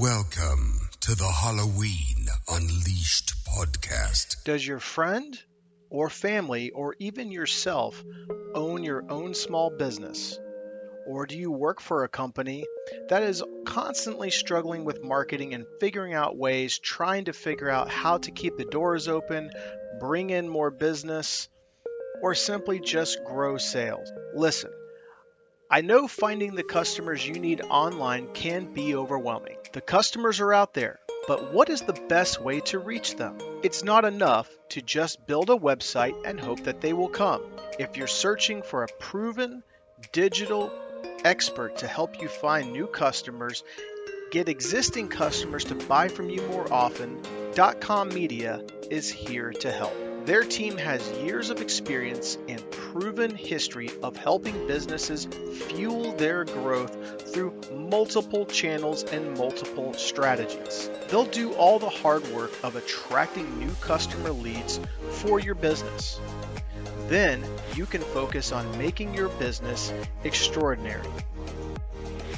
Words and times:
Welcome 0.00 0.90
to 1.00 1.16
the 1.16 1.26
Halloween 1.26 2.28
Unleashed 2.48 3.32
podcast. 3.44 4.44
Does 4.44 4.64
your 4.64 4.78
friend 4.78 5.36
or 5.90 6.08
family 6.08 6.70
or 6.70 6.94
even 7.00 7.32
yourself 7.32 8.04
own 8.54 8.84
your 8.84 9.02
own 9.10 9.34
small 9.34 9.70
business? 9.70 10.38
Or 11.08 11.26
do 11.26 11.36
you 11.36 11.50
work 11.50 11.80
for 11.80 12.04
a 12.04 12.08
company 12.08 12.64
that 13.08 13.24
is 13.24 13.42
constantly 13.66 14.30
struggling 14.30 14.84
with 14.84 15.02
marketing 15.02 15.52
and 15.52 15.66
figuring 15.80 16.14
out 16.14 16.36
ways, 16.36 16.78
trying 16.78 17.24
to 17.24 17.32
figure 17.32 17.68
out 17.68 17.90
how 17.90 18.18
to 18.18 18.30
keep 18.30 18.56
the 18.56 18.66
doors 18.66 19.08
open, 19.08 19.50
bring 19.98 20.30
in 20.30 20.48
more 20.48 20.70
business, 20.70 21.48
or 22.22 22.36
simply 22.36 22.78
just 22.78 23.18
grow 23.24 23.58
sales? 23.58 24.08
Listen, 24.32 24.70
I 25.70 25.82
know 25.82 26.08
finding 26.08 26.54
the 26.54 26.62
customers 26.62 27.26
you 27.26 27.34
need 27.34 27.60
online 27.60 28.28
can 28.32 28.72
be 28.72 28.94
overwhelming. 28.94 29.58
The 29.74 29.82
customers 29.82 30.40
are 30.40 30.54
out 30.54 30.72
there, 30.72 30.98
but 31.26 31.52
what 31.52 31.68
is 31.68 31.82
the 31.82 31.92
best 32.08 32.40
way 32.40 32.60
to 32.60 32.78
reach 32.78 33.16
them? 33.16 33.36
It's 33.62 33.84
not 33.84 34.06
enough 34.06 34.48
to 34.70 34.80
just 34.80 35.26
build 35.26 35.50
a 35.50 35.56
website 35.56 36.14
and 36.24 36.40
hope 36.40 36.64
that 36.64 36.80
they 36.80 36.94
will 36.94 37.10
come. 37.10 37.42
If 37.78 37.98
you're 37.98 38.06
searching 38.06 38.62
for 38.62 38.82
a 38.82 38.88
proven 38.98 39.62
digital 40.12 40.72
expert 41.22 41.76
to 41.78 41.86
help 41.86 42.22
you 42.22 42.28
find 42.28 42.72
new 42.72 42.86
customers, 42.86 43.62
get 44.30 44.48
existing 44.48 45.08
customers 45.08 45.64
to 45.64 45.74
buy 45.74 46.08
from 46.08 46.30
you 46.30 46.40
more 46.48 46.72
often, 46.72 47.20
.com 47.80 48.08
Media 48.08 48.62
is 48.90 49.10
here 49.10 49.50
to 49.52 49.70
help. 49.70 50.07
Their 50.28 50.44
team 50.44 50.76
has 50.76 51.10
years 51.12 51.48
of 51.48 51.62
experience 51.62 52.36
and 52.48 52.60
proven 52.70 53.34
history 53.34 53.88
of 54.02 54.14
helping 54.14 54.66
businesses 54.66 55.24
fuel 55.68 56.12
their 56.16 56.44
growth 56.44 57.32
through 57.32 57.58
multiple 57.72 58.44
channels 58.44 59.04
and 59.04 59.38
multiple 59.38 59.94
strategies. 59.94 60.90
They'll 61.08 61.24
do 61.24 61.54
all 61.54 61.78
the 61.78 61.88
hard 61.88 62.30
work 62.34 62.52
of 62.62 62.76
attracting 62.76 63.58
new 63.58 63.70
customer 63.80 64.30
leads 64.30 64.78
for 65.12 65.40
your 65.40 65.54
business. 65.54 66.20
Then 67.06 67.42
you 67.74 67.86
can 67.86 68.02
focus 68.02 68.52
on 68.52 68.76
making 68.76 69.14
your 69.14 69.30
business 69.30 69.90
extraordinary. 70.24 71.08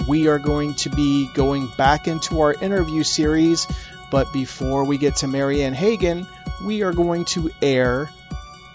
we 0.07 0.27
are 0.27 0.39
going 0.39 0.75
to 0.75 0.89
be 0.89 1.29
going 1.33 1.67
back 1.77 2.07
into 2.07 2.41
our 2.41 2.53
interview 2.53 3.03
series. 3.03 3.67
But 4.11 4.33
before 4.33 4.85
we 4.85 4.97
get 4.97 5.17
to 5.17 5.27
Marianne 5.27 5.73
Hagan, 5.73 6.27
we 6.65 6.83
are 6.83 6.93
going 6.93 7.25
to 7.25 7.51
air 7.61 8.11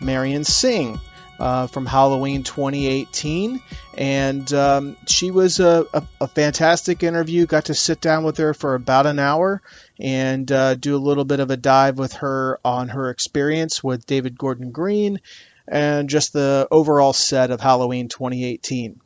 Marion 0.01 0.45
Singh 0.45 1.01
uh, 1.39 1.67
from 1.67 1.87
Halloween 1.87 2.43
2018, 2.43 3.61
and 3.97 4.53
um, 4.53 4.97
she 5.07 5.31
was 5.31 5.61
a, 5.61 5.87
a, 5.93 6.03
a, 6.21 6.29
fantastic 6.29 7.03
interview. 7.03 7.47
Got 7.47 7.67
to 7.67 7.75
sit 7.75 8.01
down 8.01 8.25
with 8.25 8.39
her 8.39 8.55
for 8.55 8.75
about 8.75 9.07
an 9.07 9.19
hour 9.19 9.63
and 9.99 10.51
uh, 10.51 10.75
do 10.75 10.97
a 10.97 10.99
little 10.99 11.25
bit 11.25 11.41
of 11.41 11.51
a 11.51 11.57
dive 11.57 11.99
with 11.99 12.15
her 12.15 12.61
on 12.65 12.89
her 12.89 13.11
experience 13.11 13.83
with 13.83 14.07
David 14.07 14.39
Gordon 14.39 14.71
Green 14.71 15.21
and 15.67 16.09
just 16.09 16.33
the 16.33 16.69
overall 16.71 17.13
set 17.13 17.51
of 17.51 17.61
Halloween 17.61 18.09
2018. 18.09 19.01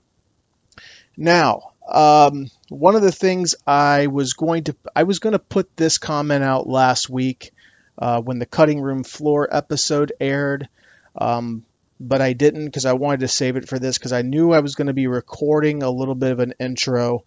Now, 1.16 1.72
um, 1.88 2.50
one 2.68 2.96
of 2.96 3.02
the 3.02 3.12
things 3.12 3.54
I 3.66 4.08
was 4.08 4.34
going 4.34 4.64
to 4.64 4.76
I 4.94 5.04
was 5.04 5.18
going 5.18 5.32
to 5.32 5.38
put 5.38 5.76
this 5.76 5.98
comment 5.98 6.44
out 6.44 6.68
last 6.68 7.08
week 7.08 7.52
uh, 7.98 8.20
when 8.20 8.38
the 8.38 8.46
cutting 8.46 8.80
room 8.80 9.04
floor 9.04 9.48
episode 9.50 10.12
aired. 10.20 10.68
Um, 11.16 11.64
but 12.00 12.20
I 12.20 12.32
didn't 12.32 12.66
because 12.66 12.86
I 12.86 12.92
wanted 12.92 13.20
to 13.20 13.28
save 13.28 13.56
it 13.56 13.68
for 13.68 13.78
this 13.78 13.98
because 13.98 14.12
I 14.12 14.22
knew 14.22 14.52
I 14.52 14.60
was 14.60 14.74
going 14.74 14.86
to 14.86 14.92
be 14.92 15.06
recording 15.06 15.82
a 15.82 15.90
little 15.90 16.14
bit 16.14 16.32
of 16.32 16.40
an 16.40 16.54
intro. 16.60 17.24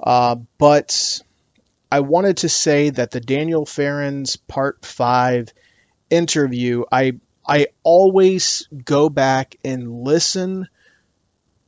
Uh, 0.00 0.36
but 0.58 1.20
I 1.90 2.00
wanted 2.00 2.38
to 2.38 2.48
say 2.48 2.90
that 2.90 3.10
the 3.10 3.20
Daniel 3.20 3.66
Farrands 3.66 4.36
Part 4.36 4.84
5 4.84 5.52
interview, 6.10 6.84
I, 6.90 7.18
I 7.46 7.68
always 7.82 8.68
go 8.84 9.08
back 9.08 9.56
and 9.64 10.02
listen 10.02 10.68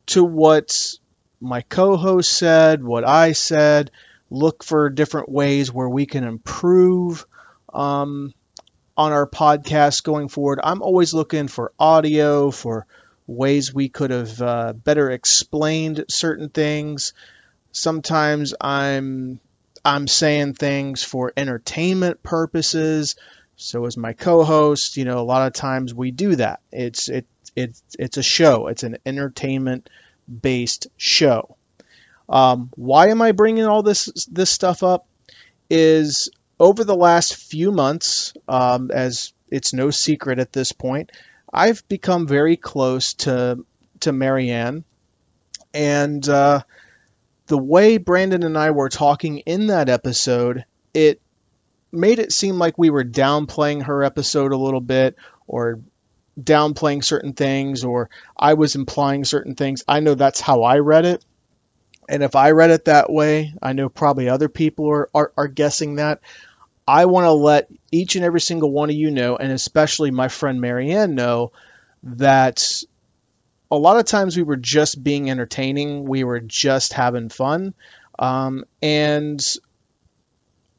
to 0.07 0.25
what 0.25 0.95
my 1.41 1.63
co 1.63 1.97
host 1.97 2.33
said, 2.33 2.83
what 2.83 3.07
I 3.07 3.33
said, 3.33 3.91
look 4.31 4.65
for 4.65 4.89
different 4.91 5.29
ways 5.29 5.73
where 5.73 5.89
we 5.89 6.07
can 6.07 6.25
improve. 6.25 7.27
Um, 7.73 8.33
on 8.97 9.13
our 9.13 9.27
podcast 9.27 10.03
going 10.05 10.29
forward. 10.29 10.61
I'm 10.63 10.83
always 10.83 11.13
looking 11.13 11.49
for 11.49 11.73
audio, 11.79 12.51
for 12.51 12.87
ways 13.27 13.75
we 13.75 13.89
could 13.89 14.11
have 14.11 14.41
uh, 14.41 14.73
better 14.73 15.11
explained 15.11 16.05
certain 16.09 16.49
things. 16.49 17.13
Sometimes 17.73 18.55
I'm 18.61 19.41
I'm 19.85 20.09
saying 20.09 20.55
things 20.55 21.05
for 21.05 21.33
entertainment 21.37 22.23
purposes. 22.23 23.17
So 23.57 23.87
as 23.87 23.97
my 23.97 24.13
co-host, 24.13 24.97
you 24.97 25.05
know, 25.05 25.19
a 25.19 25.21
lot 25.21 25.47
of 25.47 25.53
times 25.53 25.95
we 25.95 26.11
do 26.11 26.37
that. 26.37 26.61
It's 26.73 27.09
it 27.09 27.27
it's 27.55 27.83
it's 27.99 28.17
a 28.17 28.23
show. 28.23 28.69
It's 28.69 28.83
an 28.83 28.99
entertainment 29.07 29.89
based 30.43 30.89
show. 30.97 31.57
Um, 32.29 32.71
why 32.75 33.09
am 33.09 33.23
I 33.23 33.33
bringing 33.33 33.65
all 33.65 33.83
this 33.83 34.27
this 34.31 34.51
stuff 34.51 34.83
up? 34.83 35.07
Is 35.69 36.31
over 36.59 36.85
the 36.85 36.97
last 36.97 37.37
few 37.37 37.71
months, 37.71 38.35
um, 38.49 38.91
as 38.91 39.33
it's 39.49 39.73
no 39.73 39.91
secret 39.91 40.39
at 40.39 40.53
this 40.53 40.73
point, 40.73 41.13
I've 41.53 41.87
become 41.89 42.27
very 42.27 42.57
close 42.57 43.15
to 43.15 43.65
to 44.01 44.13
Marianne, 44.13 44.85
and 45.73 46.27
uh, 46.29 46.63
the 47.47 47.59
way 47.59 47.99
Brandon 47.99 48.43
and 48.43 48.59
I 48.59 48.71
were 48.71 48.89
talking 48.89 49.39
in 49.39 49.69
that 49.69 49.89
episode, 49.89 50.65
it 50.93 51.21
made 51.93 52.19
it 52.19 52.33
seem 52.33 52.59
like 52.59 52.77
we 52.77 52.91
were 52.91 53.05
downplaying 53.05 53.85
her 53.85 54.03
episode 54.03 54.53
a 54.53 54.57
little 54.59 54.81
bit, 54.81 55.17
or 55.47 55.81
downplaying 56.39 57.05
certain 57.05 57.33
things, 57.33 57.85
or 57.85 58.11
I 58.37 58.55
was 58.55 58.75
implying 58.75 59.25
certain 59.25 59.55
things. 59.55 59.85
I 59.89 60.01
know 60.01 60.15
that's 60.15 60.41
how 60.41 60.63
I 60.63 60.79
read 60.79 61.07
it. 61.07 61.25
And 62.09 62.23
if 62.23 62.37
I 62.37 62.53
read 62.53 62.71
it 62.71 62.85
that 62.85 63.11
way, 63.11 63.55
I 63.61 63.73
know 63.73 63.89
probably 63.89 64.29
other 64.29 64.49
people 64.49 64.89
are, 64.91 65.09
are, 65.15 65.33
are 65.37 65.49
guessing 65.49 65.97
that. 65.97 66.21
I 66.87 67.07
want 67.07 67.25
to 67.25 67.33
let 67.33 67.69
each 67.91 68.17
and 68.17 68.25
every 68.25 68.41
single 68.41 68.71
one 68.71 68.91
of 68.91 68.97
you 68.97 69.11
know, 69.11 69.37
and 69.37 69.51
especially 69.53 70.11
my 70.11 70.29
friend 70.29 70.61
Marianne 70.61 71.15
know, 71.15 71.53
that 72.05 72.83
a 73.71 73.77
lot 73.77 73.99
of 73.99 74.05
times 74.05 74.37
we 74.37 74.45
were 74.45 74.57
just 74.57 75.03
being 75.03 75.31
entertaining, 75.31 76.05
we 76.05 76.23
were 76.23 76.41
just 76.41 76.93
having 76.93 77.29
fun, 77.29 77.75
um, 78.19 78.65
and 78.81 79.45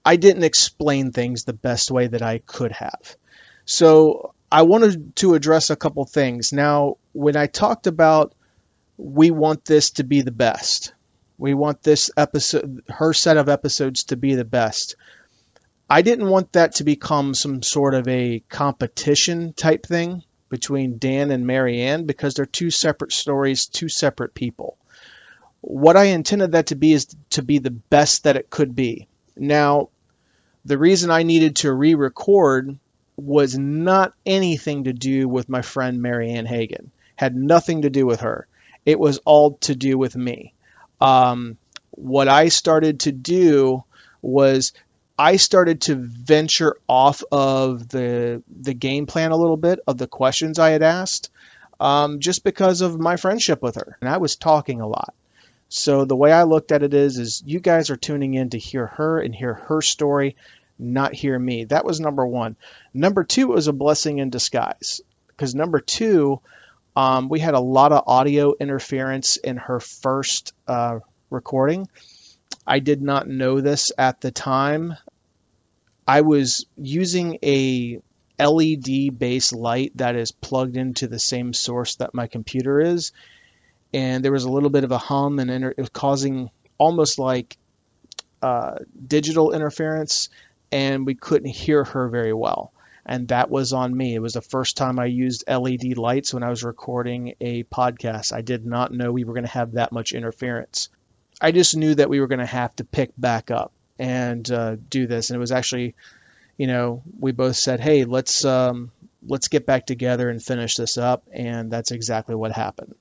I 0.06 0.16
didn't 0.16 0.46
explain 0.46 1.12
things 1.12 1.44
the 1.44 1.54
best 1.54 1.92
way 1.92 2.08
that 2.08 2.22
I 2.22 2.38
could 2.40 2.72
have. 2.72 3.18
So 3.66 4.34
I 4.50 4.62
wanted 4.62 5.18
to 5.18 5.34
address 5.34 5.70
a 5.70 5.76
couple 5.76 6.06
things. 6.06 6.54
Now, 6.54 6.96
when 7.12 7.36
I 7.36 7.48
talked 7.48 7.88
about 7.88 8.34
we 8.98 9.32
want 9.32 9.66
this 9.66 9.92
to 9.92 10.04
be 10.04 10.22
the 10.22 10.32
best, 10.32 10.94
we 11.38 11.54
want 11.54 11.84
this 11.84 12.10
episode, 12.18 12.84
her 12.90 13.14
set 13.14 13.38
of 13.38 13.50
episodes 13.50 14.06
to 14.06 14.16
be 14.16 14.36
the 14.36 14.46
best. 14.46 14.96
I 15.90 16.02
didn't 16.02 16.30
want 16.30 16.54
that 16.54 16.76
to 16.76 16.84
become 16.84 17.34
some 17.34 17.64
sort 17.64 17.94
of 17.94 18.08
a 18.08 18.44
competition 18.50 19.54
type 19.54 19.86
thing 19.86 20.24
between 20.50 20.98
Dan 20.98 21.32
and 21.32 21.48
Marianne 21.48 22.06
because 22.06 22.34
they're 22.34 22.46
two 22.46 22.72
separate 22.72 23.14
stories, 23.14 23.68
two 23.68 23.90
separate 23.90 24.34
people. 24.34 24.78
What 25.62 25.98
I 25.98 26.06
intended 26.06 26.54
that 26.54 26.68
to 26.68 26.76
be 26.76 26.94
is 26.94 27.08
to 27.32 27.42
be 27.42 27.60
the 27.60 27.72
best 27.72 28.24
that 28.24 28.36
it 28.36 28.50
could 28.50 28.76
be. 28.76 29.08
Now, 29.36 29.90
the 30.66 30.78
reason 30.78 31.10
I 31.10 31.24
needed 31.24 31.58
to 31.58 31.74
re 31.74 31.96
record 31.96 32.78
was 33.16 33.58
not 33.58 34.14
anything 34.26 34.84
to 34.84 34.94
do 34.94 35.28
with 35.28 35.50
my 35.50 35.62
friend 35.62 36.02
Marianne 36.02 36.46
Hagan, 36.46 36.92
had 37.16 37.36
nothing 37.36 37.82
to 37.82 37.90
do 37.90 38.06
with 38.06 38.22
her. 38.22 38.48
It 38.86 39.00
was 39.00 39.20
all 39.26 39.54
to 39.62 39.76
do 39.76 39.98
with 39.98 40.16
me. 40.16 40.54
Um, 41.02 41.58
what 41.92 42.28
I 42.28 42.50
started 42.50 43.02
to 43.02 43.12
do 43.12 43.84
was 44.22 44.74
I 45.18 45.38
started 45.38 45.82
to 45.82 45.96
venture 45.96 46.78
off 46.88 47.24
of 47.32 47.90
the 47.90 48.44
the 48.62 48.74
game 48.74 49.08
plan 49.08 49.32
a 49.32 49.38
little 49.38 49.58
bit 49.58 49.80
of 49.88 49.98
the 49.98 50.08
questions 50.08 50.60
I 50.60 50.70
had 50.70 50.84
asked, 50.84 51.32
um, 51.80 52.20
just 52.20 52.44
because 52.44 52.82
of 52.82 53.00
my 53.00 53.18
friendship 53.18 53.62
with 53.62 53.76
her, 53.76 53.98
and 54.00 54.10
I 54.10 54.18
was 54.18 54.36
talking 54.36 54.80
a 54.80 54.88
lot. 54.88 55.16
So 55.70 56.06
the 56.06 56.16
way 56.16 56.32
I 56.32 56.44
looked 56.44 56.72
at 56.72 56.84
it 56.84 56.94
is, 56.94 57.18
is 57.18 57.44
you 57.46 57.60
guys 57.60 57.90
are 57.90 57.98
tuning 57.98 58.36
in 58.36 58.52
to 58.52 58.60
hear 58.60 58.86
her 58.86 59.20
and 59.20 59.36
hear 59.36 59.56
her 59.56 59.82
story, 59.82 60.36
not 60.80 61.14
hear 61.14 61.38
me. 61.38 61.66
That 61.66 61.84
was 61.84 62.00
number 62.00 62.26
one. 62.26 62.56
Number 62.94 63.24
two 63.24 63.48
was 63.48 63.68
a 63.68 63.74
blessing 63.74 64.20
in 64.20 64.30
disguise 64.30 65.02
because 65.28 65.56
number 65.56 65.80
two, 65.80 66.40
um, 66.96 67.28
we 67.28 67.40
had 67.40 67.54
a 67.54 67.60
lot 67.60 67.92
of 67.92 68.04
audio 68.08 68.54
interference 68.60 69.38
in 69.38 69.58
her 69.58 69.80
first 69.80 70.54
uh, 70.68 71.00
recording 71.30 71.88
I 72.68 72.80
did 72.80 73.02
not 73.02 73.30
know 73.30 73.62
this 73.62 73.94
at 73.98 74.20
the 74.20 74.32
time. 74.32 74.98
I 76.06 76.22
was 76.22 76.66
using 76.76 77.40
a 77.42 78.02
LED 78.38 79.18
based 79.18 79.54
light 79.56 79.94
that 79.96 80.16
is 80.16 80.32
plugged 80.32 80.76
into 80.76 81.08
the 81.08 81.18
same 81.18 81.54
source 81.54 81.96
that 81.96 82.14
my 82.14 82.28
computer 82.28 82.82
is, 82.82 83.14
and 83.94 84.24
there 84.24 84.34
was 84.34 84.44
a 84.44 84.52
little 84.52 84.70
bit 84.70 84.84
of 84.84 84.92
a 84.92 84.98
hum, 84.98 85.40
and 85.40 85.50
it 85.50 85.78
was 85.78 85.90
causing 85.90 86.50
almost 86.78 87.20
like 87.20 87.58
uh, 88.42 88.76
digital 89.08 89.54
interference, 89.54 90.30
and 90.72 91.06
we 91.06 91.16
couldn't 91.16 91.50
hear 91.50 91.86
her 91.86 92.10
very 92.10 92.34
well. 92.34 92.74
And 93.06 93.30
that 93.30 93.50
was 93.50 93.72
on 93.72 93.96
me. 93.96 94.14
It 94.14 94.20
was 94.20 94.34
the 94.34 94.42
first 94.42 94.76
time 94.76 95.00
I 95.00 95.06
used 95.06 95.46
LED 95.48 95.98
lights 95.98 96.34
when 96.34 96.44
I 96.44 96.50
was 96.50 96.66
recording 96.66 97.36
a 97.40 97.64
podcast. 97.64 98.34
I 98.34 98.42
did 98.42 98.66
not 98.66 98.92
know 98.92 99.14
we 99.14 99.24
were 99.24 99.34
going 99.34 99.46
to 99.46 99.52
have 99.52 99.72
that 99.74 99.94
much 99.94 100.12
interference. 100.12 100.90
I 101.40 101.52
just 101.52 101.76
knew 101.76 101.96
that 101.96 102.10
we 102.10 102.20
were 102.20 102.28
going 102.28 102.40
to 102.40 102.46
have 102.46 102.76
to 102.78 102.84
pick 102.84 103.12
back 103.18 103.52
up 103.52 103.72
and 104.00 104.50
uh, 104.52 104.78
do 104.90 105.08
this. 105.08 105.30
And 105.30 105.36
it 105.36 105.40
was 105.40 105.52
actually, 105.52 105.96
you 106.58 106.68
know, 106.68 107.04
we 107.20 107.32
both 107.32 107.56
said, 107.56 107.80
"Hey, 107.80 108.06
let's 108.06 108.46
um, 108.46 108.92
let's 109.28 109.48
get 109.48 109.66
back 109.66 109.86
together 109.86 110.30
and 110.30 110.42
finish 110.42 110.76
this 110.76 110.98
up." 110.98 111.24
And 111.32 111.72
that's 111.72 111.92
exactly 111.92 112.36
what 112.36 112.52
happened. 112.52 112.96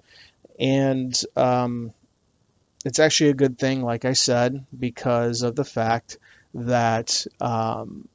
And 0.59 1.19
um, 1.37 1.93
it's 2.85 2.99
actually 2.99 3.31
a 3.31 3.35
good 3.35 3.59
thing, 3.59 3.83
like 3.83 4.05
I 4.05 4.13
said, 4.13 4.65
because 4.79 5.43
of 5.43 5.57
the 5.57 5.65
fact 5.65 6.19
that 6.55 7.27
um, 7.41 8.09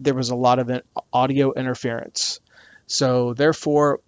there 0.00 0.14
was 0.14 0.30
a 0.30 0.36
lot 0.36 0.58
of 0.58 0.70
audio 1.12 1.52
interference. 1.52 2.40
So 2.86 3.34
therefore, 3.34 4.00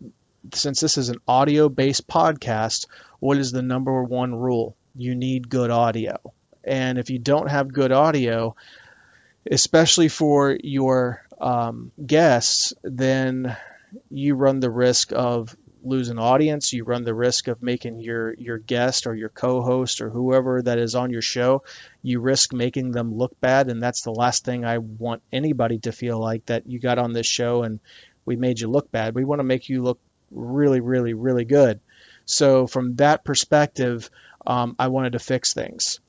since 0.53 0.81
this 0.81 0.99
is 0.99 1.09
an 1.09 1.19
audio-based 1.27 2.07
podcast, 2.07 2.87
what 3.21 3.39
is 3.39 3.53
the 3.53 3.63
number 3.63 4.03
one 4.03 4.35
rule? 4.35 4.77
You 4.95 5.15
need 5.15 5.49
good 5.49 5.71
audio. 5.71 6.19
And 6.65 6.99
if 6.99 7.11
you 7.11 7.19
don't 7.19 7.49
have 7.49 7.73
good 7.73 7.93
audio, 7.93 8.57
especially 9.51 10.09
for 10.09 10.57
your 10.63 11.25
um, 11.41 11.93
guests, 12.05 12.73
then 12.83 13.57
you 14.11 14.35
run 14.35 14.61
the 14.61 14.71
risk 14.71 15.13
of 15.13 15.57
losing 15.87 16.19
audience. 16.19 16.73
You 16.73 16.85
run 16.85 17.05
the 17.05 17.15
risk 17.15 17.47
of 17.49 17.63
making 17.63 18.01
your 18.01 18.35
your 18.35 18.59
guest 18.59 19.07
or 19.07 19.15
your 19.15 19.29
co-host 19.29 20.01
or 20.01 20.11
whoever 20.11 20.61
that 20.63 20.79
is 20.79 20.95
on 20.95 21.11
your 21.11 21.23
show, 21.23 21.63
you 22.03 22.21
risk 22.21 22.53
making 22.53 22.91
them 22.91 23.15
look 23.15 23.41
bad, 23.41 23.69
and 23.69 23.81
that's 23.81 24.03
the 24.03 24.11
last 24.11 24.45
thing 24.45 24.65
I 24.65 24.79
want 24.79 25.23
anybody 25.33 25.79
to 25.81 25.93
feel 25.93 26.19
like 26.19 26.47
that 26.47 26.67
you 26.67 26.81
got 26.81 26.99
on 26.99 27.13
this 27.13 27.27
show 27.27 27.63
and 27.63 27.81
we 28.25 28.37
made 28.37 28.59
you 28.59 28.69
look 28.69 28.91
bad. 28.91 29.15
We 29.15 29.25
want 29.25 29.39
to 29.39 29.45
make 29.45 29.69
you 29.69 29.83
look 29.83 30.01
really, 30.31 30.81
really, 30.81 31.15
really 31.15 31.45
good. 31.45 31.81
So 32.25 32.67
from 32.67 32.97
that 32.97 33.25
perspective, 33.25 34.11
um, 34.47 34.77
I 34.79 34.89
wanted 34.89 35.13
to 35.13 35.19
fix 35.19 35.55
things. 35.55 36.01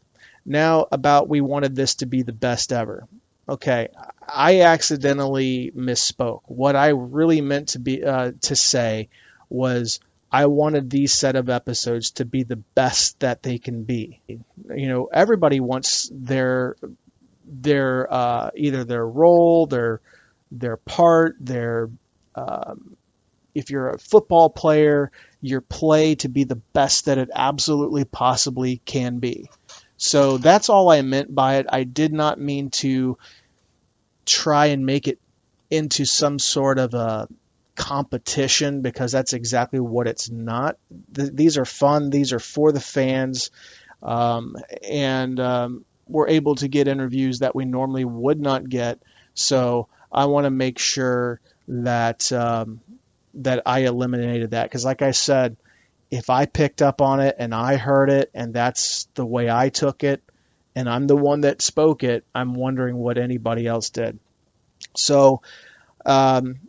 Now 0.46 0.88
about 0.92 1.30
we 1.30 1.42
wanted 1.42 1.76
this 1.76 1.96
to 1.96 2.06
be 2.06 2.24
the 2.24 2.34
best 2.34 2.72
ever. 2.72 3.08
Okay, 3.50 3.90
I 4.28 4.62
accidentally 4.62 5.72
misspoke. 5.76 6.42
What 6.46 6.76
I 6.76 6.90
really 6.90 7.42
meant 7.42 7.70
to 7.70 7.80
be 7.80 8.04
uh, 8.04 8.34
to 8.42 8.56
say 8.56 9.10
was 9.50 10.02
I 10.32 10.48
wanted 10.48 10.90
these 10.90 11.14
set 11.14 11.36
of 11.36 11.50
episodes 11.50 12.12
to 12.12 12.26
be 12.26 12.44
the 12.44 12.58
best 12.58 13.22
that 13.22 13.44
they 13.44 13.58
can 13.58 13.84
be. 13.84 14.22
You 14.28 14.88
know, 14.90 15.06
everybody 15.06 15.62
wants 15.62 16.10
their 16.14 16.76
their 17.46 18.12
uh, 18.14 18.52
either 18.56 18.84
their 18.84 19.08
role, 19.08 19.68
their 19.68 20.02
their 20.52 20.76
part, 20.76 21.38
their 21.40 21.90
um, 22.36 22.97
if 23.58 23.72
you're 23.72 23.90
a 23.90 23.98
football 23.98 24.50
player, 24.52 25.12
your 25.42 25.62
play 25.62 26.14
to 26.16 26.30
be 26.30 26.44
the 26.44 26.62
best 26.74 27.06
that 27.06 27.18
it 27.18 27.30
absolutely 27.34 28.06
possibly 28.06 28.82
can 28.86 29.18
be. 29.18 29.50
So 29.98 30.38
that's 30.38 30.70
all 30.70 30.92
I 30.92 31.02
meant 31.02 31.34
by 31.34 31.56
it. 31.56 31.66
I 31.70 31.84
did 31.84 32.14
not 32.14 32.40
mean 32.40 32.70
to 32.70 33.18
try 34.26 34.68
and 34.68 34.86
make 34.86 35.08
it 35.08 35.20
into 35.72 36.06
some 36.06 36.38
sort 36.38 36.78
of 36.78 36.94
a 36.94 37.28
competition 37.76 38.82
because 38.82 39.12
that's 39.12 39.34
exactly 39.34 39.80
what 39.80 40.08
it's 40.08 40.30
not. 40.30 40.78
Th- 41.16 41.32
these 41.34 41.58
are 41.58 41.66
fun, 41.66 42.12
these 42.12 42.34
are 42.34 42.40
for 42.40 42.72
the 42.72 42.80
fans, 42.80 43.50
um, 44.04 44.56
and 44.88 45.40
um, 45.40 45.86
we're 46.08 46.30
able 46.30 46.54
to 46.56 46.68
get 46.68 46.88
interviews 46.88 47.40
that 47.40 47.56
we 47.56 47.66
normally 47.66 48.06
would 48.06 48.40
not 48.40 48.70
get. 48.70 49.00
So 49.34 49.88
I 50.12 50.26
want 50.26 50.46
to 50.46 50.52
make 50.52 50.78
sure 50.78 51.40
that 51.68 52.32
um, 52.32 52.82
that 53.38 53.64
I 53.66 53.80
eliminated 53.82 54.52
that 54.52 54.64
because, 54.64 54.86
like 54.86 55.02
I 55.02 55.12
said, 55.12 55.58
if 56.10 56.30
I 56.30 56.46
picked 56.46 56.82
up 56.82 57.02
on 57.02 57.20
it 57.20 57.36
and 57.38 57.54
I 57.54 57.76
heard 57.76 58.10
it 58.10 58.32
and 58.34 58.54
that's 58.54 59.08
the 59.16 59.26
way 59.26 59.50
I 59.50 59.70
took 59.70 60.04
it, 60.04 60.22
and 60.76 60.88
I'm 60.90 61.08
the 61.08 61.18
one 61.18 61.42
that 61.42 61.62
spoke 61.62 62.04
it, 62.04 62.24
I'm 62.36 62.54
wondering 62.54 62.96
what 62.98 63.18
anybody 63.18 63.66
else 63.66 63.90
did. 63.90 64.20
So, 64.96 65.42
um, 66.06 66.60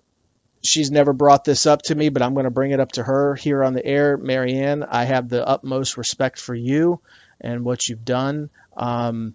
she's 0.62 0.90
never 0.90 1.12
brought 1.12 1.44
this 1.44 1.66
up 1.66 1.82
to 1.82 1.94
me, 1.94 2.08
but 2.08 2.22
I'm 2.22 2.34
going 2.34 2.44
to 2.44 2.50
bring 2.50 2.72
it 2.72 2.80
up 2.80 2.92
to 2.92 3.02
her 3.02 3.34
here 3.34 3.62
on 3.62 3.74
the 3.74 3.84
air. 3.84 4.16
Marianne, 4.16 4.82
I 4.82 5.04
have 5.04 5.28
the 5.28 5.46
utmost 5.46 5.96
respect 5.96 6.38
for 6.40 6.54
you 6.54 7.00
and 7.40 7.64
what 7.64 7.88
you've 7.88 8.04
done. 8.04 8.50
Um, 8.76 9.34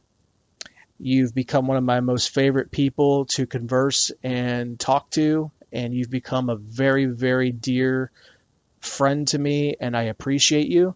you've 1.00 1.34
become 1.34 1.68
one 1.68 1.78
of 1.78 1.84
my 1.84 2.00
most 2.00 2.34
favorite 2.34 2.72
people 2.72 3.26
to 3.26 3.46
converse 3.46 4.12
and 4.24 4.80
talk 4.80 5.10
to, 5.12 5.52
and 5.74 5.94
you've 5.94 6.10
become 6.10 6.50
a 6.50 6.56
very, 6.56 7.06
very 7.06 7.52
dear 7.52 8.12
friend 8.80 9.28
to 9.30 9.40
me, 9.40 9.76
and 9.80 9.98
I 9.98 10.04
appreciate 10.04 10.68
you. 10.68 10.96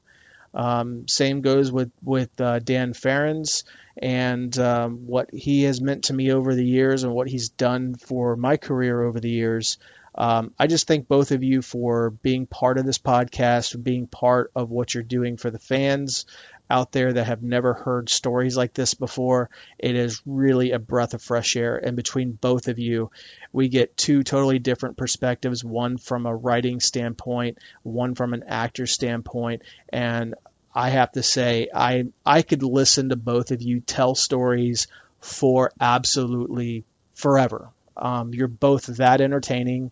Um, 0.54 1.08
same 1.08 1.42
goes 1.42 1.72
with 1.72 1.92
with 2.04 2.30
uh, 2.40 2.60
Dan 2.60 2.94
Farrands 2.94 3.64
and 3.98 4.58
um, 4.58 5.08
what 5.08 5.34
he 5.34 5.64
has 5.64 5.82
meant 5.82 6.06
to 6.06 6.14
me 6.14 6.32
over 6.32 6.56
the 6.56 6.66
years 6.66 7.04
and 7.04 7.14
what 7.14 7.28
he's 7.28 7.50
done 7.50 7.96
for 7.96 8.36
my 8.36 8.58
career 8.58 9.02
over 9.02 9.20
the 9.20 9.30
years. 9.30 9.78
Um, 10.16 10.54
I 10.58 10.66
just 10.66 10.88
thank 10.88 11.08
both 11.08 11.32
of 11.32 11.44
you 11.44 11.62
for 11.62 12.10
being 12.10 12.48
part 12.48 12.80
of 12.80 12.86
this 12.86 12.98
podcast, 12.98 13.82
being 13.84 14.08
part 14.08 14.52
of 14.56 14.72
what 14.72 14.94
you're 14.94 15.04
doing 15.04 15.38
for 15.38 15.52
the 15.52 15.60
fans 15.60 16.26
out 16.70 16.92
there 16.92 17.14
that 17.14 17.26
have 17.26 17.44
never 17.44 17.74
heard 17.74 18.10
stories 18.10 18.58
like 18.58 18.74
this 18.74 18.94
before. 18.94 19.50
It 19.78 19.96
is 19.96 20.22
really 20.26 20.72
a 20.72 20.80
breath 20.80 21.14
of 21.14 21.22
fresh 21.22 21.56
air. 21.56 21.78
And 21.78 21.96
between 21.96 22.34
both 22.34 22.68
of 22.68 22.80
you, 22.80 23.12
we 23.54 23.70
get 23.70 23.98
two 23.98 24.24
totally 24.24 24.60
different 24.60 24.98
perspectives 24.98 25.64
one 25.64 25.98
from 25.98 26.26
a 26.26 26.36
writing 26.36 26.80
standpoint, 26.80 27.58
one 27.84 28.16
from 28.16 28.34
an 28.34 28.44
actor 28.48 28.86
standpoint. 28.86 29.62
And 29.90 30.36
I 30.74 30.90
have 30.90 31.12
to 31.14 31.24
say 31.24 31.70
I 31.74 32.06
I 32.26 32.42
could 32.42 32.64
listen 32.64 33.10
to 33.10 33.16
both 33.16 33.52
of 33.52 33.62
you 33.62 33.80
tell 33.80 34.14
stories 34.14 34.88
for 35.22 35.72
absolutely 35.80 36.86
forever. 37.16 37.70
Um, 37.96 38.34
you're 38.34 38.48
both 38.48 38.86
that 38.98 39.22
entertaining. 39.22 39.92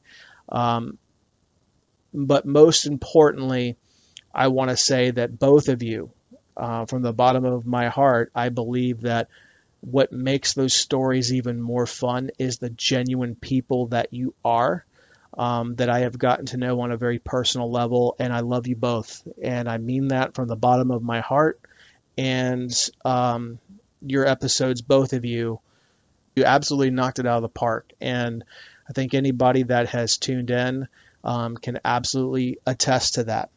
Um, 0.50 1.00
but 2.14 2.46
most 2.46 2.86
importantly, 2.86 3.78
I 4.34 4.50
want 4.50 4.70
to 4.70 4.78
say 4.78 5.12
that 5.12 5.40
both 5.40 5.70
of 5.70 5.82
you, 5.82 6.12
uh, 6.58 6.86
from 6.86 7.02
the 7.02 7.14
bottom 7.14 7.46
of 7.46 7.66
my 7.66 7.90
heart, 7.90 8.32
I 8.36 8.50
believe 8.50 9.02
that 9.02 9.30
what 9.82 10.12
makes 10.12 10.54
those 10.54 10.74
stories 10.74 11.34
even 11.34 11.62
more 11.62 11.86
fun 11.86 12.32
is 12.40 12.58
the 12.58 12.70
genuine 12.70 13.36
people 13.36 13.88
that 13.88 14.14
you 14.14 14.34
are. 14.44 14.86
Um, 15.38 15.76
that 15.76 15.90
I 15.90 16.00
have 16.00 16.18
gotten 16.18 16.46
to 16.48 16.58
know 16.58 16.80
on 16.80 16.94
a 16.94 16.98
very 16.98 17.20
personal 17.20 17.70
level, 17.70 18.16
and 18.20 18.32
I 18.32 18.40
love 18.40 18.68
you 18.68 18.78
both, 18.78 19.22
and 19.44 19.68
I 19.68 19.78
mean 19.80 20.08
that 20.08 20.34
from 20.34 20.48
the 20.48 20.56
bottom 20.56 20.92
of 20.92 21.04
my 21.04 21.20
heart. 21.20 21.60
And 22.18 22.72
um, 23.04 23.60
your 24.02 24.26
episodes, 24.26 24.82
both 24.82 25.12
of 25.12 25.26
you, 25.26 25.60
you 26.36 26.46
absolutely 26.46 26.92
knocked 26.92 27.20
it 27.20 27.26
out 27.26 27.38
of 27.38 27.42
the 27.42 27.50
park. 27.50 27.92
And 28.00 28.44
I 28.90 28.94
think 28.94 29.14
anybody 29.14 29.64
that 29.64 29.90
has 29.90 30.18
tuned 30.18 30.52
in 30.52 30.88
um, 31.24 31.58
can 31.58 31.80
absolutely 31.84 32.60
attest 32.66 33.16
to 33.16 33.26
that. 33.26 33.50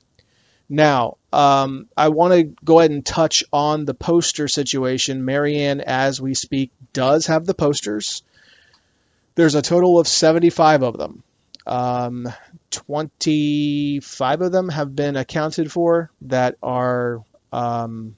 Now, 0.69 1.17
um, 1.33 1.89
I 1.97 2.09
want 2.09 2.35
to 2.35 2.55
go 2.65 2.79
ahead 2.79 2.91
and 2.91 3.05
touch 3.05 3.43
on 3.53 3.85
the 3.85 3.95
poster 3.95 4.49
situation. 4.49 5.25
Marianne, 5.25 5.81
as 5.81 6.21
we 6.21 6.35
speak, 6.35 6.73
does 6.93 7.27
have 7.27 7.47
the 7.47 7.55
posters. 7.55 8.23
There's 9.35 9.55
a 9.55 9.63
total 9.63 9.99
of 9.99 10.07
75 10.07 10.83
of 10.83 10.99
them. 10.99 11.23
Um, 11.67 12.29
25 12.71 14.41
of 14.41 14.53
them 14.53 14.69
have 14.69 14.95
been 14.95 15.17
accounted 15.17 15.71
for 15.71 16.11
that 16.23 16.57
are 16.63 17.23
um, 17.53 18.17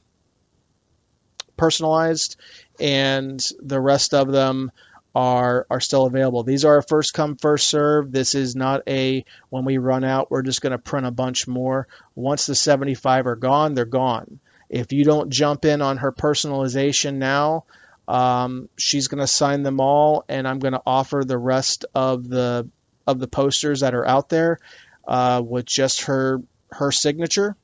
personalized, 1.57 2.37
and 2.81 3.45
the 3.61 3.81
rest 3.81 4.15
of 4.15 4.33
them 4.33 4.73
are 5.15 5.67
are 5.71 5.81
still 5.81 6.07
available. 6.07 6.43
These 6.43 6.65
are 6.65 6.83
first 6.83 7.15
come 7.15 7.37
first 7.37 7.69
serve. 7.69 8.13
This 8.13 8.35
is 8.35 8.55
not 8.55 8.83
a 8.87 9.25
when 9.49 9.65
we 9.65 9.79
run 9.79 10.05
out 10.05 10.31
we're 10.31 10.43
just 10.43 10.63
going 10.63 10.73
to 10.73 10.79
print 10.79 11.07
a 11.07 11.11
bunch 11.11 11.49
more. 11.49 11.89
Once 12.15 12.47
the 12.47 12.55
75 12.55 13.27
are 13.27 13.37
gone, 13.37 13.75
they're 13.75 13.85
gone. 13.85 14.41
If 14.69 14.93
you 14.93 15.05
don't 15.05 15.31
jump 15.31 15.65
in 15.65 15.83
on 15.83 15.97
her 15.97 16.13
personalization 16.13 17.15
now, 17.15 17.65
um, 18.07 18.69
she's 18.77 19.09
going 19.09 19.21
to 19.21 19.27
sign 19.27 19.63
them 19.65 19.81
all, 19.81 20.25
and 20.29 20.47
I'm 20.47 20.61
going 20.61 20.75
to 20.75 20.83
offer 20.87 21.23
the 21.25 21.39
rest 21.39 21.87
of 21.95 22.29
the 22.29 22.69
of 23.07 23.19
the 23.19 23.29
posters 23.29 23.81
that 23.81 23.95
are 23.95 24.07
out 24.07 24.29
there 24.29 24.61
uh, 25.07 25.43
with 25.45 25.67
just 25.67 26.03
her 26.03 26.41
her 26.71 26.93
signature, 26.93 27.57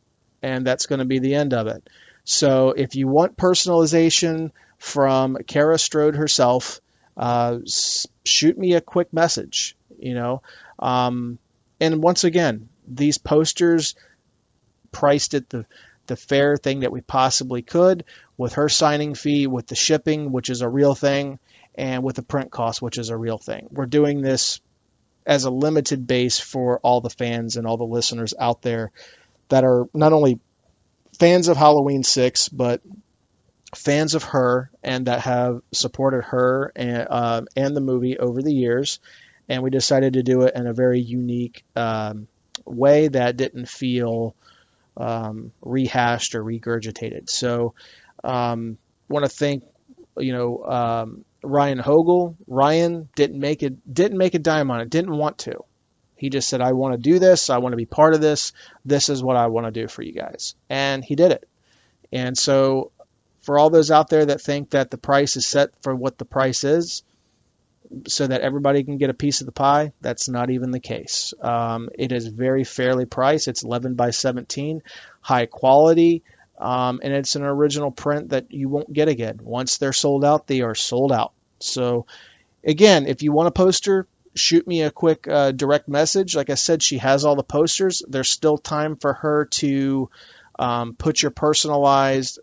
and 0.42 0.66
that's 0.66 0.86
going 0.86 0.98
to 0.98 1.04
be 1.04 1.20
the 1.20 1.36
end 1.36 1.54
of 1.54 1.68
it. 1.68 1.88
So 2.24 2.70
if 2.70 2.96
you 2.96 3.06
want 3.06 3.36
personalization 3.36 4.50
from 4.78 5.36
Kara 5.46 5.78
Strode 5.78 6.16
herself, 6.16 6.80
uh, 7.16 7.58
shoot 8.24 8.58
me 8.58 8.74
a 8.74 8.80
quick 8.80 9.12
message. 9.12 9.76
You 9.98 10.14
know, 10.14 10.42
um, 10.78 11.38
and 11.80 12.02
once 12.02 12.24
again, 12.24 12.68
these 12.86 13.18
posters 13.18 13.94
priced 14.92 15.34
at 15.34 15.48
the 15.48 15.66
the 16.06 16.16
fair 16.16 16.56
thing 16.56 16.80
that 16.80 16.92
we 16.92 17.00
possibly 17.00 17.62
could 17.62 18.04
with 18.36 18.54
her 18.54 18.68
signing 18.68 19.14
fee, 19.14 19.46
with 19.46 19.66
the 19.66 19.74
shipping, 19.74 20.30
which 20.30 20.50
is 20.50 20.60
a 20.60 20.68
real 20.68 20.94
thing, 20.94 21.38
and 21.74 22.02
with 22.02 22.16
the 22.16 22.22
print 22.22 22.50
cost, 22.50 22.80
which 22.80 22.98
is 22.98 23.08
a 23.08 23.16
real 23.16 23.38
thing. 23.38 23.68
We're 23.70 23.86
doing 23.86 24.20
this 24.20 24.60
as 25.26 25.44
a 25.44 25.50
limited 25.50 26.06
base 26.06 26.38
for 26.38 26.78
all 26.80 27.00
the 27.00 27.10
fans 27.10 27.56
and 27.56 27.66
all 27.66 27.76
the 27.76 27.84
listeners 27.84 28.34
out 28.38 28.62
there 28.62 28.92
that 29.48 29.64
are 29.64 29.88
not 29.92 30.12
only 30.12 30.38
fans 31.18 31.48
of 31.48 31.56
Halloween 31.56 32.02
6, 32.02 32.48
but 32.50 32.80
fans 33.76 34.14
of 34.14 34.24
her 34.24 34.70
and 34.82 35.06
that 35.06 35.20
have 35.20 35.60
supported 35.72 36.22
her 36.24 36.72
and, 36.74 37.06
uh, 37.10 37.42
and 37.56 37.76
the 37.76 37.80
movie 37.80 38.18
over 38.18 38.42
the 38.42 38.52
years. 38.52 39.00
And 39.48 39.62
we 39.62 39.70
decided 39.70 40.14
to 40.14 40.22
do 40.22 40.42
it 40.42 40.54
in 40.56 40.66
a 40.66 40.72
very 40.72 41.00
unique 41.00 41.64
um, 41.76 42.26
way 42.64 43.08
that 43.08 43.36
didn't 43.36 43.68
feel 43.68 44.34
um, 44.96 45.52
rehashed 45.62 46.34
or 46.34 46.42
regurgitated. 46.42 47.28
So, 47.28 47.74
um, 48.24 48.78
want 49.08 49.24
to 49.24 49.28
thank 49.28 49.62
you 50.18 50.32
know 50.32 50.64
um, 50.64 51.24
Ryan 51.42 51.78
Hogel. 51.78 52.36
Ryan 52.46 53.08
didn't 53.14 53.38
make 53.38 53.62
it 53.62 53.92
didn't 53.92 54.18
make 54.18 54.34
a 54.34 54.38
dime 54.38 54.70
on 54.70 54.80
it. 54.80 54.90
Didn't 54.90 55.16
want 55.16 55.38
to. 55.38 55.64
He 56.16 56.30
just 56.30 56.48
said, 56.48 56.60
"I 56.60 56.72
want 56.72 56.94
to 56.94 56.98
do 56.98 57.18
this. 57.18 57.50
I 57.50 57.58
want 57.58 57.72
to 57.72 57.76
be 57.76 57.86
part 57.86 58.14
of 58.14 58.20
this. 58.20 58.52
This 58.84 59.08
is 59.08 59.22
what 59.22 59.36
I 59.36 59.46
want 59.48 59.66
to 59.66 59.80
do 59.80 59.86
for 59.88 60.02
you 60.02 60.12
guys," 60.12 60.54
and 60.68 61.04
he 61.04 61.14
did 61.14 61.32
it. 61.32 61.48
And 62.12 62.36
so 62.36 62.92
for 63.46 63.58
all 63.58 63.70
those 63.70 63.92
out 63.92 64.10
there 64.10 64.26
that 64.26 64.42
think 64.42 64.70
that 64.70 64.90
the 64.90 64.98
price 64.98 65.36
is 65.36 65.46
set 65.46 65.70
for 65.82 65.94
what 65.94 66.18
the 66.18 66.24
price 66.24 66.64
is, 66.64 67.04
so 68.08 68.26
that 68.26 68.40
everybody 68.40 68.82
can 68.82 68.98
get 68.98 69.10
a 69.10 69.14
piece 69.14 69.40
of 69.40 69.46
the 69.46 69.52
pie, 69.52 69.92
that's 70.00 70.28
not 70.28 70.50
even 70.50 70.72
the 70.72 70.80
case. 70.80 71.32
Um, 71.40 71.88
it 71.96 72.10
is 72.10 72.26
very 72.26 72.64
fairly 72.64 73.04
priced. 73.04 73.46
It's 73.46 73.62
11 73.62 73.94
by 73.94 74.10
17, 74.10 74.82
high 75.20 75.46
quality, 75.46 76.24
um, 76.58 77.00
and 77.02 77.12
it's 77.12 77.36
an 77.36 77.44
original 77.44 77.92
print 77.92 78.30
that 78.30 78.50
you 78.50 78.68
won't 78.68 78.92
get 78.92 79.08
again. 79.08 79.38
Once 79.42 79.78
they're 79.78 79.92
sold 79.92 80.24
out, 80.24 80.48
they 80.48 80.62
are 80.62 80.74
sold 80.74 81.12
out. 81.12 81.32
So, 81.60 82.06
again, 82.64 83.06
if 83.06 83.22
you 83.22 83.30
want 83.30 83.48
a 83.48 83.52
poster, 83.52 84.08
shoot 84.34 84.66
me 84.66 84.82
a 84.82 84.90
quick 84.90 85.28
uh, 85.28 85.52
direct 85.52 85.88
message. 85.88 86.34
Like 86.34 86.50
I 86.50 86.54
said, 86.54 86.82
she 86.82 86.98
has 86.98 87.24
all 87.24 87.36
the 87.36 87.44
posters. 87.44 88.02
There's 88.08 88.28
still 88.28 88.58
time 88.58 88.96
for 88.96 89.12
her 89.12 89.46
to 89.46 90.10
um, 90.58 90.94
put 90.94 91.22
your 91.22 91.30
personalized 91.30 92.40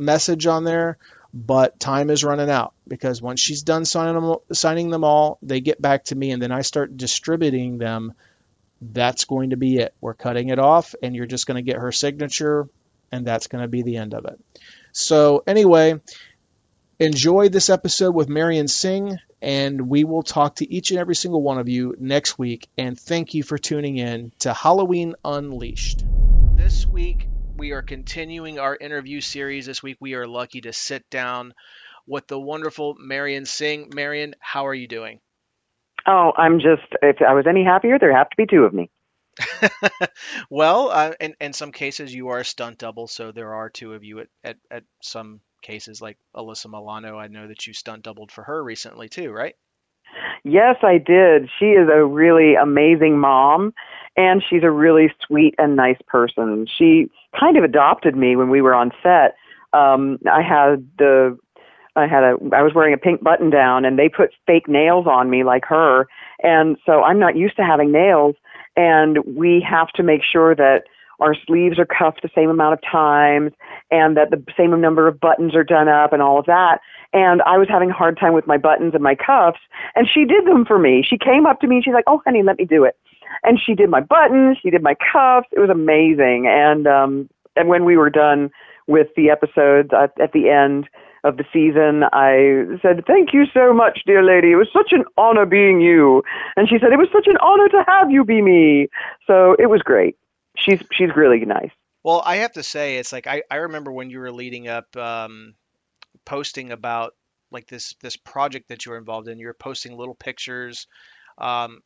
message 0.00 0.46
on 0.46 0.64
there, 0.64 0.98
but 1.32 1.78
time 1.78 2.10
is 2.10 2.24
running 2.24 2.50
out 2.50 2.74
because 2.88 3.22
once 3.22 3.40
she's 3.40 3.62
done 3.62 3.84
signing 3.84 4.20
them, 4.20 4.36
signing 4.52 4.90
them 4.90 5.04
all, 5.04 5.38
they 5.42 5.60
get 5.60 5.80
back 5.80 6.04
to 6.04 6.16
me 6.16 6.32
and 6.32 6.42
then 6.42 6.52
I 6.52 6.62
start 6.62 6.96
distributing 6.96 7.78
them. 7.78 8.14
That's 8.80 9.24
going 9.24 9.50
to 9.50 9.56
be 9.56 9.76
it. 9.76 9.94
We're 10.00 10.14
cutting 10.14 10.48
it 10.48 10.58
off 10.58 10.94
and 11.02 11.14
you're 11.14 11.26
just 11.26 11.46
going 11.46 11.62
to 11.62 11.70
get 11.70 11.80
her 11.80 11.92
signature 11.92 12.68
and 13.12 13.26
that's 13.26 13.46
going 13.46 13.62
to 13.62 13.68
be 13.68 13.82
the 13.82 13.96
end 13.96 14.14
of 14.14 14.24
it. 14.24 14.40
So, 14.92 15.42
anyway, 15.46 16.00
enjoy 16.98 17.48
this 17.48 17.70
episode 17.70 18.14
with 18.14 18.28
Marion 18.28 18.68
Singh, 18.68 19.18
and 19.40 19.88
we 19.88 20.04
will 20.04 20.22
talk 20.22 20.56
to 20.56 20.72
each 20.72 20.90
and 20.90 21.00
every 21.00 21.14
single 21.14 21.42
one 21.42 21.58
of 21.58 21.68
you 21.68 21.94
next 21.98 22.38
week. 22.38 22.68
And 22.76 22.98
thank 22.98 23.34
you 23.34 23.42
for 23.42 23.58
tuning 23.58 23.96
in 23.96 24.32
to 24.40 24.52
Halloween 24.52 25.14
Unleashed. 25.24 26.04
This 26.56 26.86
week, 26.86 27.26
we 27.60 27.72
are 27.72 27.82
continuing 27.82 28.58
our 28.58 28.74
interview 28.74 29.20
series 29.20 29.66
this 29.66 29.82
week. 29.82 29.98
We 30.00 30.14
are 30.14 30.26
lucky 30.26 30.62
to 30.62 30.72
sit 30.72 31.04
down 31.10 31.52
with 32.06 32.26
the 32.26 32.40
wonderful 32.40 32.96
Marion 32.98 33.44
Singh. 33.44 33.90
Marion, 33.94 34.34
how 34.40 34.66
are 34.66 34.72
you 34.72 34.88
doing? 34.88 35.20
Oh, 36.06 36.32
I'm 36.34 36.60
just, 36.60 36.90
if 37.02 37.18
I 37.20 37.34
was 37.34 37.44
any 37.46 37.62
happier, 37.62 37.98
there 37.98 38.16
have 38.16 38.30
to 38.30 38.36
be 38.38 38.46
two 38.46 38.64
of 38.64 38.72
me. 38.72 38.88
well, 40.50 40.88
uh, 40.88 41.12
in, 41.20 41.34
in 41.38 41.52
some 41.52 41.70
cases, 41.70 42.14
you 42.14 42.28
are 42.28 42.38
a 42.38 42.46
stunt 42.46 42.78
double, 42.78 43.06
so 43.06 43.30
there 43.30 43.52
are 43.52 43.68
two 43.68 43.92
of 43.92 44.04
you 44.04 44.20
at, 44.20 44.28
at, 44.42 44.56
at 44.70 44.84
some 45.02 45.42
cases, 45.60 46.00
like 46.00 46.16
Alyssa 46.34 46.70
Milano. 46.70 47.18
I 47.18 47.26
know 47.26 47.46
that 47.46 47.66
you 47.66 47.74
stunt 47.74 48.04
doubled 48.04 48.32
for 48.32 48.42
her 48.42 48.64
recently, 48.64 49.10
too, 49.10 49.30
right? 49.32 49.54
Yes, 50.44 50.76
I 50.82 50.96
did. 50.96 51.50
She 51.58 51.66
is 51.66 51.90
a 51.92 52.02
really 52.02 52.54
amazing 52.54 53.18
mom, 53.18 53.74
and 54.20 54.44
she's 54.46 54.62
a 54.62 54.70
really 54.70 55.10
sweet 55.26 55.54
and 55.56 55.76
nice 55.76 55.96
person. 56.06 56.66
She 56.66 57.10
kind 57.38 57.56
of 57.56 57.64
adopted 57.64 58.14
me 58.14 58.36
when 58.36 58.50
we 58.50 58.60
were 58.60 58.74
on 58.74 58.92
set. 59.02 59.34
Um, 59.72 60.18
I 60.30 60.42
had 60.42 60.86
the 60.98 61.38
I 61.96 62.06
had 62.06 62.22
a 62.22 62.36
I 62.54 62.62
was 62.62 62.74
wearing 62.74 62.92
a 62.92 62.98
pink 62.98 63.22
button 63.22 63.48
down 63.48 63.86
and 63.86 63.98
they 63.98 64.10
put 64.10 64.34
fake 64.46 64.68
nails 64.68 65.06
on 65.06 65.30
me 65.30 65.42
like 65.42 65.64
her 65.64 66.06
and 66.42 66.76
so 66.84 67.02
I'm 67.02 67.18
not 67.18 67.36
used 67.36 67.56
to 67.56 67.64
having 67.64 67.90
nails 67.92 68.36
and 68.76 69.18
we 69.24 69.64
have 69.68 69.88
to 69.94 70.02
make 70.02 70.20
sure 70.22 70.54
that 70.54 70.84
our 71.18 71.34
sleeves 71.46 71.78
are 71.78 71.86
cuffed 71.86 72.22
the 72.22 72.30
same 72.34 72.48
amount 72.48 72.74
of 72.74 72.80
times 72.82 73.52
and 73.90 74.16
that 74.16 74.30
the 74.30 74.42
same 74.56 74.78
number 74.80 75.08
of 75.08 75.18
buttons 75.18 75.54
are 75.54 75.64
done 75.64 75.88
up 75.88 76.12
and 76.12 76.22
all 76.22 76.38
of 76.38 76.46
that 76.46 76.78
and 77.12 77.42
I 77.42 77.58
was 77.58 77.68
having 77.68 77.90
a 77.90 77.94
hard 77.94 78.18
time 78.18 78.34
with 78.34 78.46
my 78.46 78.56
buttons 78.56 78.94
and 78.94 79.02
my 79.02 79.16
cuffs 79.16 79.60
and 79.96 80.08
she 80.08 80.24
did 80.24 80.46
them 80.46 80.64
for 80.64 80.78
me. 80.78 81.02
She 81.02 81.18
came 81.18 81.46
up 81.46 81.60
to 81.60 81.66
me 81.66 81.76
and 81.76 81.84
she's 81.84 81.94
like, 81.94 82.04
"Oh 82.06 82.22
honey, 82.24 82.42
let 82.42 82.58
me 82.58 82.66
do 82.66 82.84
it." 82.84 82.96
And 83.42 83.58
she 83.64 83.74
did 83.74 83.90
my 83.90 84.00
buttons, 84.00 84.58
she 84.62 84.70
did 84.70 84.82
my 84.82 84.94
cuffs. 84.94 85.48
It 85.52 85.60
was 85.60 85.70
amazing. 85.70 86.46
And 86.48 86.86
um 86.86 87.28
and 87.56 87.68
when 87.68 87.84
we 87.84 87.96
were 87.96 88.10
done 88.10 88.50
with 88.86 89.08
the 89.16 89.30
episodes 89.30 89.90
at, 89.92 90.18
at 90.20 90.32
the 90.32 90.48
end 90.48 90.88
of 91.22 91.36
the 91.36 91.44
season, 91.52 92.04
I 92.12 92.78
said, 92.80 93.04
"Thank 93.06 93.34
you 93.34 93.44
so 93.52 93.74
much, 93.74 94.00
dear 94.06 94.22
lady. 94.22 94.52
It 94.52 94.56
was 94.56 94.68
such 94.72 94.92
an 94.92 95.04
honor 95.18 95.46
being 95.46 95.80
you." 95.80 96.22
And 96.56 96.68
she 96.68 96.78
said, 96.78 96.92
"It 96.92 96.98
was 96.98 97.08
such 97.12 97.26
an 97.26 97.36
honor 97.42 97.68
to 97.68 97.84
have 97.86 98.10
you 98.10 98.24
be 98.24 98.40
me." 98.40 98.88
So 99.26 99.54
it 99.58 99.66
was 99.66 99.82
great. 99.82 100.16
She's 100.56 100.82
she's 100.92 101.14
really 101.14 101.44
nice. 101.44 101.70
Well, 102.02 102.22
I 102.24 102.36
have 102.36 102.52
to 102.52 102.62
say, 102.62 102.96
it's 102.96 103.12
like 103.12 103.26
I, 103.26 103.42
I 103.50 103.56
remember 103.56 103.92
when 103.92 104.08
you 104.08 104.20
were 104.20 104.32
leading 104.32 104.68
up, 104.68 104.96
um, 104.96 105.54
posting 106.24 106.72
about 106.72 107.14
like 107.50 107.66
this 107.66 107.94
this 108.00 108.16
project 108.16 108.68
that 108.68 108.86
you 108.86 108.92
were 108.92 108.98
involved 108.98 109.28
in. 109.28 109.38
You 109.38 109.48
were 109.48 109.54
posting 109.54 109.96
little 109.96 110.14
pictures. 110.14 110.86
Um, 111.36 111.80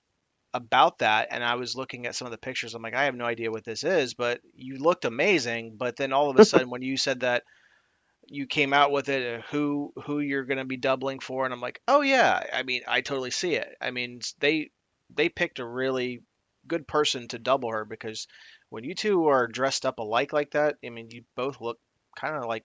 about 0.54 1.00
that, 1.00 1.28
and 1.32 1.44
I 1.44 1.56
was 1.56 1.76
looking 1.76 2.06
at 2.06 2.14
some 2.14 2.26
of 2.26 2.32
the 2.32 2.38
pictures. 2.38 2.74
I'm 2.74 2.82
like, 2.82 2.94
I 2.94 3.04
have 3.04 3.16
no 3.16 3.26
idea 3.26 3.50
what 3.50 3.64
this 3.64 3.84
is, 3.84 4.14
but 4.14 4.40
you 4.54 4.78
looked 4.78 5.04
amazing. 5.04 5.74
But 5.76 5.96
then 5.96 6.12
all 6.12 6.30
of 6.30 6.38
a 6.38 6.44
sudden, 6.46 6.70
when 6.70 6.82
you 6.82 6.96
said 6.96 7.20
that 7.20 7.42
you 8.26 8.46
came 8.46 8.72
out 8.72 8.92
with 8.92 9.08
it, 9.08 9.40
uh, 9.40 9.42
who 9.50 9.92
who 10.06 10.20
you're 10.20 10.44
going 10.44 10.58
to 10.58 10.64
be 10.64 10.76
doubling 10.76 11.18
for, 11.18 11.44
and 11.44 11.52
I'm 11.52 11.60
like, 11.60 11.80
oh 11.88 12.00
yeah, 12.00 12.42
I 12.52 12.62
mean, 12.62 12.82
I 12.86 13.00
totally 13.00 13.32
see 13.32 13.54
it. 13.56 13.76
I 13.80 13.90
mean, 13.90 14.20
they 14.38 14.70
they 15.14 15.28
picked 15.28 15.58
a 15.58 15.66
really 15.66 16.22
good 16.66 16.86
person 16.86 17.28
to 17.28 17.38
double 17.38 17.70
her 17.70 17.84
because 17.84 18.26
when 18.70 18.84
you 18.84 18.94
two 18.94 19.26
are 19.26 19.46
dressed 19.46 19.84
up 19.84 19.98
alike 19.98 20.32
like 20.32 20.52
that, 20.52 20.76
I 20.84 20.88
mean, 20.90 21.08
you 21.10 21.24
both 21.36 21.60
look 21.60 21.78
kind 22.16 22.36
of 22.36 22.46
like 22.46 22.64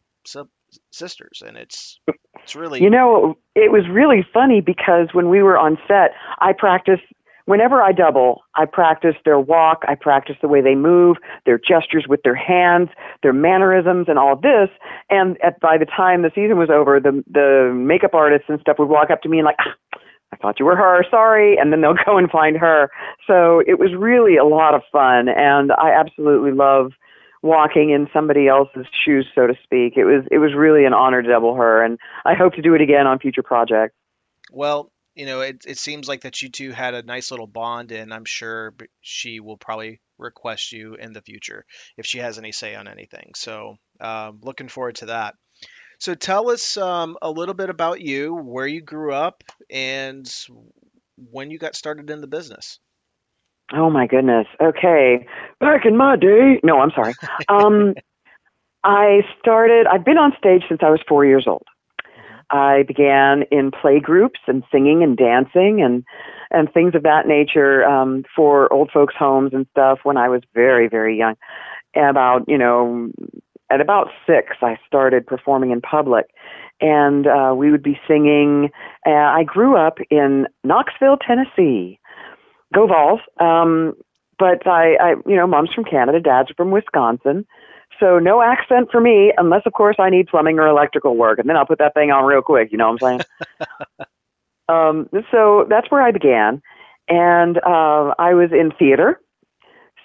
sisters, 0.91 1.43
and 1.45 1.57
it's 1.57 1.99
it's 2.43 2.55
really 2.55 2.81
you 2.81 2.89
know 2.89 3.37
it 3.55 3.71
was 3.71 3.87
really 3.89 4.25
funny 4.33 4.61
because 4.61 5.09
when 5.13 5.29
we 5.29 5.41
were 5.41 5.57
on 5.57 5.77
set, 5.87 6.11
I 6.39 6.53
practiced. 6.53 7.03
Whenever 7.49 7.81
I 7.81 7.93
double, 7.93 8.43
I 8.53 8.65
practice 8.65 9.15
their 9.25 9.39
walk, 9.39 9.81
I 9.87 9.95
practice 9.95 10.35
the 10.39 10.47
way 10.47 10.61
they 10.61 10.75
move, 10.75 11.17
their 11.47 11.57
gestures 11.57 12.05
with 12.07 12.21
their 12.21 12.35
hands, 12.35 12.89
their 13.23 13.33
mannerisms, 13.33 14.05
and 14.07 14.19
all 14.19 14.33
of 14.33 14.43
this. 14.43 14.69
And 15.09 15.35
at, 15.41 15.59
by 15.59 15.79
the 15.79 15.87
time 15.87 16.21
the 16.21 16.29
season 16.35 16.59
was 16.59 16.69
over, 16.69 16.99
the 16.99 17.23
the 17.25 17.73
makeup 17.75 18.13
artists 18.13 18.45
and 18.49 18.59
stuff 18.61 18.77
would 18.77 18.87
walk 18.87 19.09
up 19.09 19.23
to 19.23 19.29
me 19.29 19.39
and 19.39 19.45
like, 19.45 19.55
ah, 19.61 19.99
I 20.31 20.35
thought 20.37 20.59
you 20.59 20.65
were 20.65 20.75
her, 20.75 21.03
sorry, 21.09 21.57
and 21.57 21.73
then 21.73 21.81
they'll 21.81 21.95
go 22.05 22.19
and 22.19 22.29
find 22.29 22.55
her. 22.55 22.91
So 23.25 23.63
it 23.65 23.79
was 23.79 23.95
really 23.97 24.37
a 24.37 24.45
lot 24.45 24.75
of 24.75 24.83
fun, 24.91 25.27
and 25.27 25.71
I 25.71 25.89
absolutely 25.89 26.51
love 26.51 26.91
walking 27.41 27.89
in 27.89 28.07
somebody 28.13 28.47
else's 28.47 28.85
shoes, 29.03 29.25
so 29.33 29.47
to 29.47 29.55
speak. 29.63 29.93
It 29.97 30.05
was 30.05 30.23
it 30.29 30.37
was 30.37 30.53
really 30.55 30.85
an 30.85 30.93
honor 30.93 31.23
to 31.23 31.27
double 31.27 31.55
her, 31.55 31.83
and 31.83 31.97
I 32.25 32.35
hope 32.35 32.53
to 32.53 32.61
do 32.61 32.75
it 32.75 32.81
again 32.81 33.07
on 33.07 33.17
future 33.17 33.41
projects. 33.41 33.95
Well, 34.51 34.91
you 35.15 35.25
know, 35.25 35.41
it 35.41 35.65
it 35.67 35.77
seems 35.77 36.07
like 36.07 36.21
that 36.21 36.41
you 36.41 36.49
two 36.49 36.71
had 36.71 36.93
a 36.93 37.03
nice 37.03 37.31
little 37.31 37.47
bond, 37.47 37.91
and 37.91 38.13
I'm 38.13 38.25
sure 38.25 38.73
she 39.01 39.39
will 39.39 39.57
probably 39.57 39.99
request 40.17 40.71
you 40.71 40.95
in 40.95 41.13
the 41.13 41.21
future 41.21 41.65
if 41.97 42.05
she 42.05 42.19
has 42.19 42.37
any 42.37 42.51
say 42.51 42.75
on 42.75 42.87
anything. 42.87 43.31
So, 43.35 43.77
um, 43.99 44.39
looking 44.41 44.69
forward 44.69 44.95
to 44.95 45.07
that. 45.07 45.35
So 45.99 46.15
tell 46.15 46.49
us 46.49 46.77
um, 46.77 47.17
a 47.21 47.29
little 47.29 47.53
bit 47.55 47.69
about 47.69 47.99
you, 47.99 48.33
where 48.33 48.67
you 48.67 48.81
grew 48.81 49.13
up, 49.13 49.43
and 49.69 50.29
when 51.17 51.51
you 51.51 51.59
got 51.59 51.75
started 51.75 52.09
in 52.09 52.21
the 52.21 52.27
business. 52.27 52.79
Oh 53.73 53.89
my 53.89 54.07
goodness. 54.07 54.47
Okay. 54.61 55.27
Back 55.59 55.85
in 55.85 55.95
my 55.95 56.15
day. 56.15 56.59
No, 56.63 56.79
I'm 56.79 56.91
sorry. 56.95 57.13
Um, 57.49 57.93
I 58.83 59.21
started, 59.39 59.87
I've 59.87 60.05
been 60.05 60.17
on 60.17 60.31
stage 60.37 60.63
since 60.69 60.79
I 60.81 60.89
was 60.89 61.01
four 61.07 61.25
years 61.25 61.45
old. 61.47 61.65
I 62.51 62.83
began 62.87 63.43
in 63.51 63.71
play 63.71 63.99
groups 63.99 64.39
and 64.47 64.63
singing 64.71 65.03
and 65.03 65.17
dancing 65.17 65.81
and 65.81 66.03
and 66.51 66.71
things 66.73 66.95
of 66.95 67.03
that 67.03 67.27
nature 67.27 67.85
um, 67.85 68.23
for 68.35 68.71
old 68.73 68.89
folks' 68.91 69.13
homes 69.17 69.51
and 69.53 69.67
stuff 69.71 69.99
when 70.03 70.17
I 70.17 70.29
was 70.29 70.41
very 70.53 70.87
very 70.87 71.17
young. 71.17 71.35
About 71.95 72.45
you 72.47 72.57
know 72.57 73.09
at 73.71 73.81
about 73.81 74.07
six, 74.25 74.57
I 74.61 74.77
started 74.87 75.27
performing 75.27 75.71
in 75.71 75.81
public, 75.81 76.25
and 76.81 77.27
uh, 77.27 77.53
we 77.55 77.71
would 77.71 77.83
be 77.83 77.99
singing. 78.07 78.69
Uh, 79.05 79.11
I 79.11 79.43
grew 79.43 79.77
up 79.77 79.99
in 80.09 80.47
Knoxville, 80.63 81.17
Tennessee. 81.17 81.99
Go 82.73 82.87
Vols! 82.87 83.19
Um, 83.39 83.93
but 84.39 84.65
I, 84.65 84.95
I, 84.99 85.09
you 85.27 85.35
know, 85.35 85.45
mom's 85.45 85.73
from 85.73 85.83
Canada, 85.83 86.19
dad's 86.19 86.49
from 86.55 86.71
Wisconsin, 86.71 87.45
so 87.99 88.19
no 88.19 88.41
accent 88.41 88.89
for 88.91 89.01
me, 89.01 89.33
unless 89.37 89.61
of 89.65 89.73
course 89.73 89.97
I 89.99 90.09
need 90.09 90.27
plumbing 90.27 90.59
or 90.59 90.67
electrical 90.67 91.15
work, 91.15 91.39
and 91.39 91.49
then 91.49 91.57
I'll 91.57 91.65
put 91.65 91.79
that 91.79 91.93
thing 91.93 92.11
on 92.11 92.25
real 92.25 92.41
quick. 92.41 92.71
You 92.71 92.77
know 92.77 92.91
what 92.91 93.03
I'm 93.03 93.19
saying? 93.19 94.09
um, 94.69 95.09
so 95.31 95.65
that's 95.69 95.89
where 95.91 96.01
I 96.01 96.11
began, 96.11 96.61
and 97.07 97.57
uh, 97.57 98.13
I 98.17 98.33
was 98.33 98.51
in 98.51 98.71
theater. 98.77 99.19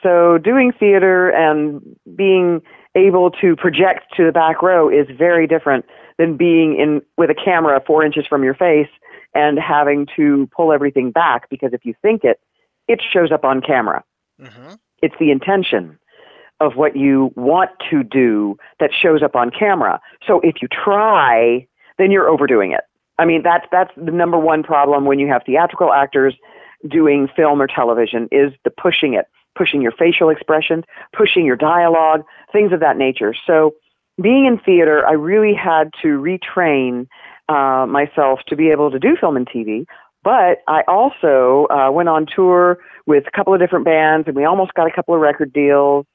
So 0.02 0.38
doing 0.38 0.72
theater 0.78 1.30
and 1.30 1.80
being 2.14 2.60
able 2.94 3.30
to 3.30 3.56
project 3.56 4.14
to 4.16 4.26
the 4.26 4.32
back 4.32 4.62
row 4.62 4.88
is 4.88 5.06
very 5.16 5.46
different 5.46 5.84
than 6.18 6.36
being 6.36 6.78
in 6.78 7.02
with 7.16 7.30
a 7.30 7.34
camera 7.34 7.80
four 7.86 8.04
inches 8.04 8.26
from 8.26 8.44
your 8.44 8.54
face 8.54 8.88
and 9.34 9.58
having 9.58 10.06
to 10.16 10.48
pull 10.54 10.72
everything 10.72 11.10
back 11.10 11.48
because 11.48 11.72
if 11.72 11.84
you 11.84 11.94
think 12.02 12.22
it, 12.22 12.38
it 12.86 13.00
shows 13.12 13.32
up 13.32 13.44
on 13.44 13.60
camera. 13.60 14.04
Mm-hmm. 14.40 14.74
It's 15.02 15.14
the 15.18 15.30
intention 15.30 15.98
of 16.64 16.76
what 16.76 16.96
you 16.96 17.32
want 17.36 17.70
to 17.90 18.02
do 18.02 18.56
that 18.80 18.90
shows 18.92 19.22
up 19.22 19.34
on 19.36 19.50
camera. 19.50 20.00
So 20.26 20.40
if 20.40 20.56
you 20.62 20.68
try, 20.68 21.66
then 21.98 22.10
you're 22.10 22.28
overdoing 22.28 22.72
it. 22.72 22.82
I 23.18 23.24
mean, 23.24 23.42
that's 23.42 23.66
that's 23.70 23.90
the 23.96 24.10
number 24.10 24.38
one 24.38 24.62
problem 24.62 25.04
when 25.04 25.18
you 25.18 25.28
have 25.28 25.42
theatrical 25.46 25.92
actors 25.92 26.34
doing 26.88 27.28
film 27.36 27.62
or 27.62 27.66
television 27.66 28.28
is 28.32 28.52
the 28.64 28.70
pushing 28.70 29.14
it 29.14 29.26
pushing 29.56 29.80
your 29.82 29.92
facial 29.92 30.30
expressions, 30.30 30.84
pushing 31.16 31.44
your 31.44 31.56
dialogue, 31.56 32.22
things 32.52 32.72
of 32.72 32.80
that 32.80 32.96
nature. 32.96 33.34
So, 33.46 33.74
being 34.20 34.46
in 34.46 34.58
theater, 34.58 35.06
I 35.06 35.12
really 35.12 35.54
had 35.54 35.90
to 36.02 36.20
retrain 36.20 37.08
uh, 37.48 37.84
myself 37.86 38.40
to 38.46 38.54
be 38.54 38.70
able 38.70 38.90
to 38.92 38.98
do 38.98 39.16
film 39.18 39.36
and 39.36 39.48
TV. 39.48 39.86
But 40.22 40.62
I 40.68 40.82
also 40.86 41.66
uh, 41.68 41.90
went 41.90 42.08
on 42.08 42.26
tour 42.26 42.78
with 43.06 43.24
a 43.26 43.30
couple 43.32 43.52
of 43.52 43.60
different 43.60 43.84
bands, 43.84 44.28
and 44.28 44.36
we 44.36 44.44
almost 44.44 44.72
got 44.74 44.86
a 44.86 44.92
couple 44.94 45.14
of 45.14 45.20
record 45.20 45.52
deals, 45.52 46.06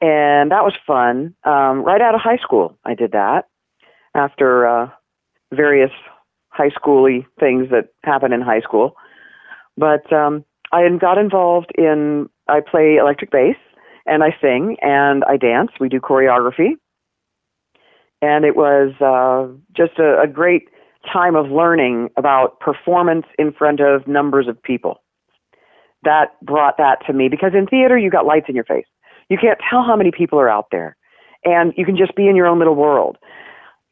and 0.00 0.50
that 0.50 0.64
was 0.64 0.74
fun. 0.86 1.34
Um, 1.44 1.82
right 1.82 2.00
out 2.00 2.14
of 2.14 2.20
high 2.20 2.38
school, 2.38 2.78
I 2.84 2.94
did 2.94 3.12
that 3.12 3.46
after 4.14 4.66
uh, 4.66 4.90
various 5.52 5.90
high 6.48 6.70
schooly 6.70 7.26
things 7.38 7.68
that 7.70 7.88
happen 8.02 8.32
in 8.32 8.40
high 8.40 8.60
school. 8.60 8.96
But 9.76 10.10
um, 10.12 10.44
I 10.72 10.88
got 10.98 11.18
involved 11.18 11.70
in 11.76 12.28
I 12.48 12.60
play 12.60 12.96
electric 12.96 13.30
bass 13.30 13.56
and 14.06 14.22
I 14.22 14.34
sing 14.40 14.76
and 14.80 15.24
I 15.24 15.36
dance. 15.36 15.72
We 15.80 15.88
do 15.88 16.00
choreography. 16.00 16.76
And 18.22 18.44
it 18.44 18.56
was 18.56 18.92
uh, 19.00 19.52
just 19.76 19.98
a, 19.98 20.20
a 20.22 20.26
great 20.26 20.68
time 21.12 21.36
of 21.36 21.50
learning 21.50 22.08
about 22.16 22.58
performance 22.60 23.26
in 23.38 23.52
front 23.52 23.80
of 23.80 24.06
numbers 24.08 24.48
of 24.48 24.60
people. 24.62 25.02
That 26.02 26.32
brought 26.42 26.78
that 26.78 26.98
to 27.06 27.12
me 27.12 27.28
because 27.28 27.52
in 27.54 27.66
theater, 27.66 27.98
you 27.98 28.10
got 28.10 28.26
lights 28.26 28.46
in 28.48 28.54
your 28.54 28.64
face. 28.64 28.86
You 29.28 29.38
can't 29.38 29.58
tell 29.68 29.82
how 29.82 29.96
many 29.96 30.10
people 30.10 30.38
are 30.38 30.48
out 30.48 30.66
there. 30.70 30.96
And 31.44 31.72
you 31.76 31.84
can 31.84 31.96
just 31.96 32.14
be 32.14 32.28
in 32.28 32.36
your 32.36 32.46
own 32.46 32.58
little 32.58 32.74
world. 32.74 33.18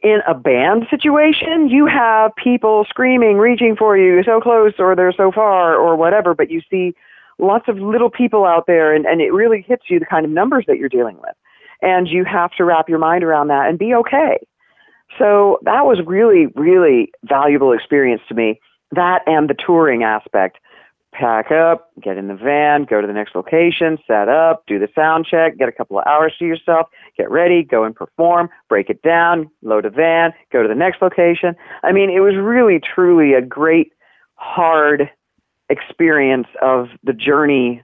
In 0.02 0.20
a 0.28 0.34
band 0.34 0.86
situation, 0.90 1.68
you 1.68 1.86
have 1.86 2.32
people 2.36 2.84
screaming, 2.88 3.38
reaching 3.38 3.74
for 3.76 3.96
you, 3.96 4.22
so 4.22 4.40
close 4.40 4.74
or 4.78 4.94
they're 4.94 5.12
so 5.12 5.32
far 5.32 5.74
or 5.74 5.96
whatever, 5.96 6.34
but 6.34 6.50
you 6.50 6.60
see 6.70 6.92
lots 7.38 7.68
of 7.68 7.78
little 7.78 8.10
people 8.10 8.44
out 8.44 8.64
there 8.66 8.94
and, 8.94 9.06
and 9.06 9.20
it 9.20 9.32
really 9.32 9.64
hits 9.66 9.84
you 9.88 9.98
the 9.98 10.06
kind 10.06 10.24
of 10.24 10.30
numbers 10.30 10.64
that 10.68 10.76
you're 10.76 10.88
dealing 10.88 11.16
with. 11.16 11.34
And 11.80 12.08
you 12.08 12.24
have 12.24 12.50
to 12.52 12.64
wrap 12.64 12.88
your 12.88 12.98
mind 12.98 13.24
around 13.24 13.48
that 13.48 13.68
and 13.68 13.78
be 13.78 13.94
okay. 13.94 14.38
So 15.18 15.58
that 15.62 15.84
was 15.86 16.00
really, 16.06 16.46
really 16.54 17.10
valuable 17.24 17.72
experience 17.72 18.22
to 18.28 18.34
me. 18.34 18.60
That 18.92 19.20
and 19.26 19.48
the 19.48 19.54
touring 19.54 20.02
aspect. 20.02 20.58
Pack 21.14 21.52
up, 21.52 21.90
get 22.02 22.16
in 22.16 22.26
the 22.26 22.34
van, 22.34 22.84
go 22.84 23.00
to 23.00 23.06
the 23.06 23.12
next 23.12 23.36
location, 23.36 23.98
set 24.04 24.28
up, 24.28 24.64
do 24.66 24.80
the 24.80 24.88
sound 24.96 25.26
check, 25.30 25.56
get 25.56 25.68
a 25.68 25.72
couple 25.72 25.96
of 25.96 26.04
hours 26.08 26.34
to 26.40 26.44
yourself, 26.44 26.88
get 27.16 27.30
ready, 27.30 27.62
go 27.62 27.84
and 27.84 27.94
perform, 27.94 28.48
break 28.68 28.90
it 28.90 29.00
down, 29.02 29.48
load 29.62 29.86
a 29.86 29.90
van, 29.90 30.32
go 30.52 30.60
to 30.60 30.68
the 30.68 30.74
next 30.74 31.00
location. 31.00 31.54
I 31.84 31.92
mean, 31.92 32.10
it 32.10 32.18
was 32.18 32.34
really, 32.34 32.80
truly 32.80 33.32
a 33.32 33.40
great, 33.40 33.92
hard 34.34 35.08
experience 35.68 36.48
of 36.60 36.88
the 37.04 37.12
journey 37.12 37.82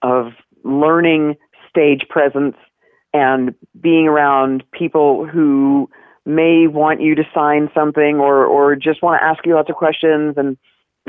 of 0.00 0.32
learning 0.64 1.36
stage 1.68 2.06
presence 2.08 2.56
and 3.12 3.54
being 3.80 4.06
around 4.06 4.64
people 4.72 5.26
who 5.26 5.88
may 6.24 6.66
want 6.66 7.00
you 7.00 7.14
to 7.14 7.24
sign 7.34 7.68
something 7.74 8.16
or 8.16 8.44
or 8.44 8.76
just 8.76 9.02
want 9.02 9.20
to 9.20 9.24
ask 9.24 9.44
you 9.46 9.54
lots 9.54 9.70
of 9.70 9.76
questions 9.76 10.34
and 10.36 10.56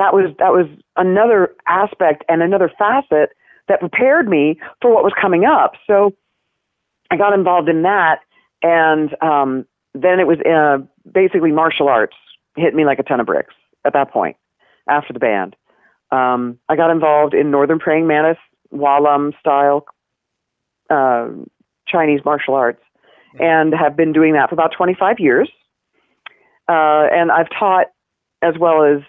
that 0.02 0.14
was 0.14 0.34
that 0.40 0.52
was 0.52 0.68
another 0.98 1.54
aspect 1.68 2.24
and 2.28 2.42
another 2.42 2.72
facet 2.78 3.30
that 3.68 3.80
prepared 3.80 4.28
me 4.28 4.60
for 4.82 4.94
what 4.94 5.04
was 5.04 5.14
coming 5.20 5.46
up 5.46 5.74
so 5.88 6.14
i 7.12 7.18
got 7.18 7.34
involved 7.34 7.70
in 7.70 7.84
that 7.84 8.20
and 8.62 9.16
um 9.22 9.66
then 9.94 10.20
it 10.20 10.28
was 10.28 10.40
uh, 10.42 10.78
basically 11.12 11.52
martial 11.52 11.88
arts 11.88 12.16
hit 12.56 12.74
me 12.74 12.86
like 12.86 13.00
a 13.00 13.04
ton 13.04 13.20
of 13.20 13.26
bricks 13.26 13.54
at 13.86 13.94
that 13.94 14.12
point 14.12 14.36
after 14.88 15.14
the 15.14 15.20
band 15.20 15.56
um, 16.12 16.60
I 16.68 16.76
got 16.76 16.92
involved 16.92 17.34
in 17.34 17.52
Northern 17.52 17.80
Praying 17.80 18.06
Mantis 18.06 18.38
Wah-Lum 18.70 19.34
style 19.40 19.86
uh, 20.90 21.30
Chinese 21.88 22.20
martial 22.26 22.54
arts 22.54 22.82
and 23.40 23.74
have 23.74 23.96
been 23.96 24.12
doing 24.12 24.34
that 24.34 24.50
for 24.50 24.56
about 24.56 24.74
25 24.76 25.20
years. 25.20 25.50
Uh, 26.68 27.08
and 27.12 27.32
I've 27.32 27.50
taught 27.58 27.88
as 28.42 28.56
well 28.60 28.84
as 28.84 29.02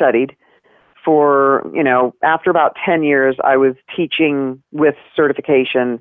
studied 0.00 0.36
for, 1.04 1.70
you 1.74 1.82
know, 1.82 2.14
after 2.22 2.50
about 2.50 2.76
10 2.84 3.02
years, 3.02 3.36
I 3.42 3.56
was 3.56 3.74
teaching 3.96 4.62
with 4.72 4.94
certification 5.16 6.00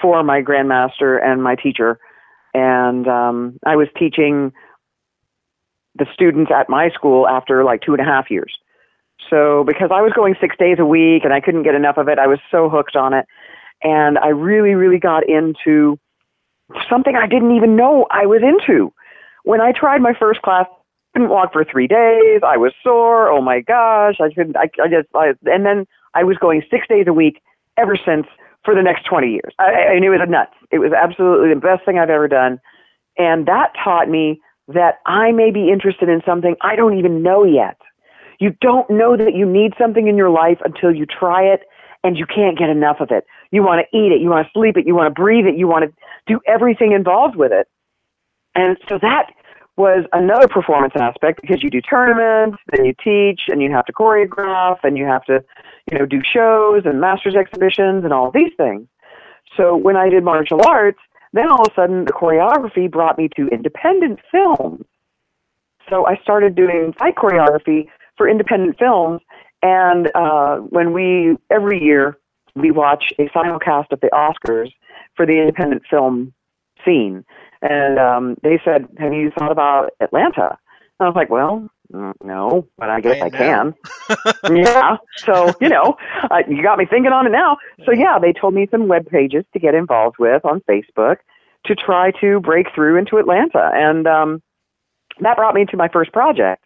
for 0.00 0.22
my 0.22 0.42
grandmaster 0.42 1.22
and 1.22 1.42
my 1.42 1.54
teacher. 1.54 1.98
And 2.54 3.06
um, 3.06 3.58
I 3.64 3.76
was 3.76 3.88
teaching 3.98 4.52
the 5.94 6.06
students 6.12 6.50
at 6.54 6.68
my 6.68 6.90
school 6.90 7.28
after 7.28 7.64
like 7.64 7.82
two 7.82 7.92
and 7.92 8.00
a 8.00 8.04
half 8.04 8.30
years. 8.30 8.56
So 9.28 9.64
because 9.66 9.90
I 9.92 10.00
was 10.00 10.12
going 10.14 10.34
six 10.40 10.56
days 10.58 10.78
a 10.78 10.84
week 10.84 11.24
and 11.24 11.32
I 11.32 11.40
couldn't 11.40 11.62
get 11.62 11.74
enough 11.74 11.98
of 11.98 12.08
it, 12.08 12.18
I 12.18 12.26
was 12.26 12.38
so 12.50 12.68
hooked 12.68 12.96
on 12.96 13.12
it. 13.12 13.26
And 13.82 14.18
I 14.18 14.28
really, 14.28 14.74
really 14.74 14.98
got 14.98 15.28
into 15.28 15.98
something 16.88 17.14
I 17.16 17.26
didn't 17.26 17.56
even 17.56 17.76
know 17.76 18.06
I 18.10 18.26
was 18.26 18.42
into. 18.42 18.92
When 19.44 19.60
I 19.60 19.72
tried 19.72 20.00
my 20.00 20.12
first 20.18 20.42
class, 20.42 20.66
couldn't 21.12 21.30
walk 21.30 21.52
for 21.52 21.64
three 21.64 21.86
days. 21.86 22.40
I 22.46 22.56
was 22.56 22.72
sore. 22.82 23.28
Oh 23.30 23.40
my 23.40 23.60
gosh. 23.60 24.16
I 24.20 24.32
couldn't, 24.32 24.56
I, 24.56 24.68
I 24.82 24.88
just, 24.88 25.08
I, 25.14 25.32
and 25.44 25.66
then 25.66 25.86
I 26.14 26.24
was 26.24 26.36
going 26.38 26.62
six 26.70 26.86
days 26.88 27.06
a 27.08 27.12
week 27.12 27.40
ever 27.76 27.96
since 27.96 28.26
for 28.64 28.74
the 28.74 28.82
next 28.82 29.06
20 29.06 29.28
years. 29.28 29.54
I, 29.58 29.70
and 29.94 30.04
it 30.04 30.10
was 30.10 30.20
nuts. 30.28 30.52
It 30.70 30.78
was 30.78 30.92
absolutely 30.92 31.52
the 31.54 31.60
best 31.60 31.84
thing 31.84 31.98
I've 31.98 32.10
ever 32.10 32.28
done. 32.28 32.60
And 33.18 33.46
that 33.46 33.72
taught 33.82 34.08
me 34.08 34.40
that 34.68 34.96
I 35.06 35.32
may 35.32 35.50
be 35.50 35.70
interested 35.70 36.08
in 36.08 36.22
something 36.24 36.56
I 36.62 36.76
don't 36.76 36.98
even 36.98 37.22
know 37.22 37.44
yet. 37.44 37.76
You 38.38 38.54
don't 38.60 38.88
know 38.88 39.16
that 39.16 39.34
you 39.34 39.44
need 39.44 39.72
something 39.78 40.06
in 40.06 40.16
your 40.16 40.30
life 40.30 40.58
until 40.64 40.94
you 40.94 41.06
try 41.06 41.42
it 41.42 41.62
and 42.02 42.16
you 42.16 42.24
can't 42.24 42.56
get 42.58 42.70
enough 42.70 42.96
of 43.00 43.10
it. 43.10 43.24
You 43.50 43.62
want 43.62 43.84
to 43.84 43.96
eat 43.96 44.12
it, 44.12 44.20
you 44.20 44.30
want 44.30 44.46
to 44.46 44.50
sleep 44.54 44.76
it, 44.76 44.86
you 44.86 44.94
want 44.94 45.14
to 45.14 45.20
breathe 45.20 45.44
it, 45.44 45.58
you 45.58 45.66
want 45.66 45.84
to 45.84 45.92
do 46.26 46.40
everything 46.46 46.92
involved 46.92 47.36
with 47.36 47.52
it. 47.52 47.66
And 48.54 48.78
so 48.88 48.98
that 49.02 49.30
was 49.76 50.04
another 50.12 50.48
performance 50.48 50.92
aspect 50.96 51.40
because 51.40 51.62
you 51.62 51.70
do 51.70 51.80
tournaments, 51.80 52.58
then 52.72 52.84
you 52.84 52.94
teach, 53.02 53.42
and 53.48 53.62
you 53.62 53.70
have 53.70 53.84
to 53.86 53.92
choreograph, 53.92 54.78
and 54.82 54.98
you 54.98 55.04
have 55.06 55.24
to, 55.24 55.42
you 55.90 55.98
know, 55.98 56.06
do 56.06 56.20
shows 56.22 56.82
and 56.84 57.00
masters 57.00 57.34
exhibitions 57.34 58.04
and 58.04 58.12
all 58.12 58.30
these 58.30 58.52
things. 58.56 58.86
So 59.56 59.76
when 59.76 59.96
I 59.96 60.08
did 60.08 60.22
martial 60.22 60.60
arts, 60.66 60.98
then 61.32 61.48
all 61.48 61.62
of 61.62 61.72
a 61.72 61.74
sudden 61.74 62.04
the 62.04 62.12
choreography 62.12 62.90
brought 62.90 63.16
me 63.18 63.28
to 63.36 63.48
independent 63.48 64.20
films. 64.30 64.84
So 65.88 66.06
I 66.06 66.16
started 66.22 66.54
doing 66.54 66.92
fight 66.98 67.16
choreography 67.16 67.88
for 68.16 68.28
independent 68.28 68.78
films, 68.78 69.20
and 69.62 70.10
uh, 70.14 70.56
when 70.56 70.92
we 70.92 71.36
every 71.50 71.82
year 71.82 72.18
we 72.54 72.70
watch 72.70 73.12
a 73.18 73.24
simulcast 73.28 73.92
of 73.92 74.00
the 74.00 74.10
Oscars 74.12 74.72
for 75.16 75.26
the 75.26 75.38
independent 75.40 75.82
film 75.88 76.32
scene. 76.84 77.24
And 77.62 77.98
um, 77.98 78.36
they 78.42 78.60
said, 78.64 78.88
"Have 78.98 79.12
you 79.12 79.30
thought 79.38 79.52
about 79.52 79.90
Atlanta?" 80.00 80.58
And 80.98 81.00
I 81.00 81.04
was 81.04 81.14
like, 81.14 81.30
"Well, 81.30 81.68
mm, 81.92 82.12
no, 82.24 82.66
but 82.78 82.88
I 82.88 83.00
guess 83.00 83.20
I, 83.20 83.26
I 83.26 83.30
can." 83.30 83.74
yeah. 84.56 84.96
So 85.16 85.52
you 85.60 85.68
know, 85.68 85.96
uh, 86.30 86.42
you 86.48 86.62
got 86.62 86.78
me 86.78 86.86
thinking 86.86 87.12
on 87.12 87.26
it 87.26 87.30
now. 87.30 87.58
So 87.84 87.92
yeah, 87.92 88.18
they 88.18 88.32
told 88.32 88.54
me 88.54 88.66
some 88.70 88.88
web 88.88 89.06
pages 89.06 89.44
to 89.52 89.58
get 89.58 89.74
involved 89.74 90.16
with 90.18 90.44
on 90.44 90.60
Facebook 90.68 91.16
to 91.66 91.74
try 91.74 92.12
to 92.20 92.40
break 92.40 92.66
through 92.74 92.96
into 92.96 93.18
Atlanta, 93.18 93.70
and 93.74 94.06
um, 94.06 94.42
that 95.20 95.36
brought 95.36 95.54
me 95.54 95.66
to 95.66 95.76
my 95.76 95.88
first 95.88 96.12
project. 96.12 96.64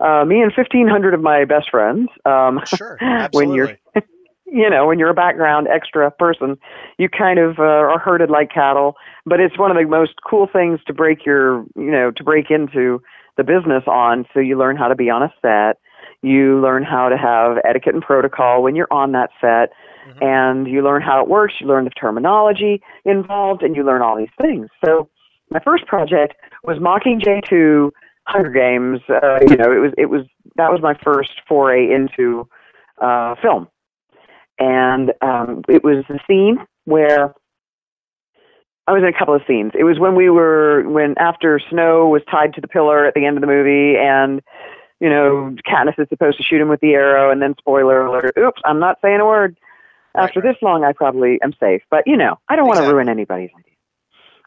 Uh, 0.00 0.24
me 0.24 0.40
and 0.40 0.52
1,500 0.56 1.12
of 1.12 1.20
my 1.20 1.44
best 1.44 1.70
friends. 1.70 2.08
Um, 2.24 2.60
sure, 2.76 2.96
absolutely. 3.00 3.46
when 3.46 3.54
you're 3.54 3.78
you 4.52 4.68
know, 4.70 4.86
when 4.86 4.98
you're 4.98 5.10
a 5.10 5.14
background 5.14 5.68
extra 5.68 6.10
person, 6.10 6.56
you 6.98 7.08
kind 7.08 7.38
of 7.38 7.58
uh, 7.58 7.62
are 7.62 7.98
herded 7.98 8.30
like 8.30 8.50
cattle. 8.50 8.94
But 9.26 9.40
it's 9.40 9.58
one 9.58 9.70
of 9.70 9.76
the 9.76 9.88
most 9.88 10.14
cool 10.28 10.48
things 10.50 10.80
to 10.86 10.94
break 10.94 11.24
your, 11.26 11.64
you 11.76 11.90
know, 11.90 12.10
to 12.10 12.24
break 12.24 12.50
into 12.50 13.02
the 13.36 13.44
business 13.44 13.84
on. 13.86 14.26
So 14.32 14.40
you 14.40 14.58
learn 14.58 14.76
how 14.76 14.88
to 14.88 14.94
be 14.94 15.10
on 15.10 15.22
a 15.22 15.32
set. 15.42 15.78
You 16.22 16.60
learn 16.60 16.82
how 16.82 17.08
to 17.08 17.16
have 17.16 17.58
etiquette 17.68 17.94
and 17.94 18.02
protocol 18.02 18.62
when 18.62 18.74
you're 18.74 18.92
on 18.92 19.12
that 19.12 19.30
set. 19.40 19.72
Mm-hmm. 20.08 20.24
And 20.24 20.68
you 20.68 20.82
learn 20.82 21.02
how 21.02 21.22
it 21.22 21.28
works. 21.28 21.54
You 21.60 21.66
learn 21.66 21.84
the 21.84 21.90
terminology 21.90 22.82
involved, 23.04 23.62
and 23.62 23.76
you 23.76 23.84
learn 23.84 24.02
all 24.02 24.16
these 24.16 24.28
things. 24.40 24.68
So 24.84 25.08
my 25.50 25.60
first 25.60 25.86
project 25.86 26.34
was 26.64 26.78
Mockingjay 26.78 27.46
2 27.48 27.92
Hunger 28.24 28.50
Games. 28.50 29.00
Uh, 29.08 29.40
you 29.48 29.56
know, 29.56 29.70
it 29.70 29.80
was 29.80 29.92
it 29.98 30.06
was 30.06 30.26
that 30.56 30.70
was 30.70 30.80
my 30.82 30.94
first 31.04 31.32
foray 31.46 31.92
into 31.92 32.48
uh, 33.02 33.34
film 33.42 33.68
and 34.58 35.12
um, 35.20 35.62
it 35.68 35.84
was 35.84 36.04
the 36.08 36.18
scene 36.26 36.58
where 36.84 37.34
I 38.86 38.92
was 38.92 39.02
in 39.02 39.08
a 39.08 39.18
couple 39.18 39.34
of 39.34 39.42
scenes. 39.46 39.72
It 39.78 39.84
was 39.84 39.98
when 39.98 40.14
we 40.14 40.30
were 40.30 40.82
when 40.88 41.14
after 41.18 41.60
Snow 41.70 42.08
was 42.08 42.22
tied 42.30 42.54
to 42.54 42.60
the 42.60 42.68
pillar 42.68 43.04
at 43.06 43.14
the 43.14 43.26
end 43.26 43.36
of 43.36 43.42
the 43.42 43.46
movie, 43.46 43.98
and 43.98 44.40
you 44.98 45.10
know 45.10 45.54
Katniss 45.66 45.98
is 45.98 46.08
supposed 46.08 46.38
to 46.38 46.42
shoot 46.42 46.60
him 46.60 46.68
with 46.68 46.80
the 46.80 46.92
arrow, 46.92 47.30
and 47.30 47.42
then 47.42 47.54
spoiler 47.58 48.06
alert. 48.06 48.32
Oops, 48.38 48.60
I'm 48.64 48.80
not 48.80 48.96
saying 49.02 49.20
a 49.20 49.26
word. 49.26 49.58
After 50.14 50.40
this 50.40 50.56
long, 50.62 50.84
I 50.84 50.92
probably 50.92 51.38
am 51.42 51.52
safe, 51.60 51.82
but 51.90 52.04
you 52.06 52.16
know 52.16 52.38
I 52.48 52.56
don't 52.56 52.66
want 52.66 52.80
to 52.80 52.90
ruin 52.90 53.08
anybody's 53.10 53.50
idea. 53.58 53.74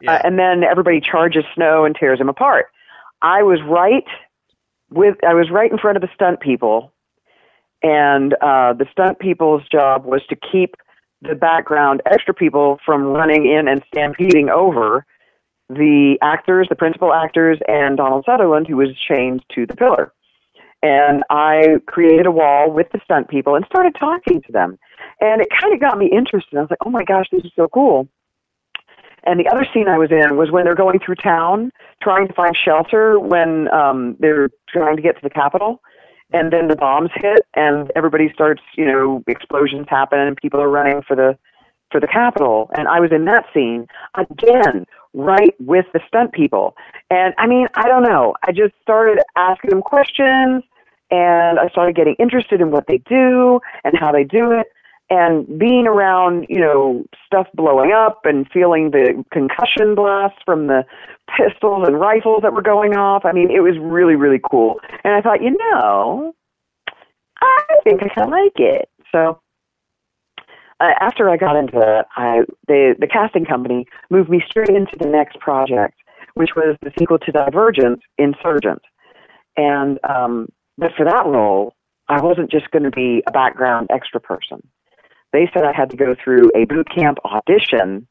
Yeah. 0.02 0.14
Uh, 0.14 0.22
and 0.24 0.38
then 0.38 0.64
everybody 0.64 1.00
charges 1.00 1.44
Snow 1.54 1.84
and 1.84 1.94
tears 1.94 2.20
him 2.20 2.28
apart. 2.28 2.66
I 3.22 3.44
was 3.44 3.60
right 3.64 4.04
with 4.90 5.16
I 5.24 5.34
was 5.34 5.50
right 5.50 5.70
in 5.70 5.78
front 5.78 5.96
of 5.96 6.02
the 6.02 6.08
stunt 6.14 6.40
people 6.40 6.92
and 7.82 8.34
uh, 8.34 8.72
the 8.72 8.86
stunt 8.90 9.18
people's 9.18 9.62
job 9.70 10.04
was 10.04 10.22
to 10.28 10.36
keep 10.36 10.74
the 11.20 11.34
background 11.34 12.02
extra 12.06 12.34
people 12.34 12.78
from 12.84 13.04
running 13.04 13.46
in 13.46 13.68
and 13.68 13.82
stampeding 13.88 14.48
over 14.50 15.06
the 15.68 16.18
actors, 16.20 16.66
the 16.68 16.76
principal 16.76 17.12
actors, 17.12 17.58
and 17.68 17.96
Donald 17.96 18.24
Sutherland, 18.26 18.66
who 18.68 18.76
was 18.76 18.88
chained 19.08 19.42
to 19.54 19.66
the 19.66 19.76
pillar. 19.76 20.12
And 20.82 21.22
I 21.30 21.76
created 21.86 22.26
a 22.26 22.30
wall 22.30 22.70
with 22.70 22.88
the 22.92 23.00
stunt 23.04 23.28
people 23.28 23.54
and 23.54 23.64
started 23.66 23.94
talking 23.98 24.42
to 24.42 24.52
them. 24.52 24.78
And 25.20 25.40
it 25.40 25.48
kind 25.60 25.72
of 25.72 25.80
got 25.80 25.96
me 25.96 26.10
interested. 26.10 26.56
I 26.56 26.62
was 26.62 26.70
like, 26.70 26.84
oh 26.84 26.90
my 26.90 27.04
gosh, 27.04 27.26
this 27.30 27.44
is 27.44 27.52
so 27.54 27.68
cool. 27.68 28.08
And 29.24 29.38
the 29.38 29.48
other 29.48 29.64
scene 29.72 29.86
I 29.86 29.98
was 29.98 30.10
in 30.10 30.36
was 30.36 30.50
when 30.50 30.64
they're 30.64 30.74
going 30.74 30.98
through 30.98 31.14
town 31.16 31.70
trying 32.02 32.26
to 32.26 32.34
find 32.34 32.56
shelter 32.56 33.20
when 33.20 33.72
um, 33.72 34.16
they're 34.18 34.50
trying 34.68 34.96
to 34.96 35.02
get 35.02 35.14
to 35.14 35.22
the 35.22 35.30
Capitol 35.30 35.80
and 36.32 36.52
then 36.52 36.68
the 36.68 36.76
bombs 36.76 37.10
hit 37.14 37.46
and 37.54 37.90
everybody 37.96 38.30
starts 38.32 38.62
you 38.76 38.84
know 38.84 39.22
explosions 39.26 39.86
happen 39.88 40.18
and 40.18 40.36
people 40.36 40.60
are 40.60 40.68
running 40.68 41.02
for 41.02 41.16
the 41.16 41.36
for 41.90 42.00
the 42.00 42.06
capitol. 42.06 42.70
And 42.76 42.88
i 42.88 43.00
was 43.00 43.12
in 43.12 43.24
that 43.26 43.44
scene 43.52 43.86
again 44.14 44.86
right 45.14 45.54
with 45.60 45.86
the 45.92 46.00
stunt 46.06 46.32
people. 46.32 46.76
And 47.10 47.34
i 47.38 47.46
mean 47.46 47.68
i 47.74 47.86
don't 47.86 48.02
know. 48.02 48.34
I 48.46 48.52
just 48.52 48.74
started 48.82 49.22
asking 49.36 49.70
them 49.70 49.82
questions 49.82 50.62
and 51.10 51.58
i 51.58 51.68
started 51.68 51.94
getting 51.94 52.16
interested 52.18 52.60
in 52.60 52.70
what 52.70 52.86
they 52.86 52.98
do 52.98 53.60
and 53.84 53.96
how 53.98 54.12
they 54.12 54.24
do 54.24 54.50
it 54.52 54.66
and 55.12 55.58
being 55.58 55.86
around, 55.86 56.46
you 56.48 56.58
know, 56.58 57.04
stuff 57.26 57.46
blowing 57.52 57.92
up 57.92 58.22
and 58.24 58.48
feeling 58.50 58.92
the 58.92 59.22
concussion 59.30 59.94
blasts 59.94 60.38
from 60.42 60.68
the 60.68 60.86
pistols 61.36 61.86
and 61.86 62.00
rifles 62.00 62.40
that 62.42 62.54
were 62.54 62.62
going 62.62 62.96
off. 62.96 63.26
I 63.26 63.32
mean, 63.32 63.50
it 63.50 63.60
was 63.60 63.76
really, 63.78 64.14
really 64.14 64.40
cool. 64.50 64.80
And 65.04 65.12
I 65.12 65.20
thought, 65.20 65.42
you 65.42 65.54
know, 65.58 66.34
I 67.42 67.76
think 67.84 68.02
I 68.02 68.08
kind 68.08 68.28
of 68.28 68.30
like 68.30 68.54
it. 68.56 68.88
So 69.12 69.38
uh, 70.80 70.94
after 70.98 71.28
I 71.28 71.36
got 71.36 71.56
into 71.56 71.76
it, 71.76 72.06
I 72.16 72.44
the 72.66 72.94
the 72.98 73.06
casting 73.06 73.44
company 73.44 73.84
moved 74.08 74.30
me 74.30 74.42
straight 74.48 74.70
into 74.70 74.96
the 74.98 75.08
next 75.08 75.38
project, 75.40 75.98
which 76.34 76.52
was 76.56 76.78
the 76.80 76.90
sequel 76.98 77.18
to 77.18 77.32
Divergent, 77.32 78.00
Insurgent. 78.16 78.80
And 79.58 79.98
um, 80.08 80.48
but 80.78 80.92
for 80.96 81.04
that 81.04 81.26
role, 81.26 81.74
I 82.08 82.22
wasn't 82.22 82.50
just 82.50 82.70
going 82.70 82.84
to 82.84 82.90
be 82.90 83.22
a 83.26 83.30
background 83.30 83.88
extra 83.90 84.18
person 84.18 84.62
they 85.32 85.50
said 85.52 85.64
I 85.64 85.72
had 85.72 85.90
to 85.90 85.96
go 85.96 86.14
through 86.22 86.50
a 86.54 86.64
boot 86.64 86.88
camp 86.94 87.18
audition 87.24 88.06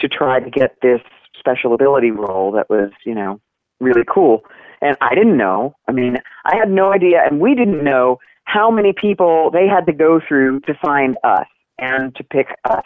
to 0.00 0.08
try 0.08 0.40
to 0.40 0.50
get 0.50 0.76
this 0.82 1.00
special 1.38 1.74
ability 1.74 2.10
role 2.10 2.52
that 2.52 2.68
was, 2.70 2.90
you 3.04 3.14
know, 3.14 3.40
really 3.80 4.04
cool. 4.08 4.42
And 4.80 4.96
I 5.00 5.14
didn't 5.14 5.36
know. 5.36 5.76
I 5.88 5.92
mean, 5.92 6.18
I 6.44 6.56
had 6.56 6.70
no 6.70 6.92
idea, 6.92 7.22
and 7.24 7.40
we 7.40 7.54
didn't 7.54 7.84
know 7.84 8.18
how 8.44 8.70
many 8.70 8.92
people 8.92 9.50
they 9.52 9.68
had 9.68 9.86
to 9.86 9.92
go 9.92 10.20
through 10.26 10.60
to 10.60 10.74
find 10.82 11.16
us 11.22 11.46
and 11.78 12.14
to 12.16 12.24
pick 12.24 12.48
us. 12.68 12.84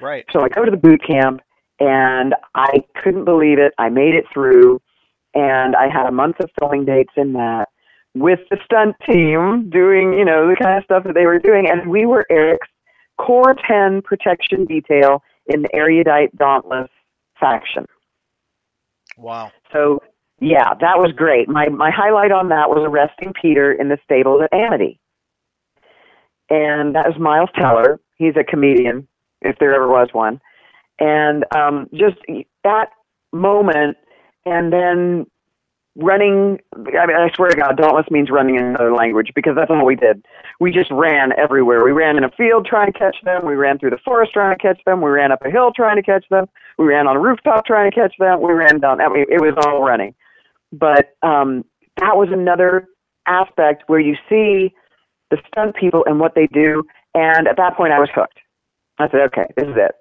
Right. 0.00 0.24
So 0.32 0.40
I 0.40 0.48
go 0.48 0.64
to 0.64 0.70
the 0.70 0.76
boot 0.76 1.02
camp, 1.06 1.40
and 1.80 2.34
I 2.54 2.84
couldn't 3.02 3.24
believe 3.24 3.58
it. 3.58 3.72
I 3.78 3.88
made 3.88 4.14
it 4.14 4.24
through, 4.32 4.80
and 5.34 5.76
I 5.76 5.88
had 5.88 6.06
a 6.06 6.12
month 6.12 6.40
of 6.40 6.50
filming 6.58 6.84
dates 6.84 7.12
in 7.16 7.32
that 7.34 7.68
with 8.14 8.40
the 8.50 8.58
stunt 8.64 8.96
team 9.08 9.68
doing, 9.70 10.14
you 10.14 10.24
know, 10.24 10.48
the 10.48 10.56
kind 10.56 10.78
of 10.78 10.84
stuff 10.84 11.04
that 11.04 11.14
they 11.14 11.26
were 11.26 11.38
doing. 11.38 11.68
And 11.68 11.90
we 11.90 12.06
were 12.06 12.24
Eric's 12.30 12.68
Core 13.18 13.54
10 13.68 14.02
protection 14.02 14.64
detail 14.64 15.22
in 15.46 15.62
the 15.62 15.74
Erudite 15.74 16.36
Dauntless 16.36 16.90
faction. 17.38 17.86
Wow. 19.16 19.52
So, 19.72 20.02
yeah, 20.40 20.74
that 20.80 20.98
was 20.98 21.12
great. 21.12 21.48
My, 21.48 21.68
my 21.68 21.90
highlight 21.90 22.32
on 22.32 22.48
that 22.48 22.68
was 22.68 22.84
arresting 22.84 23.32
Peter 23.40 23.72
in 23.72 23.88
the 23.88 23.98
stables 24.04 24.42
at 24.42 24.56
Amity. 24.56 24.98
And 26.50 26.94
that 26.94 27.06
was 27.06 27.18
Miles 27.18 27.50
Teller. 27.54 28.00
He's 28.16 28.34
a 28.36 28.44
comedian, 28.44 29.08
if 29.40 29.58
there 29.58 29.74
ever 29.74 29.88
was 29.88 30.08
one. 30.12 30.40
And 30.98 31.44
um, 31.54 31.88
just 31.92 32.16
that 32.64 32.90
moment, 33.32 33.96
and 34.44 34.72
then 34.72 35.26
running 35.96 36.58
I 36.76 37.06
mean 37.06 37.16
I 37.16 37.30
swear 37.34 37.50
to 37.50 37.56
God, 37.56 37.76
dauntless 37.76 38.10
means 38.10 38.30
running 38.30 38.56
in 38.56 38.64
another 38.64 38.92
language 38.92 39.30
because 39.34 39.54
that's 39.56 39.70
all 39.70 39.84
we 39.84 39.96
did. 39.96 40.24
We 40.60 40.72
just 40.72 40.90
ran 40.90 41.32
everywhere. 41.38 41.84
We 41.84 41.92
ran 41.92 42.16
in 42.16 42.24
a 42.24 42.30
field 42.30 42.66
trying 42.66 42.92
to 42.92 42.98
catch 42.98 43.16
them, 43.24 43.46
we 43.46 43.54
ran 43.54 43.78
through 43.78 43.90
the 43.90 43.98
forest 44.04 44.32
trying 44.32 44.56
to 44.56 44.60
catch 44.60 44.80
them, 44.84 45.00
we 45.00 45.10
ran 45.10 45.32
up 45.32 45.44
a 45.44 45.50
hill 45.50 45.72
trying 45.74 45.96
to 45.96 46.02
catch 46.02 46.24
them, 46.30 46.46
we 46.78 46.86
ran 46.86 47.06
on 47.06 47.16
a 47.16 47.20
rooftop 47.20 47.66
trying 47.66 47.90
to 47.90 47.94
catch 47.94 48.14
them, 48.18 48.40
we 48.40 48.52
ran 48.52 48.80
down 48.80 49.00
I 49.00 49.08
mean 49.08 49.26
it 49.28 49.40
was 49.40 49.54
all 49.66 49.82
running. 49.82 50.14
But 50.72 51.16
um 51.22 51.64
that 51.98 52.16
was 52.16 52.28
another 52.32 52.88
aspect 53.26 53.84
where 53.86 54.00
you 54.00 54.16
see 54.28 54.74
the 55.30 55.38
stunt 55.48 55.76
people 55.76 56.04
and 56.06 56.20
what 56.20 56.34
they 56.34 56.46
do. 56.48 56.84
And 57.14 57.46
at 57.46 57.56
that 57.56 57.76
point, 57.76 57.92
I 57.92 58.00
was 58.00 58.08
hooked. 58.14 58.38
I 58.98 59.08
said, 59.08 59.20
okay, 59.26 59.46
this 59.56 59.66
is 59.66 59.76
it. 59.76 59.92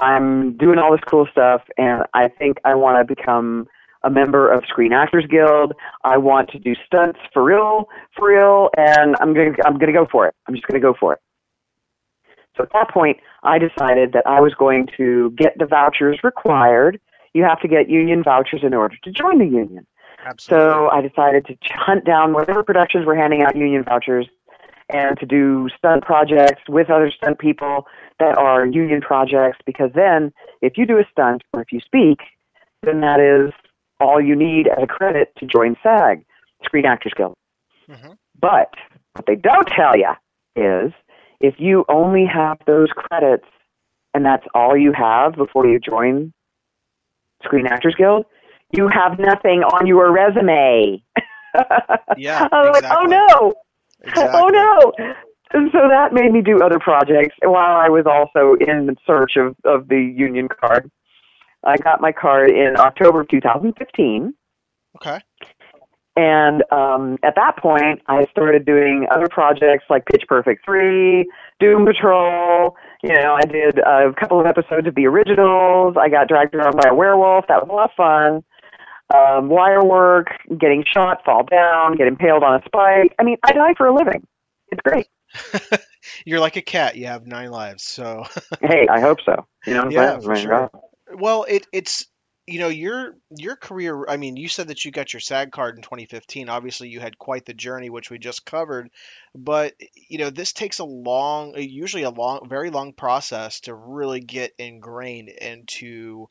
I'm 0.00 0.56
doing 0.56 0.78
all 0.78 0.92
this 0.92 1.00
cool 1.08 1.26
stuff, 1.30 1.62
and 1.76 2.04
I 2.14 2.28
think 2.28 2.58
I 2.64 2.74
want 2.74 3.06
to 3.06 3.14
become 3.14 3.66
a 4.02 4.10
member 4.10 4.50
of 4.50 4.64
Screen 4.66 4.92
Actors 4.92 5.26
Guild. 5.28 5.72
I 6.04 6.16
want 6.16 6.50
to 6.50 6.58
do 6.58 6.74
stunts 6.86 7.18
for 7.32 7.42
real, 7.42 7.88
for 8.16 8.28
real, 8.28 8.70
and 8.76 9.16
I'm 9.20 9.34
gonna 9.34 9.54
I'm 9.64 9.78
gonna 9.78 9.92
go 9.92 10.06
for 10.10 10.26
it. 10.26 10.34
I'm 10.46 10.54
just 10.54 10.66
gonna 10.66 10.80
go 10.80 10.94
for 10.98 11.14
it. 11.14 11.20
So 12.56 12.64
at 12.64 12.72
that 12.72 12.90
point, 12.90 13.18
I 13.44 13.58
decided 13.58 14.12
that 14.12 14.26
I 14.26 14.40
was 14.40 14.52
going 14.54 14.88
to 14.96 15.30
get 15.36 15.56
the 15.58 15.66
vouchers 15.66 16.18
required. 16.24 17.00
You 17.32 17.44
have 17.44 17.60
to 17.60 17.68
get 17.68 17.88
union 17.88 18.22
vouchers 18.24 18.60
in 18.64 18.74
order 18.74 18.96
to 19.04 19.12
join 19.12 19.38
the 19.38 19.44
union. 19.44 19.86
Absolutely. 20.26 20.66
So 20.66 20.88
I 20.90 21.00
decided 21.00 21.46
to 21.46 21.56
hunt 21.70 22.04
down 22.04 22.32
whatever 22.32 22.64
productions 22.64 23.06
were 23.06 23.14
handing 23.14 23.42
out 23.42 23.54
union 23.54 23.84
vouchers 23.84 24.26
and 24.90 25.18
to 25.18 25.26
do 25.26 25.68
stunt 25.76 26.02
projects 26.02 26.62
with 26.68 26.90
other 26.90 27.10
stunt 27.10 27.38
people 27.38 27.86
that 28.18 28.36
are 28.36 28.66
union 28.66 29.00
projects 29.00 29.58
because 29.66 29.90
then 29.94 30.32
if 30.62 30.76
you 30.76 30.86
do 30.86 30.98
a 30.98 31.04
stunt 31.12 31.42
or 31.52 31.60
if 31.60 31.72
you 31.72 31.80
speak, 31.80 32.18
then 32.82 33.00
that 33.00 33.20
is 33.20 33.52
all 34.00 34.20
you 34.20 34.36
need 34.36 34.68
as 34.68 34.82
a 34.82 34.86
credit 34.86 35.32
to 35.38 35.46
join 35.46 35.76
SAG, 35.82 36.24
Screen 36.64 36.86
Actors 36.86 37.12
Guild. 37.16 37.34
Mhm. 37.88 38.16
But 38.40 38.74
what 39.14 39.26
they 39.26 39.36
don't 39.36 39.66
tell 39.68 39.96
you 39.96 40.12
is 40.56 40.92
if 41.40 41.54
you 41.58 41.84
only 41.88 42.24
have 42.26 42.58
those 42.66 42.90
credits 42.92 43.46
and 44.14 44.24
that's 44.24 44.46
all 44.54 44.76
you 44.76 44.92
have 44.92 45.34
before 45.34 45.66
you 45.66 45.78
join 45.78 46.32
Screen 47.44 47.66
Actors 47.66 47.94
Guild, 47.96 48.26
you 48.72 48.88
have 48.88 49.18
nothing 49.18 49.62
on 49.62 49.86
your 49.86 50.10
resume. 50.12 51.02
Yeah, 52.16 52.46
I 52.52 52.60
was 52.60 52.82
like, 52.82 52.92
oh 52.96 53.04
no, 53.04 53.54
Exactly. 54.04 54.40
oh 54.40 54.48
no. 54.48 54.92
And 55.52 55.70
so 55.72 55.88
that 55.88 56.12
made 56.12 56.30
me 56.32 56.42
do 56.42 56.60
other 56.62 56.78
projects 56.78 57.34
while 57.42 57.76
I 57.76 57.88
was 57.88 58.04
also 58.06 58.54
in 58.60 58.94
search 59.06 59.36
of, 59.36 59.56
of 59.64 59.88
the 59.88 59.96
union 59.96 60.48
card. 60.48 60.90
I 61.64 61.76
got 61.76 62.00
my 62.00 62.12
card 62.12 62.50
in 62.50 62.74
October 62.78 63.20
of 63.20 63.28
2015. 63.28 64.34
Okay. 64.96 65.20
And 66.16 66.64
um, 66.72 67.16
at 67.22 67.36
that 67.36 67.58
point, 67.58 68.02
I 68.08 68.26
started 68.32 68.64
doing 68.66 69.06
other 69.08 69.28
projects 69.30 69.84
like 69.88 70.04
Pitch 70.06 70.24
Perfect 70.26 70.64
3, 70.64 71.30
Doom 71.60 71.86
Patrol. 71.86 72.74
You 73.04 73.14
know, 73.14 73.36
I 73.40 73.46
did 73.46 73.78
a 73.78 74.12
couple 74.18 74.40
of 74.40 74.46
episodes 74.46 74.88
of 74.88 74.96
the 74.96 75.06
originals. 75.06 75.94
I 75.96 76.08
got 76.08 76.26
dragged 76.26 76.56
around 76.56 76.76
by 76.76 76.88
a 76.88 76.94
werewolf. 76.94 77.46
That 77.46 77.62
was 77.62 77.68
a 77.70 77.72
lot 77.72 77.90
of 77.90 77.96
fun. 77.96 78.42
Um, 79.14 79.48
wire 79.48 79.84
work, 79.84 80.26
getting 80.58 80.84
shot, 80.84 81.24
fall 81.24 81.44
down, 81.44 81.96
get 81.96 82.08
impaled 82.08 82.42
on 82.42 82.60
a 82.60 82.64
spike. 82.64 83.14
I 83.18 83.22
mean, 83.22 83.36
I 83.44 83.52
die 83.52 83.74
for 83.76 83.86
a 83.86 83.94
living. 83.94 84.26
It's 84.72 84.80
great. 84.82 85.06
You're 86.24 86.40
like 86.40 86.56
a 86.56 86.62
cat. 86.62 86.96
You 86.96 87.06
have 87.06 87.26
nine 87.26 87.50
lives. 87.50 87.84
So, 87.84 88.24
hey, 88.60 88.88
I 88.90 89.00
hope 89.00 89.18
so. 89.24 89.46
You 89.66 89.74
know 89.74 89.84
what 89.84 89.86
I'm 89.86 89.92
Yeah, 89.92 90.20
for 90.20 90.36
sure. 90.36 90.50
right. 90.50 90.70
Well, 91.14 91.44
it 91.44 91.66
it's 91.72 92.06
you 92.46 92.58
know 92.58 92.68
your 92.68 93.14
your 93.36 93.56
career. 93.56 94.06
I 94.08 94.16
mean, 94.16 94.36
you 94.36 94.48
said 94.48 94.68
that 94.68 94.84
you 94.84 94.90
got 94.90 95.12
your 95.12 95.20
SAG 95.20 95.52
card 95.52 95.76
in 95.76 95.82
2015. 95.82 96.48
Obviously, 96.48 96.88
you 96.88 97.00
had 97.00 97.18
quite 97.18 97.44
the 97.44 97.54
journey, 97.54 97.90
which 97.90 98.10
we 98.10 98.18
just 98.18 98.46
covered. 98.46 98.90
But 99.34 99.74
you 99.94 100.18
know, 100.18 100.30
this 100.30 100.52
takes 100.52 100.78
a 100.78 100.84
long, 100.84 101.54
uh, 101.56 101.60
usually 101.60 102.04
a 102.04 102.10
long, 102.10 102.48
very 102.48 102.70
long 102.70 102.92
process 102.94 103.60
to 103.60 103.74
really 103.74 104.20
get 104.20 104.54
ingrained 104.58 105.28
into 105.28 106.28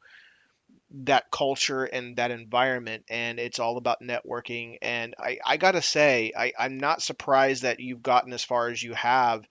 that 0.89 1.29
culture 1.31 1.83
and 1.83 2.15
that 2.15 2.31
environment 2.31 3.03
and 3.09 3.39
it's 3.39 3.59
all 3.59 3.75
about 3.75 4.01
networking 4.01 4.77
and 4.81 5.15
I, 5.19 5.37
I 5.45 5.57
gotta 5.57 5.81
say 5.81 6.31
I, 6.35 6.53
I'm 6.57 6.77
not 6.77 7.01
surprised 7.01 7.63
that 7.63 7.81
you've 7.81 8.01
gotten 8.01 8.31
as 8.31 8.45
far 8.45 8.69
as 8.69 8.81
you 8.81 8.93
have 8.93 9.45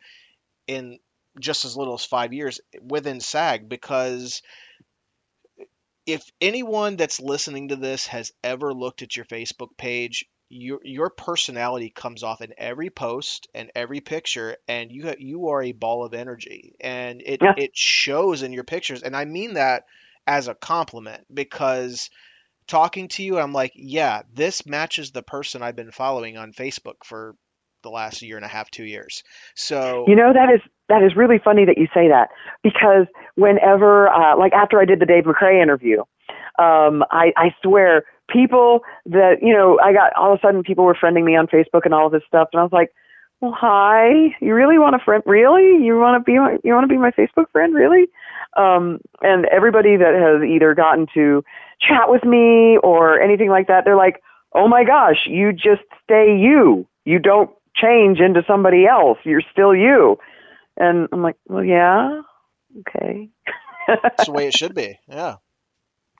in 0.66 0.98
just 1.38 1.66
as 1.66 1.76
little 1.76 1.92
as 1.92 2.06
five 2.06 2.32
years 2.32 2.60
within 2.80 3.20
SAG 3.20 3.68
because 3.68 4.40
if 6.06 6.30
anyone 6.40 6.96
that's 6.96 7.20
listening 7.20 7.68
to 7.68 7.76
this 7.76 8.06
has 8.08 8.32
ever 8.44 8.72
looked 8.72 9.02
at 9.02 9.16
your 9.16 9.26
Facebook 9.26 9.76
page, 9.76 10.24
your 10.48 10.80
your 10.84 11.10
personality 11.10 11.90
comes 11.90 12.22
off 12.22 12.40
in 12.40 12.54
every 12.56 12.90
post 12.90 13.48
and 13.54 13.70
every 13.74 14.00
picture, 14.00 14.56
and 14.68 14.92
you 14.92 15.08
ha- 15.08 15.16
you 15.18 15.48
are 15.48 15.62
a 15.62 15.72
ball 15.72 16.04
of 16.04 16.14
energy, 16.14 16.74
and 16.80 17.20
it 17.24 17.40
Yeah. 17.42 17.54
it 17.56 17.76
shows 17.76 18.42
in 18.42 18.52
your 18.52 18.64
pictures, 18.64 19.02
and 19.02 19.16
I 19.16 19.24
mean 19.24 19.54
that 19.54 19.84
as 20.26 20.48
a 20.48 20.54
compliment 20.54 21.24
because 21.32 22.10
talking 22.68 23.08
to 23.08 23.22
you, 23.22 23.38
I'm 23.38 23.52
like, 23.52 23.72
yeah, 23.74 24.22
this 24.32 24.66
matches 24.66 25.10
the 25.10 25.22
person 25.22 25.62
I've 25.62 25.76
been 25.76 25.92
following 25.92 26.36
on 26.36 26.52
Facebook 26.52 27.04
for 27.04 27.34
the 27.82 27.90
last 27.90 28.22
year 28.22 28.36
and 28.36 28.44
a 28.44 28.48
half, 28.48 28.70
two 28.70 28.84
years. 28.84 29.22
So 29.54 30.06
You 30.08 30.16
know 30.16 30.32
that 30.32 30.52
is 30.54 30.60
that 30.88 31.02
is 31.02 31.16
really 31.16 31.38
funny 31.42 31.64
that 31.64 31.78
you 31.78 31.86
say 31.92 32.08
that 32.08 32.28
because 32.62 33.06
whenever, 33.34 34.08
uh, 34.08 34.36
like 34.36 34.52
after 34.52 34.80
I 34.80 34.84
did 34.84 35.00
the 35.00 35.06
Dave 35.06 35.24
McRae 35.24 35.60
interview, 35.62 36.00
um, 36.58 37.04
I, 37.10 37.32
I 37.36 37.54
swear 37.62 38.04
people 38.28 38.80
that 39.04 39.36
you 39.42 39.52
know 39.52 39.78
I 39.82 39.92
got 39.92 40.12
all 40.16 40.32
of 40.32 40.38
a 40.38 40.46
sudden 40.46 40.62
people 40.62 40.84
were 40.84 40.94
friending 40.94 41.24
me 41.24 41.36
on 41.36 41.46
Facebook 41.46 41.82
and 41.84 41.94
all 41.94 42.06
of 42.06 42.12
this 42.12 42.22
stuff, 42.26 42.48
and 42.52 42.60
I 42.60 42.62
was 42.62 42.72
like, 42.72 42.92
well, 43.40 43.52
hi, 43.56 44.34
you 44.40 44.54
really 44.54 44.78
want 44.78 44.94
to 44.98 45.04
friend? 45.04 45.22
Really, 45.26 45.84
you 45.84 45.98
want 45.98 46.20
to 46.20 46.24
be 46.24 46.38
my 46.38 46.56
you 46.64 46.72
want 46.72 46.84
to 46.84 46.88
be 46.88 46.98
my 46.98 47.10
Facebook 47.10 47.50
friend? 47.52 47.74
Really? 47.74 48.06
Um, 48.56 49.00
and 49.20 49.44
everybody 49.46 49.96
that 49.96 50.14
has 50.14 50.48
either 50.48 50.74
gotten 50.74 51.06
to 51.14 51.44
chat 51.80 52.08
with 52.08 52.24
me 52.24 52.78
or 52.82 53.20
anything 53.20 53.50
like 53.50 53.66
that, 53.68 53.84
they're 53.84 53.96
like, 53.96 54.22
oh 54.54 54.66
my 54.66 54.84
gosh, 54.84 55.26
you 55.26 55.52
just 55.52 55.82
stay 56.04 56.36
you. 56.38 56.86
You 57.04 57.18
don't 57.18 57.50
change 57.74 58.18
into 58.18 58.42
somebody 58.46 58.86
else. 58.86 59.18
You're 59.24 59.42
still 59.52 59.74
you. 59.74 60.18
And 60.76 61.08
I'm 61.12 61.22
like, 61.22 61.36
well, 61.46 61.64
yeah, 61.64 62.20
okay. 62.80 63.30
that's 63.86 64.26
the 64.26 64.32
way 64.32 64.46
it 64.46 64.54
should 64.56 64.74
be. 64.74 64.98
Yeah. 65.08 65.36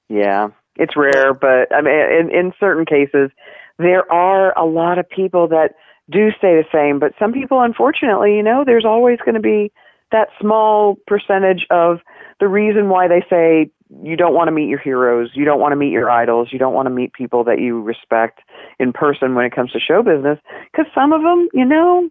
yeah, 0.09 0.49
it's 0.77 0.97
rare, 0.97 1.35
but 1.35 1.75
I 1.75 1.81
mean, 1.81 1.95
in, 1.95 2.31
in 2.31 2.53
certain 2.59 2.85
cases, 2.85 3.31
there 3.79 4.11
are 4.11 4.57
a 4.59 4.65
lot 4.65 4.99
of 4.99 5.09
people 5.09 5.49
that 5.49 5.75
do 6.11 6.31
stay 6.39 6.55
the 6.55 6.65
same. 6.73 6.99
But 6.99 7.13
some 7.19 7.33
people, 7.33 7.61
unfortunately, 7.61 8.37
you 8.37 8.43
know, 8.43 8.65
there's 8.65 8.85
always 8.85 9.19
going 9.25 9.35
to 9.35 9.41
be 9.41 9.73
that 10.13 10.29
small 10.41 10.97
percentage 11.07 11.67
of 11.71 11.99
the 12.39 12.49
reason 12.49 12.89
why 12.89 13.09
they 13.09 13.25
say 13.29 13.71
you 14.03 14.17
don't 14.17 14.35
want 14.35 14.49
to 14.49 14.53
meet 14.53 14.69
your 14.69 14.79
heroes, 14.79 15.31
you 15.35 15.45
don't 15.45 15.61
want 15.61 15.73
to 15.73 15.77
meet 15.77 15.91
your 15.91 16.11
idols, 16.11 16.49
you 16.53 16.59
don't 16.59 16.75
want 16.75 16.87
to 16.87 16.91
meet 16.91 17.13
people 17.13 17.45
that 17.45 17.61
you 17.61 17.81
respect 17.83 18.41
in 18.79 18.93
person 18.93 19.35
when 19.35 19.45
it 19.45 19.55
comes 19.55 19.73
to 19.73 19.81
show 19.81 20.03
business. 20.03 20.39
Because 20.71 20.91
some 20.95 21.13
of 21.13 21.23
them, 21.23 21.49
you 21.53 21.65
know, 21.65 22.09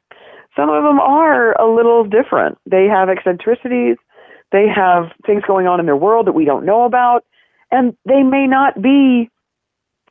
some 0.55 0.69
of 0.69 0.83
them 0.83 0.99
are 0.99 1.53
a 1.53 1.73
little 1.73 2.03
different. 2.03 2.57
They 2.65 2.85
have 2.85 3.09
eccentricities, 3.09 3.97
they 4.51 4.67
have 4.73 5.11
things 5.25 5.43
going 5.47 5.67
on 5.67 5.79
in 5.79 5.85
their 5.85 5.97
world 5.97 6.27
that 6.27 6.33
we 6.33 6.45
don't 6.45 6.65
know 6.65 6.85
about, 6.85 7.25
and 7.71 7.95
they 8.05 8.23
may 8.23 8.47
not 8.47 8.81
be 8.81 9.29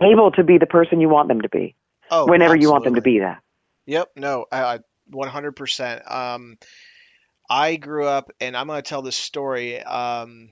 able 0.01 0.33
to 0.33 0.45
be 0.45 0.59
the 0.59 0.67
person 0.67 1.01
you 1.01 1.09
want 1.09 1.29
them 1.29 1.43
to 1.43 1.49
be 1.49 1.75
Oh, 2.11 2.27
whenever 2.27 2.57
you 2.57 2.71
want 2.71 2.85
them 2.85 2.97
to 2.97 3.01
be 3.01 3.21
that. 3.21 3.41
Yep, 3.87 4.11
no, 4.17 4.47
I, 4.51 4.63
I 4.63 4.79
100%. 5.13 6.11
Um, 6.13 6.59
I 7.49 7.77
grew 7.77 8.07
up, 8.07 8.31
and 8.41 8.57
I'm 8.57 8.67
going 8.67 8.83
to 8.83 8.89
tell 8.89 9.03
this 9.03 9.17
story 9.17 9.81
um, 9.83 10.51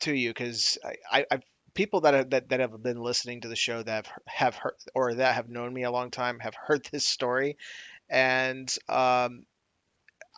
to 0.00 0.14
you 0.14 0.30
because 0.30 0.78
I, 0.84 0.94
I, 1.10 1.26
I 1.30 1.40
people 1.74 2.02
that 2.02 2.14
have, 2.14 2.30
that, 2.30 2.48
that 2.50 2.60
have 2.60 2.82
been 2.82 3.00
listening 3.00 3.42
to 3.42 3.48
the 3.48 3.56
show 3.56 3.82
that 3.82 4.06
have, 4.06 4.12
have 4.26 4.54
heard 4.56 4.74
or 4.94 5.14
that 5.14 5.36
have 5.36 5.48
known 5.48 5.72
me 5.72 5.84
a 5.84 5.90
long 5.90 6.10
time 6.10 6.38
have 6.40 6.54
heard 6.54 6.86
this 6.92 7.04
story, 7.04 7.56
and 8.12 8.72
um, 8.90 9.46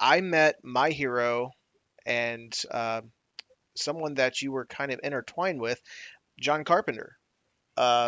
I 0.01 0.21
met 0.21 0.57
my 0.63 0.91
hero 0.91 1.51
and 2.07 2.57
uh, 2.71 3.03
someone 3.77 4.15
that 4.15 4.41
you 4.41 4.53
were 4.53 4.67
kind 4.67 4.93
of 4.93 5.01
intertwined 5.03 5.61
with, 5.61 5.81
John 6.41 6.65
Carpenter. 6.65 7.17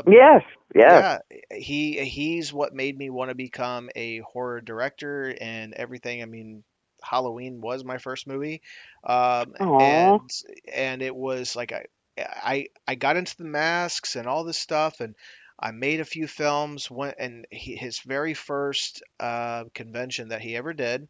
Yes, 0.06 0.42
yes. 0.74 1.18
yeah, 1.30 1.58
he 1.58 2.04
he's 2.04 2.52
what 2.52 2.72
made 2.74 2.96
me 2.96 3.10
want 3.10 3.30
to 3.30 3.34
become 3.34 3.90
a 3.96 4.20
horror 4.20 4.60
director 4.60 5.34
and 5.40 5.74
everything. 5.74 6.22
I 6.22 6.26
mean, 6.26 6.62
Halloween 7.02 7.60
was 7.60 7.84
my 7.84 7.98
first 7.98 8.28
movie, 8.28 8.62
um, 9.04 9.54
and 9.80 10.30
and 10.72 11.02
it 11.02 11.14
was 11.14 11.56
like 11.56 11.72
I 11.72 11.86
I 12.16 12.66
I 12.86 12.94
got 12.94 13.16
into 13.16 13.36
the 13.36 13.44
masks 13.44 14.14
and 14.14 14.28
all 14.28 14.44
this 14.44 14.58
stuff, 14.58 15.00
and 15.00 15.16
I 15.58 15.70
made 15.70 16.00
a 16.00 16.04
few 16.04 16.26
films. 16.26 16.90
Went 16.90 17.16
and 17.18 17.46
he, 17.50 17.76
his 17.76 18.00
very 18.00 18.34
first 18.34 19.02
uh, 19.18 19.64
convention 19.74 20.28
that 20.28 20.40
he 20.40 20.56
ever 20.56 20.72
did. 20.72 21.08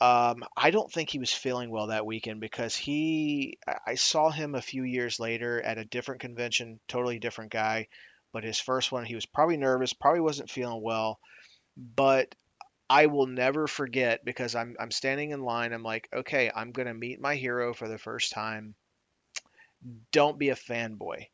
Um, 0.00 0.44
I 0.56 0.70
don't 0.70 0.92
think 0.92 1.10
he 1.10 1.18
was 1.18 1.32
feeling 1.32 1.70
well 1.70 1.88
that 1.88 2.06
weekend 2.06 2.40
because 2.40 2.76
he, 2.76 3.58
I 3.84 3.96
saw 3.96 4.30
him 4.30 4.54
a 4.54 4.62
few 4.62 4.84
years 4.84 5.18
later 5.18 5.60
at 5.60 5.78
a 5.78 5.84
different 5.84 6.20
convention, 6.20 6.78
totally 6.86 7.18
different 7.18 7.50
guy. 7.50 7.88
But 8.32 8.44
his 8.44 8.60
first 8.60 8.92
one, 8.92 9.04
he 9.04 9.16
was 9.16 9.26
probably 9.26 9.56
nervous, 9.56 9.92
probably 9.92 10.20
wasn't 10.20 10.50
feeling 10.50 10.82
well. 10.82 11.18
But 11.76 12.34
I 12.90 13.06
will 13.06 13.26
never 13.26 13.66
forget 13.66 14.24
because 14.24 14.54
I'm 14.54 14.76
I'm 14.78 14.90
standing 14.90 15.30
in 15.30 15.42
line. 15.42 15.72
I'm 15.72 15.82
like, 15.82 16.08
okay, 16.12 16.50
I'm 16.54 16.72
gonna 16.72 16.94
meet 16.94 17.20
my 17.20 17.34
hero 17.34 17.74
for 17.74 17.88
the 17.88 17.98
first 17.98 18.32
time. 18.32 18.74
Don't 20.12 20.38
be 20.38 20.50
a 20.50 20.56
fanboy. 20.56 21.26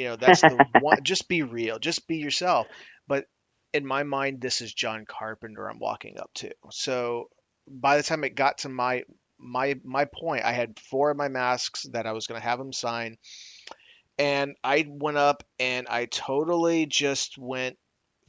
You 0.00 0.06
know, 0.06 0.16
that's 0.16 0.40
the 0.40 0.64
one. 0.80 1.02
Just 1.02 1.28
be 1.28 1.42
real. 1.42 1.78
Just 1.78 2.08
be 2.08 2.16
yourself. 2.16 2.66
But 3.06 3.26
in 3.74 3.84
my 3.86 4.02
mind, 4.02 4.40
this 4.40 4.62
is 4.62 4.72
John 4.72 5.04
Carpenter 5.06 5.68
I'm 5.68 5.78
walking 5.78 6.18
up 6.18 6.30
to. 6.36 6.52
So 6.70 7.28
by 7.68 7.98
the 7.98 8.02
time 8.02 8.24
it 8.24 8.34
got 8.34 8.58
to 8.58 8.70
my 8.70 9.02
my 9.38 9.78
my 9.84 10.06
point, 10.06 10.46
I 10.46 10.52
had 10.52 10.80
four 10.80 11.10
of 11.10 11.18
my 11.18 11.28
masks 11.28 11.82
that 11.92 12.06
I 12.06 12.12
was 12.12 12.26
going 12.26 12.40
to 12.40 12.46
have 12.46 12.58
him 12.58 12.72
sign, 12.72 13.18
and 14.18 14.56
I 14.64 14.86
went 14.88 15.18
up 15.18 15.44
and 15.58 15.86
I 15.86 16.06
totally 16.06 16.86
just 16.86 17.36
went 17.36 17.76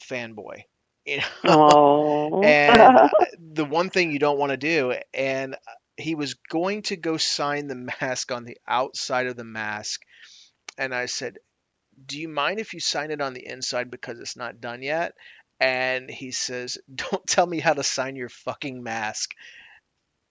fanboy. 0.03 0.63
You 1.05 1.21
know? 1.45 2.41
and 2.43 3.09
the 3.53 3.63
one 3.63 3.89
thing 3.89 4.11
you 4.11 4.19
don't 4.19 4.37
want 4.37 4.49
to 4.49 4.57
do, 4.57 4.93
and 5.13 5.55
he 5.95 6.15
was 6.15 6.33
going 6.33 6.81
to 6.83 6.97
go 6.97 7.15
sign 7.15 7.67
the 7.67 7.93
mask 8.01 8.33
on 8.33 8.43
the 8.43 8.57
outside 8.67 9.27
of 9.27 9.37
the 9.37 9.45
mask, 9.45 10.01
and 10.77 10.93
I 10.93 11.05
said, 11.05 11.37
"Do 12.05 12.19
you 12.19 12.27
mind 12.27 12.59
if 12.59 12.73
you 12.73 12.79
sign 12.79 13.11
it 13.11 13.21
on 13.21 13.33
the 13.33 13.45
inside 13.45 13.91
because 13.91 14.19
it's 14.19 14.35
not 14.35 14.61
done 14.61 14.81
yet?" 14.81 15.13
And 15.59 16.09
he 16.09 16.31
says, 16.31 16.77
"Don't 16.95 17.25
tell 17.27 17.45
me 17.45 17.59
how 17.59 17.73
to 17.73 17.83
sign 17.83 18.15
your 18.15 18.29
fucking 18.29 18.81
mask." 18.83 19.31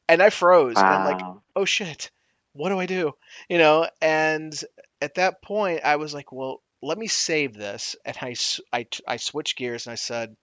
And 0.08 0.22
I 0.22 0.30
froze. 0.30 0.76
Wow. 0.76 0.82
And 0.82 0.94
I'm 0.94 1.04
like, 1.04 1.20
"Oh 1.54 1.64
shit, 1.64 2.10
what 2.52 2.70
do 2.70 2.78
I 2.78 2.86
do?" 2.86 3.12
You 3.48 3.58
know. 3.58 3.88
And 4.00 4.52
at 5.00 5.14
that 5.14 5.42
point, 5.42 5.82
I 5.84 5.96
was 5.96 6.12
like, 6.12 6.32
"Well, 6.32 6.62
let 6.82 6.98
me 6.98 7.06
save 7.06 7.54
this." 7.54 7.96
And 8.04 8.16
I 8.20 8.34
I 8.72 8.86
I 9.06 9.16
switched 9.16 9.56
gears 9.56 9.86
and 9.86 9.92
I 9.92 9.96
said. 9.96 10.36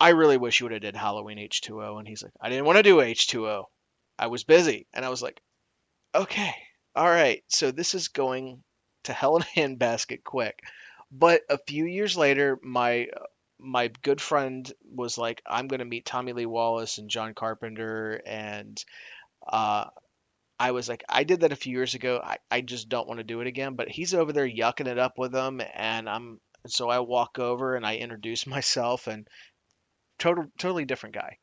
I 0.00 0.08
really 0.08 0.36
wish 0.36 0.58
you 0.58 0.64
would 0.64 0.72
have 0.72 0.82
did 0.82 0.96
Halloween 0.96 1.38
H2O. 1.38 2.00
And 2.00 2.08
he's 2.08 2.24
like, 2.24 2.32
I 2.40 2.48
didn't 2.48 2.64
want 2.64 2.76
to 2.78 2.82
do 2.82 2.96
H2O. 2.96 3.66
I 4.18 4.26
was 4.26 4.42
busy. 4.42 4.88
And 4.92 5.04
I 5.04 5.10
was 5.10 5.22
like, 5.22 5.40
okay, 6.12 6.52
all 6.96 7.08
right. 7.08 7.44
So 7.46 7.70
this 7.70 7.94
is 7.94 8.08
going 8.08 8.64
to 9.04 9.12
hell 9.12 9.36
in 9.36 9.42
a 9.42 9.60
handbasket 9.60 10.24
quick. 10.24 10.60
But 11.10 11.42
a 11.50 11.58
few 11.58 11.84
years 11.84 12.16
later, 12.16 12.58
my 12.62 13.08
my 13.58 13.88
good 14.02 14.20
friend 14.20 14.70
was 14.82 15.16
like, 15.16 15.40
I'm 15.46 15.68
going 15.68 15.78
to 15.78 15.84
meet 15.84 16.04
Tommy 16.04 16.32
Lee 16.32 16.46
Wallace 16.46 16.98
and 16.98 17.08
John 17.08 17.32
Carpenter. 17.32 18.20
And 18.26 18.82
uh, 19.46 19.86
I 20.58 20.72
was 20.72 20.88
like, 20.88 21.04
I 21.08 21.24
did 21.24 21.40
that 21.40 21.52
a 21.52 21.56
few 21.56 21.72
years 21.72 21.94
ago. 21.94 22.20
I, 22.22 22.38
I 22.50 22.60
just 22.60 22.88
don't 22.88 23.06
want 23.06 23.18
to 23.18 23.24
do 23.24 23.40
it 23.40 23.46
again. 23.46 23.74
But 23.74 23.88
he's 23.88 24.14
over 24.14 24.32
there 24.32 24.48
yucking 24.48 24.88
it 24.88 24.98
up 24.98 25.16
with 25.16 25.32
them. 25.32 25.60
And 25.74 26.08
I'm 26.08 26.40
so 26.66 26.88
I 26.88 27.00
walk 27.00 27.38
over 27.38 27.76
and 27.76 27.86
I 27.86 27.96
introduce 27.96 28.46
myself 28.48 29.06
and 29.06 29.28
total 30.18 30.46
totally 30.58 30.84
different 30.84 31.14
guy. 31.14 31.38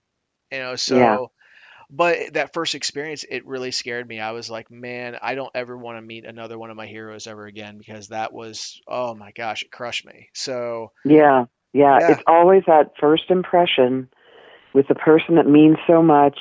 You 0.52 0.60
know, 0.60 0.76
so 0.76 0.98
yeah. 0.98 1.18
But 1.90 2.34
that 2.34 2.54
first 2.54 2.76
experience 2.76 3.26
it 3.30 3.46
really 3.46 3.72
scared 3.72 4.08
me. 4.08 4.20
I 4.20 4.32
was 4.32 4.50
like, 4.50 4.70
man, 4.70 5.18
I 5.22 5.36
don't 5.36 5.52
ever 5.56 5.76
want 5.78 5.98
to 5.98 6.02
meet 6.02 6.26
another 6.26 6.58
one 6.58 6.70
of 6.70 6.78
my 6.78 6.88
heroes 6.88 7.28
ever 7.28 7.46
again 7.46 7.78
because 7.78 8.10
that 8.10 8.34
was 8.34 8.80
oh 8.88 9.16
my 9.16 9.32
gosh, 9.32 9.64
it 9.64 9.72
crushed 9.72 10.06
me. 10.06 10.30
So 10.34 10.92
Yeah. 11.04 11.46
Yeah, 11.72 12.00
yeah. 12.00 12.12
it's 12.14 12.24
always 12.26 12.64
that 12.66 12.94
first 13.00 13.30
impression 13.30 14.10
with 14.74 14.88
the 14.88 14.96
person 14.96 15.36
that 15.36 15.48
means 15.48 15.78
so 15.88 16.02
much 16.02 16.38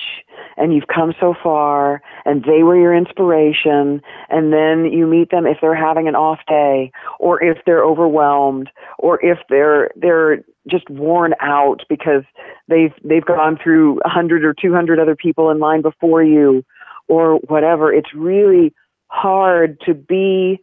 and 0.56 0.74
you've 0.74 0.86
come 0.92 1.12
so 1.18 1.34
far 1.42 2.02
and 2.24 2.44
they 2.44 2.62
were 2.62 2.78
your 2.78 2.94
inspiration 2.94 4.00
and 4.28 4.52
then 4.52 4.90
you 4.92 5.06
meet 5.06 5.30
them 5.30 5.46
if 5.46 5.58
they're 5.60 5.74
having 5.74 6.08
an 6.08 6.14
off 6.14 6.40
day 6.46 6.90
or 7.18 7.42
if 7.42 7.58
they're 7.64 7.84
overwhelmed 7.84 8.68
or 8.98 9.24
if 9.24 9.38
they're 9.48 9.90
they're 9.96 10.44
just 10.68 10.88
worn 10.90 11.34
out 11.40 11.82
because 11.88 12.22
they've 12.68 12.92
they've 13.02 13.24
gone 13.24 13.58
through 13.62 14.00
a 14.04 14.08
hundred 14.08 14.44
or 14.44 14.54
two 14.54 14.72
hundred 14.72 14.98
other 14.98 15.16
people 15.16 15.50
in 15.50 15.58
line 15.58 15.82
before 15.82 16.22
you 16.22 16.64
or 17.08 17.36
whatever. 17.48 17.92
It's 17.92 18.14
really 18.14 18.74
hard 19.08 19.80
to 19.86 19.94
be 19.94 20.60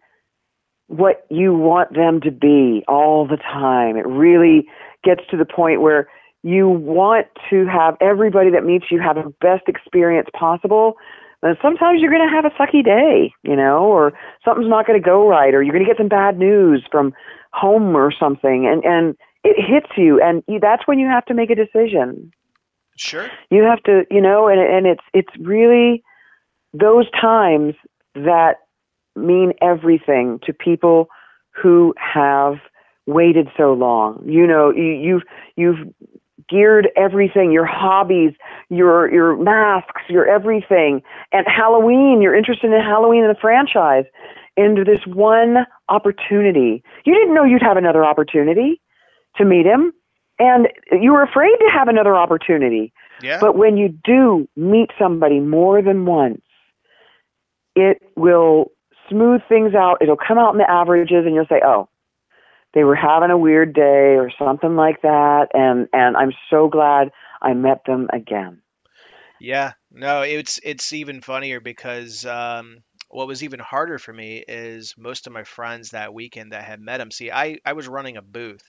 what 0.88 1.26
you 1.30 1.54
want 1.54 1.94
them 1.96 2.22
to 2.22 2.32
be 2.32 2.84
all 2.88 3.28
the 3.28 3.38
time. 3.38 3.98
It 3.98 4.06
really 4.06 4.68
gets 5.04 5.22
to 5.32 5.38
the 5.38 5.46
point 5.46 5.82
where 5.82 6.08
you 6.46 6.70
want 6.70 7.26
to 7.50 7.66
have 7.66 7.98
everybody 8.00 8.52
that 8.52 8.64
meets 8.64 8.86
you 8.92 9.02
have 9.02 9.16
the 9.16 9.34
best 9.42 9.64
experience 9.68 10.30
possible. 10.32 10.94
And 11.42 11.58
sometimes 11.60 12.02
you're 12.02 12.12
going 12.12 12.28
to 12.28 12.34
have 12.34 12.46
a 12.46 12.52
sucky 12.52 12.86
day, 12.86 13.34
you 13.42 13.56
know, 13.56 13.80
or 13.80 14.14
something's 14.44 14.70
not 14.70 14.86
going 14.86 15.02
to 15.02 15.04
go 15.04 15.28
right, 15.28 15.56
or 15.56 15.64
you're 15.64 15.74
going 15.74 15.84
to 15.84 15.90
get 15.90 15.98
some 15.98 16.08
bad 16.08 16.38
news 16.38 16.84
from 16.92 17.14
home 17.52 17.96
or 17.96 18.12
something, 18.12 18.68
and 18.68 18.86
and 18.86 19.16
it 19.44 19.56
hits 19.58 19.92
you, 19.98 20.22
and 20.22 20.44
you, 20.48 20.60
that's 20.60 20.88
when 20.88 21.00
you 21.00 21.08
have 21.08 21.26
to 21.26 21.34
make 21.34 21.50
a 21.50 21.56
decision. 21.56 22.32
Sure. 22.96 23.28
You 23.50 23.64
have 23.64 23.82
to, 23.84 24.06
you 24.12 24.22
know, 24.22 24.48
and 24.48 24.60
and 24.60 24.86
it's 24.86 25.04
it's 25.14 25.36
really 25.40 26.04
those 26.74 27.10
times 27.20 27.74
that 28.14 28.58
mean 29.16 29.54
everything 29.62 30.40
to 30.46 30.54
people 30.54 31.10
who 31.52 31.96
have 31.98 32.56
waited 33.08 33.48
so 33.58 33.74
long. 33.74 34.24
You 34.26 34.48
know, 34.48 34.72
you, 34.72 34.94
you've 34.94 35.24
you've 35.56 35.94
geared 36.50 36.90
everything, 36.96 37.52
your 37.52 37.66
hobbies, 37.66 38.34
your 38.70 39.12
your 39.12 39.38
masks, 39.38 40.02
your 40.10 40.28
everything, 40.28 41.02
and 41.32 41.46
Halloween. 41.48 42.22
You're 42.22 42.36
interested 42.36 42.72
in 42.72 42.80
Halloween 42.80 43.24
and 43.24 43.36
the 43.36 43.40
franchise, 43.40 44.06
into 44.58 44.84
this 44.84 45.02
one 45.06 45.66
opportunity. 45.90 46.84
You 47.06 47.14
didn't 47.14 47.34
know 47.34 47.44
you'd 47.44 47.62
have 47.62 47.78
another 47.78 48.06
opportunity 48.06 48.82
to 49.38 49.46
meet 49.46 49.66
him, 49.66 49.92
and 50.40 50.68
you 50.92 51.12
were 51.12 51.24
afraid 51.24 51.56
to 51.60 51.70
have 51.74 51.88
another 51.88 52.16
opportunity. 52.16 52.94
Yeah. 53.22 53.40
But 53.40 53.58
when 53.58 53.78
you 53.78 53.90
do 53.90 54.48
meet 54.56 54.92
somebody 55.00 55.40
more 55.40 55.82
than 55.82 56.06
once, 56.06 56.42
it 57.76 58.02
will 58.16 58.72
smooth 59.10 59.42
things 59.48 59.74
out. 59.76 59.98
It'll 60.02 60.18
come 60.18 60.38
out 60.38 60.54
in 60.54 60.58
the 60.58 60.70
averages, 60.70 61.26
and 61.26 61.36
you'll 61.36 61.46
say, 61.48 61.62
"Oh, 61.64 61.88
they 62.76 62.84
were 62.84 62.96
having 62.96 63.32
a 63.32 63.38
weird 63.38 63.74
day 63.74 64.18
or 64.18 64.30
something 64.38 64.76
like 64.76 65.02
that 65.02 65.48
and 65.54 65.88
and 65.94 66.16
I'm 66.16 66.34
so 66.50 66.68
glad 66.68 67.12
I 67.42 67.54
met 67.54 67.82
them 67.86 68.10
again. 68.14 68.62
Yeah, 69.40 69.74
no, 69.92 70.22
it's 70.22 70.60
it's 70.64 70.94
even 70.94 71.22
funnier 71.22 71.60
because 71.60 72.26
um, 72.26 72.78
what 73.10 73.28
was 73.28 73.44
even 73.44 73.60
harder 73.60 73.98
for 73.98 74.14
me 74.14 74.44
is 74.48 74.96
most 74.98 75.28
of 75.28 75.34
my 75.34 75.44
friends 75.44 75.92
that 75.92 76.14
weekend 76.14 76.52
that 76.52 76.64
had 76.64 76.80
met 76.80 77.02
him. 77.02 77.12
See, 77.12 77.32
I 77.32 77.60
I 77.66 77.74
was 77.74 77.88
running 77.88 78.18
a 78.18 78.22
booth 78.22 78.64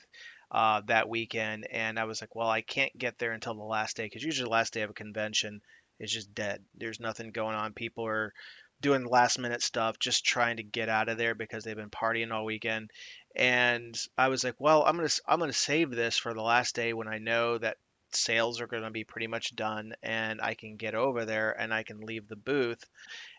uh, 0.50 0.82
that 0.86 1.08
weekend, 1.08 1.66
and 1.70 1.98
I 1.98 2.04
was 2.04 2.20
like, 2.20 2.34
well, 2.34 2.48
I 2.48 2.62
can't 2.62 2.96
get 2.96 3.18
there 3.18 3.32
until 3.32 3.54
the 3.54 3.62
last 3.62 3.96
day 3.96 4.04
because 4.04 4.24
usually 4.24 4.46
the 4.46 4.52
last 4.52 4.72
day 4.72 4.82
of 4.82 4.90
a 4.90 4.94
convention 4.94 5.60
is 5.98 6.12
just 6.12 6.34
dead. 6.34 6.62
There's 6.74 7.00
nothing 7.00 7.30
going 7.30 7.56
on. 7.56 7.72
People 7.72 8.06
are 8.06 8.32
doing 8.80 9.04
last 9.06 9.38
minute 9.38 9.62
stuff, 9.62 9.98
just 9.98 10.24
trying 10.24 10.58
to 10.58 10.62
get 10.62 10.88
out 10.88 11.08
of 11.08 11.16
there 11.16 11.34
because 11.34 11.64
they've 11.64 11.76
been 11.76 11.90
partying 11.90 12.32
all 12.32 12.44
weekend. 12.44 12.90
And 13.36 13.96
I 14.16 14.28
was 14.28 14.42
like, 14.44 14.54
well, 14.58 14.82
I'm 14.84 14.96
gonna 14.96 15.08
I'm 15.28 15.38
gonna 15.38 15.52
save 15.52 15.90
this 15.90 16.16
for 16.16 16.32
the 16.32 16.42
last 16.42 16.74
day 16.74 16.92
when 16.94 17.06
I 17.06 17.18
know 17.18 17.58
that 17.58 17.76
sales 18.12 18.60
are 18.60 18.66
gonna 18.66 18.90
be 18.90 19.04
pretty 19.04 19.26
much 19.26 19.54
done 19.54 19.94
and 20.02 20.40
I 20.40 20.54
can 20.54 20.76
get 20.76 20.94
over 20.94 21.26
there 21.26 21.52
and 21.52 21.72
I 21.72 21.82
can 21.82 22.00
leave 22.00 22.28
the 22.28 22.36
booth. 22.36 22.82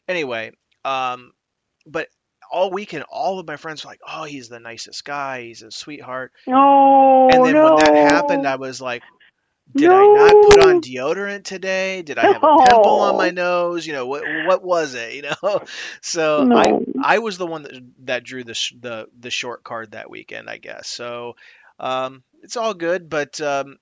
Anyway, 0.08 0.52
um, 0.86 1.32
but 1.86 2.08
all 2.52 2.72
weekend, 2.72 3.06
all 3.10 3.40
of 3.40 3.48
my 3.48 3.58
friends 3.58 3.84
were 3.84 3.92
like, 3.92 4.02
"Oh, 4.08 4.24
he's 4.24 4.50
the 4.50 4.60
nicest 4.60 5.04
guy. 5.04 5.44
He's 5.44 5.64
a 5.64 5.72
sweetheart." 5.72 6.32
Oh, 6.48 7.28
and 7.30 7.44
then 7.44 7.54
no. 7.54 7.64
when 7.64 7.76
that 7.78 8.12
happened, 8.14 8.48
I 8.48 8.56
was 8.56 8.80
like, 8.80 9.04
did 9.76 9.90
no. 9.90 10.16
I 10.16 10.32
not 10.32 10.46
put 10.50 10.66
on 10.66 10.82
deodorant 10.82 11.44
today? 11.44 12.02
Did 12.02 12.18
I 12.18 12.34
have 12.34 12.44
a 12.44 12.58
pimple 12.66 13.02
on 13.02 13.18
my 13.18 13.32
nose? 13.32 13.86
You 13.86 13.94
know 13.94 14.08
what? 14.08 14.24
What 14.46 14.64
was 14.64 14.94
it? 14.96 15.14
You 15.14 15.24
know, 15.24 15.62
so 16.02 16.44
no. 16.44 16.58
I 16.58 17.16
I 17.16 17.20
was 17.20 17.38
the 17.38 17.48
one 17.48 17.64
that 17.64 17.74
that 18.06 18.24
drew 18.24 18.44
the 18.44 18.54
sh- 18.54 18.74
the 18.80 19.08
the 19.20 19.30
short 19.32 19.64
card 19.64 19.92
that 19.92 20.10
weekend, 20.10 20.50
I 20.50 20.58
guess. 20.58 20.88
So 20.88 21.36
um, 21.80 22.24
it's 22.44 22.58
all 22.58 22.74
good, 22.74 23.10
but 23.10 23.40
um, 23.42 23.78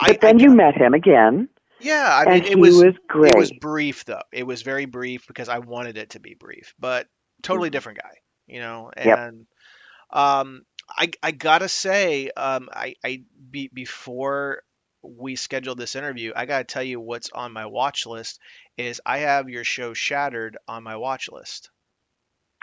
but 0.00 0.10
I, 0.10 0.12
then 0.14 0.40
I, 0.40 0.42
you 0.42 0.50
met 0.50 0.74
him 0.74 0.94
again. 0.94 1.48
Yeah, 1.80 2.22
I 2.26 2.30
mean 2.30 2.44
it 2.44 2.58
was, 2.58 2.82
was 2.82 2.94
great. 3.08 3.34
It 3.34 3.38
was 3.38 3.52
brief 3.52 4.04
though. 4.04 4.22
It 4.32 4.46
was 4.46 4.62
very 4.62 4.86
brief 4.86 5.26
because 5.26 5.48
I 5.48 5.58
wanted 5.58 5.98
it 5.98 6.10
to 6.10 6.20
be 6.20 6.34
brief, 6.34 6.74
but 6.78 7.08
totally 7.42 7.68
mm-hmm. 7.68 7.72
different 7.72 7.98
guy. 7.98 8.14
You 8.46 8.60
know, 8.60 8.90
and 8.96 9.06
yep. 9.06 10.18
um, 10.18 10.64
I 10.88 11.10
I 11.22 11.30
gotta 11.32 11.68
say, 11.68 12.30
um, 12.30 12.68
I 12.72 12.94
I 13.04 13.22
be, 13.50 13.68
before 13.72 14.62
we 15.04 15.36
scheduled 15.36 15.78
this 15.78 15.96
interview, 15.96 16.32
I 16.34 16.46
got 16.46 16.58
to 16.58 16.64
tell 16.64 16.82
you 16.82 17.00
what's 17.00 17.30
on 17.30 17.52
my 17.52 17.66
watch 17.66 18.06
list 18.06 18.40
is 18.76 19.00
I 19.04 19.18
have 19.18 19.48
your 19.48 19.64
show 19.64 19.94
Shattered 19.94 20.56
on 20.66 20.82
my 20.82 20.96
watch 20.96 21.28
list. 21.30 21.70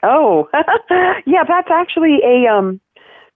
Oh, 0.04 0.50
yeah, 1.26 1.44
that's 1.48 1.70
actually 1.72 2.20
a 2.26 2.52
um, 2.52 2.82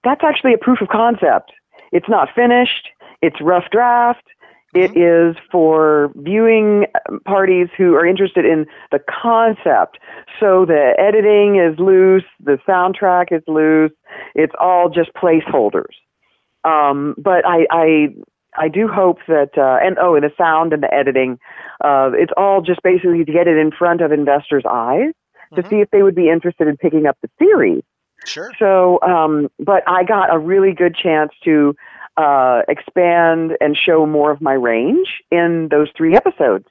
that's 0.03 0.21
actually 0.23 0.53
a 0.53 0.57
proof 0.57 0.81
of 0.81 0.87
concept. 0.87 1.51
It's 1.91 2.09
not 2.09 2.29
finished. 2.35 2.89
It's 3.21 3.39
rough 3.41 3.65
draft. 3.71 4.23
It 4.73 4.91
mm-hmm. 4.91 5.31
is 5.31 5.37
for 5.51 6.11
viewing 6.15 6.85
um, 7.07 7.21
parties 7.21 7.69
who 7.77 7.95
are 7.95 8.05
interested 8.05 8.45
in 8.45 8.65
the 8.91 8.99
concept. 8.99 9.99
So 10.39 10.65
the 10.65 10.93
editing 10.99 11.55
is 11.55 11.79
loose, 11.79 12.25
the 12.43 12.59
soundtrack 12.67 13.31
is 13.31 13.41
loose. 13.47 13.93
It's 14.33 14.53
all 14.59 14.89
just 14.89 15.11
placeholders. 15.13 15.95
Um, 16.65 17.15
but 17.17 17.45
I, 17.45 17.67
I 17.71 18.07
I 18.57 18.67
do 18.67 18.87
hope 18.87 19.19
that, 19.27 19.51
uh, 19.57 19.85
and 19.85 19.97
oh, 19.99 20.15
and 20.15 20.23
the 20.23 20.31
sound 20.37 20.73
and 20.73 20.83
the 20.83 20.93
editing, 20.93 21.39
uh, 21.83 22.11
it's 22.13 22.33
all 22.37 22.61
just 22.61 22.81
basically 22.83 23.23
to 23.23 23.31
get 23.31 23.47
it 23.47 23.57
in 23.57 23.71
front 23.71 24.01
of 24.01 24.11
investors' 24.11 24.63
eyes 24.69 25.11
mm-hmm. 25.11 25.61
to 25.61 25.69
see 25.69 25.77
if 25.77 25.89
they 25.91 26.03
would 26.03 26.15
be 26.15 26.29
interested 26.29 26.67
in 26.67 26.77
picking 26.77 27.05
up 27.05 27.17
the 27.21 27.29
series. 27.39 27.83
Sure. 28.25 28.51
So, 28.57 28.99
um, 29.01 29.49
but 29.59 29.83
I 29.87 30.03
got 30.03 30.33
a 30.33 30.39
really 30.39 30.73
good 30.73 30.95
chance 30.95 31.31
to 31.43 31.75
uh, 32.17 32.61
expand 32.67 33.57
and 33.59 33.77
show 33.77 34.05
more 34.05 34.31
of 34.31 34.41
my 34.41 34.53
range 34.53 35.07
in 35.31 35.67
those 35.69 35.89
three 35.95 36.15
episodes. 36.15 36.65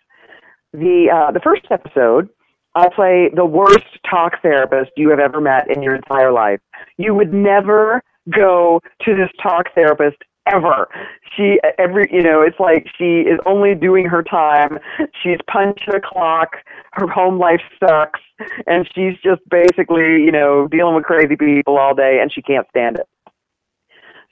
The 0.73 1.09
uh, 1.13 1.31
the 1.31 1.41
first 1.41 1.67
episode, 1.71 2.29
I 2.75 2.89
play 2.89 3.31
the 3.35 3.45
worst 3.45 3.87
talk 4.09 4.43
therapist 4.43 4.91
you 4.97 5.11
have 5.11 5.21
ever 5.21 5.41
met 5.41 5.71
in 5.71 5.83
your 5.83 5.95
entire 5.95 6.33
life. 6.33 6.61
You 6.97 7.15
would 7.15 7.33
never 7.33 8.03
go 8.31 8.81
to 9.05 9.15
this 9.15 9.31
talk 9.41 9.67
therapist 9.75 10.17
ever. 10.47 10.89
She 11.37 11.59
every 11.79 12.09
you 12.13 12.23
know, 12.23 12.43
it's 12.43 12.59
like 12.61 12.87
she 12.97 13.21
is 13.21 13.39
only 13.47 13.75
doing 13.75 14.07
her 14.07 14.23
time. 14.23 14.79
She's 15.23 15.39
punched 15.51 15.89
a 15.89 16.01
clock. 16.01 16.57
Her 16.93 17.07
home 17.07 17.39
life 17.39 17.63
sucks, 17.81 18.21
and 18.67 18.89
she's 18.95 19.15
just 19.23 19.41
basically 19.49 20.23
you 20.23 20.33
know 20.33 20.69
dealing 20.69 20.95
with 20.95 21.05
crazy 21.05 21.37
people 21.37 21.79
all 21.79 21.95
day, 21.95 22.19
and 22.21 22.33
she 22.33 22.43
can't 22.43 22.67
stand 22.71 22.97
it. 22.97 23.09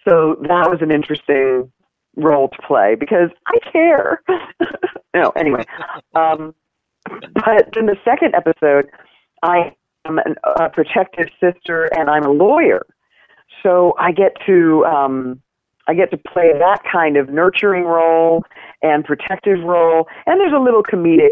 So 0.09 0.37
that 0.49 0.69
was 0.69 0.79
an 0.81 0.91
interesting 0.91 1.71
role 2.17 2.49
to 2.49 2.59
play 2.67 2.97
because 2.99 3.31
I 3.47 3.59
care. 3.71 4.23
no, 5.15 5.31
anyway. 5.37 5.65
Um, 6.15 6.55
but 7.35 7.77
in 7.77 7.87
the 7.87 7.97
second 8.05 8.35
episode, 8.35 8.91
I 9.43 9.75
am 10.07 10.19
an, 10.19 10.37
a 10.59 10.69
protective 10.71 11.29
sister 11.41 11.89
and 11.97 12.11
I'm 12.11 12.25
a 12.25 12.31
lawyer. 12.31 12.87
So 13.63 13.95
I 13.99 14.13
get 14.13 14.33
to 14.47 14.85
um, 14.87 15.42
I 15.89 15.95
get 15.95 16.11
to 16.13 16.17
play 16.17 16.53
that 16.59 16.83
kind 16.91 17.17
of 17.17 17.29
nurturing 17.29 17.85
role 17.85 18.45
and 18.83 19.05
protective 19.05 19.63
role, 19.65 20.07
and 20.27 20.41
there's 20.41 20.53
a 20.53 20.63
little 20.63 20.83
comedic 20.83 21.31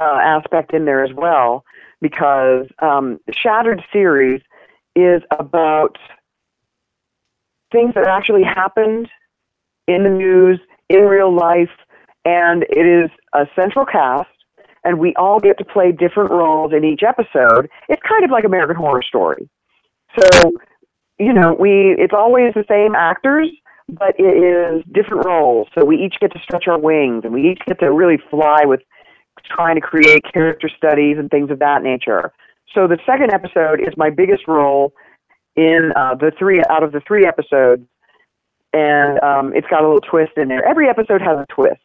uh, 0.00 0.18
aspect 0.22 0.72
in 0.72 0.84
there 0.84 1.04
as 1.04 1.12
well 1.14 1.64
because 2.00 2.66
um, 2.80 3.18
Shattered 3.30 3.82
series 3.92 4.42
is 4.96 5.22
about 5.38 5.96
things 7.72 7.94
that 7.94 8.06
actually 8.06 8.44
happened 8.44 9.08
in 9.88 10.04
the 10.04 10.10
news 10.10 10.60
in 10.88 11.00
real 11.00 11.34
life, 11.34 11.70
and 12.24 12.64
it 12.70 12.86
is 12.86 13.10
a 13.32 13.46
central 13.56 13.84
cast, 13.84 14.28
and 14.84 14.98
we 14.98 15.14
all 15.16 15.40
get 15.40 15.58
to 15.58 15.64
play 15.64 15.92
different 15.92 16.30
roles 16.30 16.72
in 16.72 16.84
each 16.84 17.02
episode. 17.02 17.68
It's 17.88 18.02
kind 18.06 18.24
of 18.24 18.30
like 18.30 18.44
American 18.44 18.76
Horror 18.76 19.02
Story. 19.02 19.48
So, 20.18 20.52
you 21.18 21.32
know, 21.32 21.54
we 21.58 21.96
it's 21.98 22.14
always 22.14 22.54
the 22.54 22.64
same 22.68 22.94
actors, 22.94 23.50
but 23.88 24.14
it 24.18 24.22
is 24.22 24.82
different 24.92 25.26
roles. 25.26 25.68
So 25.74 25.84
we 25.84 25.96
each 25.96 26.16
get 26.20 26.32
to 26.32 26.40
stretch 26.40 26.66
our 26.68 26.78
wings, 26.78 27.22
and 27.24 27.32
we 27.32 27.50
each 27.50 27.60
get 27.66 27.78
to 27.80 27.92
really 27.92 28.18
fly 28.30 28.64
with 28.64 28.80
trying 29.44 29.74
to 29.74 29.80
create 29.80 30.22
character 30.32 30.70
studies 30.74 31.16
and 31.18 31.30
things 31.30 31.50
of 31.50 31.58
that 31.58 31.82
nature. 31.82 32.32
So 32.74 32.86
the 32.86 32.98
second 33.04 33.32
episode 33.32 33.80
is 33.80 33.94
my 33.96 34.10
biggest 34.10 34.48
role 34.48 34.92
in 35.56 35.92
uh, 35.96 36.14
the 36.14 36.32
three 36.38 36.62
out 36.70 36.82
of 36.82 36.92
the 36.92 37.00
three 37.06 37.26
episodes, 37.26 37.82
and 38.72 39.22
um, 39.22 39.52
it's 39.54 39.66
got 39.68 39.82
a 39.82 39.86
little 39.86 40.00
twist 40.00 40.32
in 40.36 40.48
there. 40.48 40.64
Every 40.66 40.88
episode 40.88 41.20
has 41.20 41.38
a 41.38 41.46
twist. 41.52 41.80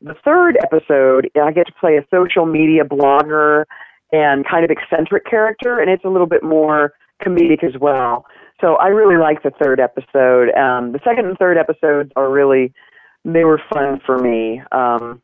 The 0.00 0.14
third 0.24 0.56
episode, 0.62 1.30
I 1.40 1.52
get 1.52 1.66
to 1.66 1.72
play 1.78 1.96
a 1.96 2.04
social 2.10 2.46
media 2.46 2.84
blogger 2.84 3.64
and 4.12 4.46
kind 4.48 4.64
of 4.64 4.70
eccentric 4.70 5.26
character, 5.26 5.80
and 5.80 5.90
it's 5.90 6.04
a 6.04 6.08
little 6.08 6.26
bit 6.26 6.42
more 6.42 6.92
comedic 7.24 7.62
as 7.62 7.78
well. 7.80 8.26
So 8.62 8.76
I 8.76 8.88
really 8.88 9.16
like 9.16 9.42
the 9.42 9.50
third 9.50 9.80
episode. 9.80 10.54
Um, 10.54 10.92
the 10.92 11.00
second 11.04 11.26
and 11.26 11.36
third 11.36 11.58
episodes 11.58 12.12
are 12.14 12.30
really 12.30 12.72
they 13.24 13.44
were 13.44 13.60
fun 13.72 14.00
for 14.06 14.18
me. 14.18 14.62
Um, 14.70 15.20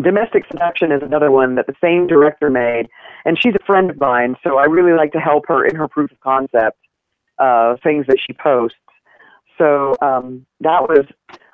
Domestic 0.00 0.44
Seduction 0.50 0.92
is 0.92 1.02
another 1.02 1.30
one 1.30 1.54
that 1.54 1.66
the 1.66 1.74
same 1.82 2.06
director 2.06 2.50
made, 2.50 2.88
and 3.24 3.38
she's 3.40 3.54
a 3.54 3.64
friend 3.64 3.90
of 3.90 3.98
mine, 3.98 4.36
so 4.42 4.58
I 4.58 4.64
really 4.64 4.92
like 4.92 5.12
to 5.12 5.18
help 5.18 5.44
her 5.48 5.64
in 5.64 5.74
her 5.76 5.88
proof 5.88 6.10
of 6.12 6.20
concept 6.20 6.78
uh, 7.38 7.76
things 7.82 8.06
that 8.08 8.18
she 8.24 8.32
posts. 8.34 8.78
So 9.58 9.94
um, 10.02 10.46
that 10.60 10.82
was 10.82 11.06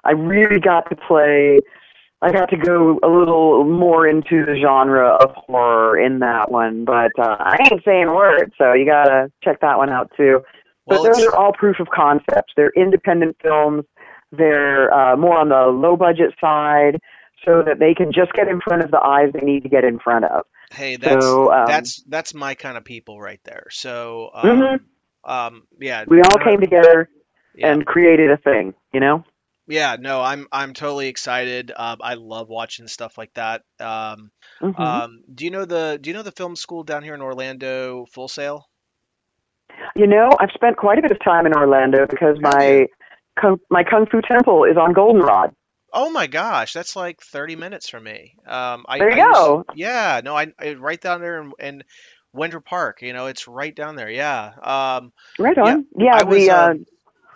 I 0.05 0.13
really 0.13 0.61
got 0.61 0.89
to 0.91 0.97
play. 0.97 1.61
I 2.21 2.31
got 2.31 2.51
to 2.51 2.57
go 2.57 3.01
a 3.03 3.09
little 3.09 3.65
more 3.65 4.07
into 4.07 4.45
the 4.45 4.57
genre 4.61 5.17
of 5.21 5.33
horror 5.35 5.99
in 5.99 6.21
that 6.21 6.53
one, 6.53 6.85
but 6.85 7.11
uh, 7.19 7.37
I 7.39 7.57
ain't 7.61 7.85
saying 7.85 8.07
words, 8.15 8.53
so 8.57 8.73
you 8.73 8.87
gotta 8.87 9.31
check 9.43 9.61
that 9.61 9.79
one 9.79 9.91
out 9.91 10.11
too. 10.17 10.43
Well, 10.87 11.03
but 11.03 11.13
those 11.13 11.27
are 11.27 11.37
all 11.37 11.53
proof 11.53 11.81
of 11.81 11.89
concepts. 11.89 12.53
They're 12.57 12.73
independent 12.77 13.37
films. 13.43 13.85
They're 14.33 14.93
uh, 14.93 15.17
more 15.17 15.39
on 15.39 15.49
the 15.49 15.67
low 15.67 15.97
budget 15.97 16.35
side, 16.41 17.01
so 17.45 17.63
that 17.67 17.79
they 17.79 17.95
can 17.95 18.13
just 18.13 18.33
get 18.33 18.49
in 18.49 18.61
front 18.61 18.83
of 18.83 18.91
the 18.91 19.01
eyes 19.01 19.31
they 19.33 19.45
need 19.45 19.63
to 19.65 19.69
get 19.69 19.85
in 19.85 19.99
front 19.99 20.25
of. 20.25 20.45
Hey, 20.73 20.97
that's 20.97 21.25
So, 21.25 21.53
um, 21.53 21.67
that's 21.67 22.03
that's 22.09 22.35
my 22.35 22.55
kind 22.55 22.77
of 22.77 22.85
people 22.85 23.21
right 23.21 23.41
there. 23.45 23.67
So, 23.71 24.31
um, 24.33 24.47
Mhm. 24.47 24.81
um, 25.25 25.67
yeah, 25.79 26.05
We 26.07 26.23
all 26.23 26.39
came 26.39 26.61
together 26.61 27.09
yeah. 27.55 27.73
and 27.73 27.87
created 27.87 28.31
a 28.31 28.39
thing, 28.39 28.75
you 28.93 29.01
know. 29.01 29.25
Yeah, 29.69 29.97
no, 30.01 30.21
I'm 30.21 30.49
I'm 30.51 30.75
totally 30.75 31.09
excited. 31.09 31.73
Um, 31.77 31.99
I 32.01 32.15
love 32.15 32.49
watching 32.49 32.89
stuff 32.89 33.17
like 33.17 33.33
that. 33.35 33.63
Um, 33.79 34.31
Mhm. 34.61 34.79
um, 34.79 35.23
do 35.33 35.45
you 35.45 35.51
know 35.51 35.65
the 35.65 35.99
do 36.01 36.11
you 36.11 36.15
know 36.15 36.23
the 36.23 36.33
film 36.33 36.57
school 36.57 36.83
down 36.85 37.03
here 37.03 37.15
in 37.15 37.23
Orlando, 37.23 38.07
Full 38.07 38.29
Sail? 38.29 38.67
You 39.97 40.07
know, 40.07 40.31
I've 40.41 40.51
spent 40.55 40.77
quite 40.77 40.99
a 40.99 41.03
bit 41.03 41.11
of 41.11 41.19
time 41.23 41.47
in 41.47 41.55
Orlando 41.55 42.07
because 42.07 42.37
my 42.41 42.87
kung, 43.41 43.59
my 43.71 43.85
kung 43.85 44.07
fu 44.11 44.21
temple 44.23 44.65
is 44.65 44.77
on 44.77 44.93
Goldenrod. 44.95 45.55
Oh 45.93 46.11
my 46.11 46.27
gosh, 46.27 46.73
that's 46.73 46.97
like 46.97 47.21
30 47.21 47.57
minutes 47.57 47.89
from 47.91 48.05
me. 48.05 48.35
Um, 48.47 48.85
I, 48.89 48.99
There 48.99 49.15
you 49.15 49.23
I 49.23 49.33
go. 49.33 49.65
yeah, 49.75 50.21
no, 50.25 50.35
I, 50.37 50.53
I 50.59 50.75
right 50.75 50.99
down 51.01 51.21
there 51.21 51.43
in, 51.43 51.53
in 51.59 51.85
Winter 52.33 52.61
Park. 52.61 53.03
You 53.03 53.13
know, 53.13 53.27
it's 53.27 53.47
right 53.47 53.75
down 53.77 53.95
there. 53.97 54.09
Yeah. 54.11 54.53
Um, 54.63 55.13
Right 55.39 55.59
on. 55.59 55.85
Yeah, 55.99 56.17
I 56.17 56.25
was, 56.25 56.39
the 56.39 56.51
uh, 56.51 56.71
um, 56.71 56.87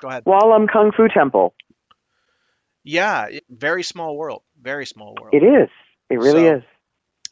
go 0.00 0.08
ahead. 0.08 0.22
Wah 0.24 0.46
Lum 0.46 0.66
Kung 0.72 0.92
Fu 0.96 1.08
Temple. 1.08 1.52
Yeah, 2.84 3.26
very 3.50 3.82
small 3.82 4.16
world. 4.16 4.42
Very 4.60 4.86
small 4.86 5.14
world. 5.20 5.34
It 5.34 5.42
is. 5.44 5.68
It 6.08 6.18
really 6.18 6.44
So- 6.46 6.56
is. 6.56 6.62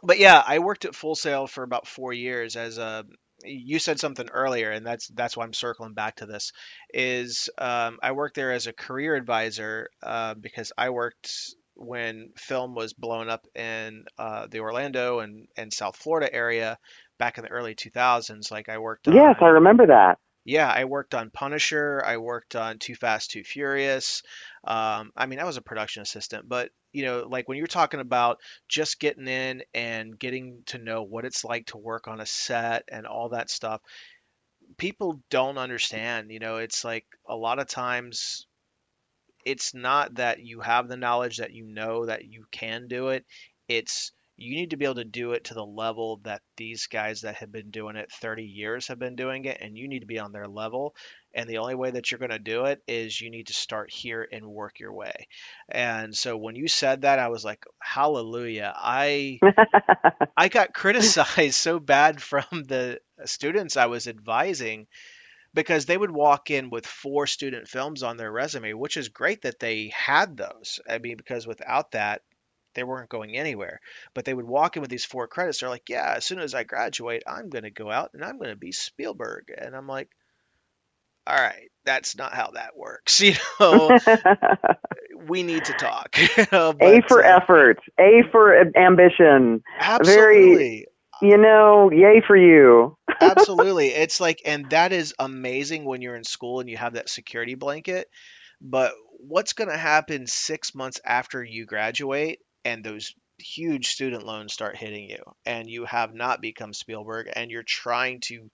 but 0.03 0.19
yeah, 0.19 0.43
I 0.45 0.59
worked 0.59 0.85
at 0.85 0.95
Full 0.95 1.15
Sail 1.15 1.47
for 1.47 1.63
about 1.63 1.87
four 1.87 2.13
years 2.13 2.57
as 2.57 2.77
a. 2.79 3.05
You 3.45 3.79
said 3.79 4.01
something 4.01 4.29
earlier, 4.31 4.71
and 4.73 4.87
that's 4.87 5.09
that's 5.09 5.37
why 5.37 5.45
I'm 5.45 5.53
circling 5.55 5.95
back 5.95 6.17
to 6.17 6.27
this. 6.27 6.53
Is 6.93 7.51
um, 7.59 7.99
I 8.03 8.13
worked 8.13 8.37
there 8.37 8.53
as 8.53 8.67
a 8.67 8.73
career 8.73 9.15
advisor 9.17 9.89
uh, 10.03 10.35
because 10.35 10.73
I 10.79 10.91
worked 10.91 11.33
when 11.75 12.31
film 12.37 12.75
was 12.75 12.93
blowing 12.95 13.29
up 13.31 13.47
in 13.55 14.05
uh, 14.19 14.47
the 14.49 14.61
Orlando 14.61 15.21
and, 15.21 15.49
and 15.57 15.73
South 15.73 15.97
Florida 15.97 16.33
area 16.33 16.79
back 17.19 17.39
in 17.39 17.45
the 17.45 17.51
early 17.51 17.75
2000s. 17.75 18.51
Like 18.51 18.69
I 18.69 18.79
worked 18.79 19.09
on 19.09 19.15
Yes, 19.15 19.37
I 19.41 19.47
remember 19.47 19.87
that. 19.89 20.19
yeah, 20.45 20.71
I 20.71 20.85
worked 20.85 21.15
on 21.15 21.31
Punisher. 21.31 22.03
I 22.05 22.19
worked 22.19 22.55
on 22.57 22.79
Too 22.79 22.95
Fast, 22.95 23.31
Too 23.31 23.45
Furious. 23.45 24.23
Um, 24.65 25.11
I 25.17 25.27
mean, 25.27 25.39
I 25.41 25.45
was 25.45 25.57
a 25.57 25.63
production 25.63 26.03
assistant, 26.03 26.49
but 26.49 26.71
you 26.95 27.05
know, 27.05 27.27
like 27.29 27.49
when 27.49 27.59
you're 27.59 27.67
talking 27.67 28.01
about 28.01 28.41
just 28.69 29.01
getting 29.01 29.29
in 29.29 29.63
and 29.75 30.19
getting 30.19 30.63
to 30.67 30.79
know 30.79 31.03
what 31.03 31.25
it's 31.27 31.45
like 31.45 31.67
to 31.67 31.79
work 31.79 32.09
on 32.09 32.21
a 32.21 32.27
set 32.27 32.85
and 32.91 33.07
all 33.07 33.31
that 33.31 33.51
stuff, 33.51 33.81
people 34.79 35.21
don't 35.31 35.59
understand. 35.59 36.31
You 36.31 36.39
know, 36.41 36.57
it's 36.59 36.85
like 36.85 37.07
a 37.29 37.37
lot 37.37 37.59
of 37.59 37.67
times 37.69 38.47
it's 39.45 39.75
not 39.75 40.15
that 40.15 40.41
you 40.41 40.61
have 40.61 40.89
the 40.89 40.97
knowledge 40.97 41.39
that 41.39 41.53
you 41.53 41.67
know 41.67 42.07
that 42.07 42.25
you 42.25 42.47
can 42.51 42.89
do 42.89 43.09
it. 43.09 43.25
It's 43.69 44.13
you 44.37 44.57
need 44.57 44.71
to 44.71 44.77
be 44.77 44.85
able 44.85 44.97
to 44.97 45.05
do 45.05 45.33
it 45.33 45.45
to 45.45 45.55
the 45.55 45.65
level 45.65 46.21
that 46.25 46.43
these 46.57 46.87
guys 46.87 47.21
that 47.21 47.37
have 47.37 47.53
been 47.53 47.71
doing 47.71 47.97
it 47.97 48.11
30 48.11 48.43
years 48.45 48.89
have 48.89 48.99
been 48.99 49.15
doing 49.15 49.45
it, 49.45 49.59
and 49.61 49.79
you 49.79 49.87
need 49.87 50.01
to 50.01 50.07
be 50.07 50.19
on 50.19 50.33
their 50.33 50.49
level. 50.49 50.95
And 51.33 51.49
the 51.49 51.59
only 51.59 51.75
way 51.75 51.93
that 51.93 52.11
you're 52.11 52.19
going 52.19 52.31
to 52.31 52.39
do 52.39 52.65
it 52.65 52.83
is 52.89 53.21
you 53.21 53.31
need 53.31 53.49
to 53.49 53.53
start 53.55 53.91
here 53.93 54.27
and 54.31 54.47
work 54.47 54.81
your 54.81 54.93
way. 54.93 55.29
And 55.69 56.15
so 56.15 56.37
when 56.37 56.57
you 56.57 56.69
said 56.69 57.03
that, 57.03 57.19
I 57.19 57.29
was 57.29 57.45
like, 57.45 57.65
hallelujah. 57.81 58.73
I 58.77 59.39
I 60.37 60.49
got 60.49 60.75
criticized 60.75 61.55
so 61.55 61.79
bad 61.79 62.21
from 62.21 62.45
the 62.51 63.01
students 63.25 63.77
I 63.77 63.87
was 63.87 64.09
advising 64.09 64.87
because 65.55 65.87
they 65.87 65.97
would 65.97 66.11
walk 66.11 66.51
in 66.51 66.71
with 66.71 66.87
four 66.87 67.29
student 67.29 67.69
films 67.69 68.03
on 68.03 68.17
their 68.17 68.31
resume, 68.31 68.73
which 68.73 68.97
is 68.97 69.09
great 69.09 69.43
that 69.43 69.61
they 69.61 69.93
had 69.95 70.37
those. 70.37 70.81
I 70.89 70.99
mean, 70.99 71.17
because 71.17 71.47
without 71.47 71.93
that, 71.93 72.23
they 72.75 72.85
weren't 72.85 73.09
going 73.09 73.37
anywhere. 73.37 73.81
But 74.15 74.25
they 74.25 74.35
would 74.35 74.47
walk 74.47 74.77
in 74.77 74.83
with 74.83 74.91
these 74.91 75.05
four 75.05 75.27
credits. 75.27 75.61
They're 75.61 75.69
like, 75.69 75.89
yeah, 75.89 76.15
as 76.17 76.25
soon 76.25 76.39
as 76.39 76.55
I 76.55 76.65
graduate, 76.65 77.23
I'm 77.27 77.49
going 77.49 77.65
to 77.65 77.71
go 77.71 77.91
out 77.91 78.11
and 78.15 78.25
I'm 78.25 78.39
going 78.39 78.51
to 78.51 78.57
be 78.57 78.73
Spielberg. 78.73 79.53
And 79.57 79.75
I'm 79.75 79.87
like, 79.87 80.11
all 81.27 81.37
right, 81.37 81.71
that's 81.85 82.17
not 82.17 82.35
how 82.35 82.53
that 82.53 82.77
works. 82.77 83.21
You 83.25 83.35
know, 83.61 83.99
we 85.29 85.43
need 85.43 85.65
to 85.67 85.73
talk. 85.73 86.17
know, 86.53 86.75
A 86.81 87.01
for 87.09 87.25
uh, 87.25 87.37
effort. 87.37 87.79
A 87.99 88.23
for 88.31 88.55
ambition. 88.77 89.63
Absolutely. 89.79 90.87
You 91.23 91.39
know, 91.39 91.91
yay 91.91 92.23
for 92.27 92.37
you. 92.37 92.99
Absolutely. 93.21 93.89
It's 93.89 94.21
like, 94.21 94.43
and 94.45 94.69
that 94.71 94.93
is 94.93 95.15
amazing 95.19 95.85
when 95.85 96.03
you're 96.03 96.17
in 96.17 96.25
school 96.25 96.61
and 96.61 96.69
you 96.69 96.77
have 96.77 96.95
that 96.95 97.09
security 97.09 97.55
blanket. 97.55 98.11
But 98.61 98.93
what's 99.19 99.53
going 99.53 99.71
to 99.71 99.77
happen 99.77 100.27
six 100.27 100.75
months 100.75 101.01
after 101.05 101.43
you 101.43 101.67
graduate 101.67 102.41
and 102.65 102.85
those 102.85 103.15
huge 103.39 103.89
student 103.89 104.25
loans 104.25 104.53
start 104.53 104.77
hitting 104.77 105.11
you 105.11 105.23
and 105.45 105.69
you 105.69 105.85
have 105.85 106.15
not 106.15 106.41
become 106.41 106.73
Spielberg 106.73 107.29
and 107.35 107.51
you're 107.51 107.65
trying 107.65 108.21
to 108.21 108.51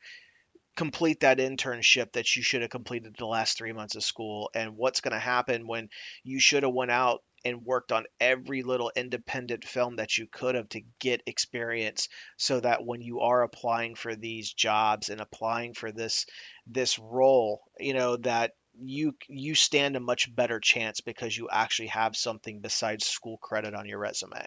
complete 0.76 1.20
that 1.20 1.38
internship 1.38 2.12
that 2.12 2.36
you 2.36 2.42
should 2.42 2.62
have 2.62 2.70
completed 2.70 3.14
the 3.18 3.26
last 3.26 3.58
three 3.58 3.72
months 3.72 3.96
of 3.96 4.02
school 4.02 4.50
and 4.54 4.76
what's 4.76 5.00
going 5.00 5.12
to 5.12 5.18
happen 5.18 5.66
when 5.66 5.88
you 6.24 6.40
should 6.40 6.62
have 6.62 6.72
went 6.72 6.90
out 6.90 7.22
and 7.44 7.64
worked 7.64 7.90
on 7.92 8.04
every 8.20 8.62
little 8.62 8.92
independent 8.94 9.64
film 9.64 9.96
that 9.96 10.16
you 10.16 10.26
could 10.30 10.54
have 10.54 10.68
to 10.68 10.82
get 10.98 11.22
experience 11.26 12.08
so 12.36 12.60
that 12.60 12.84
when 12.84 13.00
you 13.00 13.20
are 13.20 13.42
applying 13.42 13.94
for 13.94 14.14
these 14.14 14.52
jobs 14.52 15.08
and 15.08 15.20
applying 15.20 15.74
for 15.74 15.90
this 15.90 16.26
this 16.66 16.98
role 16.98 17.62
you 17.78 17.94
know 17.94 18.16
that 18.16 18.52
you 18.82 19.14
you 19.28 19.54
stand 19.54 19.96
a 19.96 20.00
much 20.00 20.34
better 20.34 20.60
chance 20.60 21.00
because 21.00 21.36
you 21.36 21.48
actually 21.50 21.88
have 21.88 22.16
something 22.16 22.60
besides 22.60 23.06
school 23.06 23.38
credit 23.38 23.74
on 23.74 23.86
your 23.86 23.98
resume. 23.98 24.44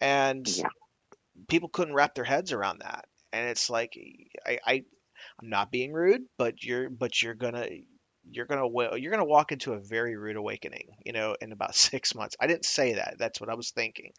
And 0.00 0.48
Yeah. 0.56 0.68
people 1.48 1.68
couldn't 1.68 1.94
wrap 1.94 2.14
their 2.14 2.24
heads 2.24 2.52
around 2.52 2.80
that. 2.80 3.06
And 3.32 3.48
it's 3.48 3.70
like 3.70 3.96
I, 4.46 4.58
I 4.66 4.72
i'm 5.40 5.50
not 5.50 5.70
being 5.70 5.92
rude 5.92 6.22
but 6.38 6.62
you're 6.62 6.90
but 6.90 7.22
you're 7.22 7.34
gonna 7.34 7.66
you're 8.30 8.46
gonna 8.46 8.66
you're 8.96 9.10
gonna 9.10 9.24
walk 9.24 9.52
into 9.52 9.72
a 9.74 9.80
very 9.80 10.16
rude 10.16 10.36
awakening 10.36 10.88
you 11.04 11.12
know 11.12 11.36
in 11.40 11.52
about 11.52 11.74
six 11.76 12.14
months. 12.14 12.36
I 12.40 12.46
didn't 12.46 12.64
say 12.64 12.94
that. 12.94 13.16
That's 13.18 13.40
what 13.40 13.50
i 13.50 13.54
was 13.54 13.70
thinking. 13.70 14.12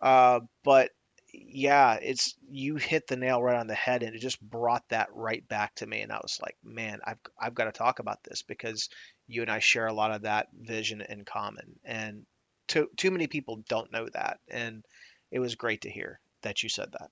Uh, 0.00 0.40
but 0.64 0.90
yeah 1.32 1.94
it's 1.94 2.34
you 2.50 2.76
hit 2.76 3.06
the 3.06 3.16
nail 3.16 3.42
right 3.42 3.58
on 3.58 3.66
the 3.66 3.74
head 3.74 4.02
and 4.02 4.14
it 4.14 4.20
just 4.20 4.40
brought 4.40 4.86
that 4.90 5.08
right 5.14 5.46
back 5.48 5.74
to 5.74 5.86
me 5.86 6.00
and 6.00 6.12
i 6.12 6.18
was 6.22 6.38
like 6.42 6.56
man 6.62 7.00
i've, 7.04 7.18
I've 7.40 7.54
got 7.54 7.64
to 7.64 7.72
talk 7.72 7.98
about 8.00 8.22
this 8.24 8.42
because 8.42 8.88
you 9.26 9.42
and 9.42 9.50
i 9.50 9.58
share 9.58 9.86
a 9.86 9.94
lot 9.94 10.12
of 10.12 10.22
that 10.22 10.48
vision 10.60 11.00
in 11.00 11.24
common 11.24 11.78
and 11.84 12.26
too, 12.68 12.88
too 12.96 13.10
many 13.10 13.26
people 13.26 13.62
don't 13.68 13.92
know 13.92 14.08
that 14.12 14.40
and 14.48 14.84
it 15.30 15.38
was 15.40 15.54
great 15.54 15.82
to 15.82 15.90
hear 15.90 16.20
that 16.42 16.62
you 16.62 16.68
said 16.68 16.92
that 16.92 17.10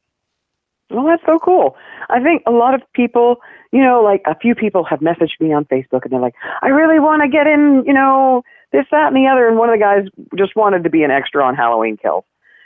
Well, 0.90 1.06
that's 1.06 1.22
so 1.26 1.38
cool. 1.38 1.76
I 2.08 2.20
think 2.22 2.42
a 2.46 2.50
lot 2.50 2.74
of 2.74 2.82
people, 2.92 3.36
you 3.72 3.82
know, 3.82 4.02
like 4.02 4.22
a 4.26 4.34
few 4.38 4.54
people 4.54 4.84
have 4.84 5.00
messaged 5.00 5.40
me 5.40 5.52
on 5.52 5.64
Facebook 5.64 6.02
and 6.02 6.12
they're 6.12 6.20
like, 6.20 6.34
I 6.62 6.68
really 6.68 6.98
want 6.98 7.22
to 7.22 7.28
get 7.28 7.46
in, 7.46 7.84
you 7.86 7.94
know, 7.94 8.42
this, 8.72 8.86
that, 8.90 9.08
and 9.08 9.16
the 9.16 9.28
other. 9.30 9.48
And 9.48 9.56
one 9.56 9.68
of 9.68 9.74
the 9.74 9.80
guys 9.80 10.04
just 10.36 10.56
wanted 10.56 10.84
to 10.84 10.90
be 10.90 11.04
an 11.04 11.10
extra 11.10 11.44
on 11.44 11.54
Halloween 11.54 11.96
Kills. 11.96 12.24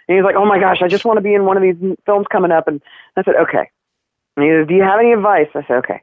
And 0.09 0.17
he's 0.17 0.25
like, 0.25 0.37
oh 0.37 0.45
my 0.45 0.59
gosh, 0.59 0.83
I 0.83 0.89
just 0.89 1.05
want 1.05 1.17
to 1.19 1.23
be 1.23 1.35
in 1.35 1.45
one 1.45 1.57
of 1.57 1.63
these 1.63 1.77
films 2.05 2.27
coming 2.31 2.51
up. 2.51 2.69
And 2.69 2.83
I 3.17 3.23
said, 3.23 3.35
okay. 3.37 3.71
And 4.37 4.45
he 4.45 4.51
says, 4.51 4.69
do 4.69 4.75
you 4.75 4.83
have 4.83 5.01
any 5.01 5.13
advice? 5.13 5.49
I 5.55 5.63
said, 5.67 5.77
okay. 5.79 6.03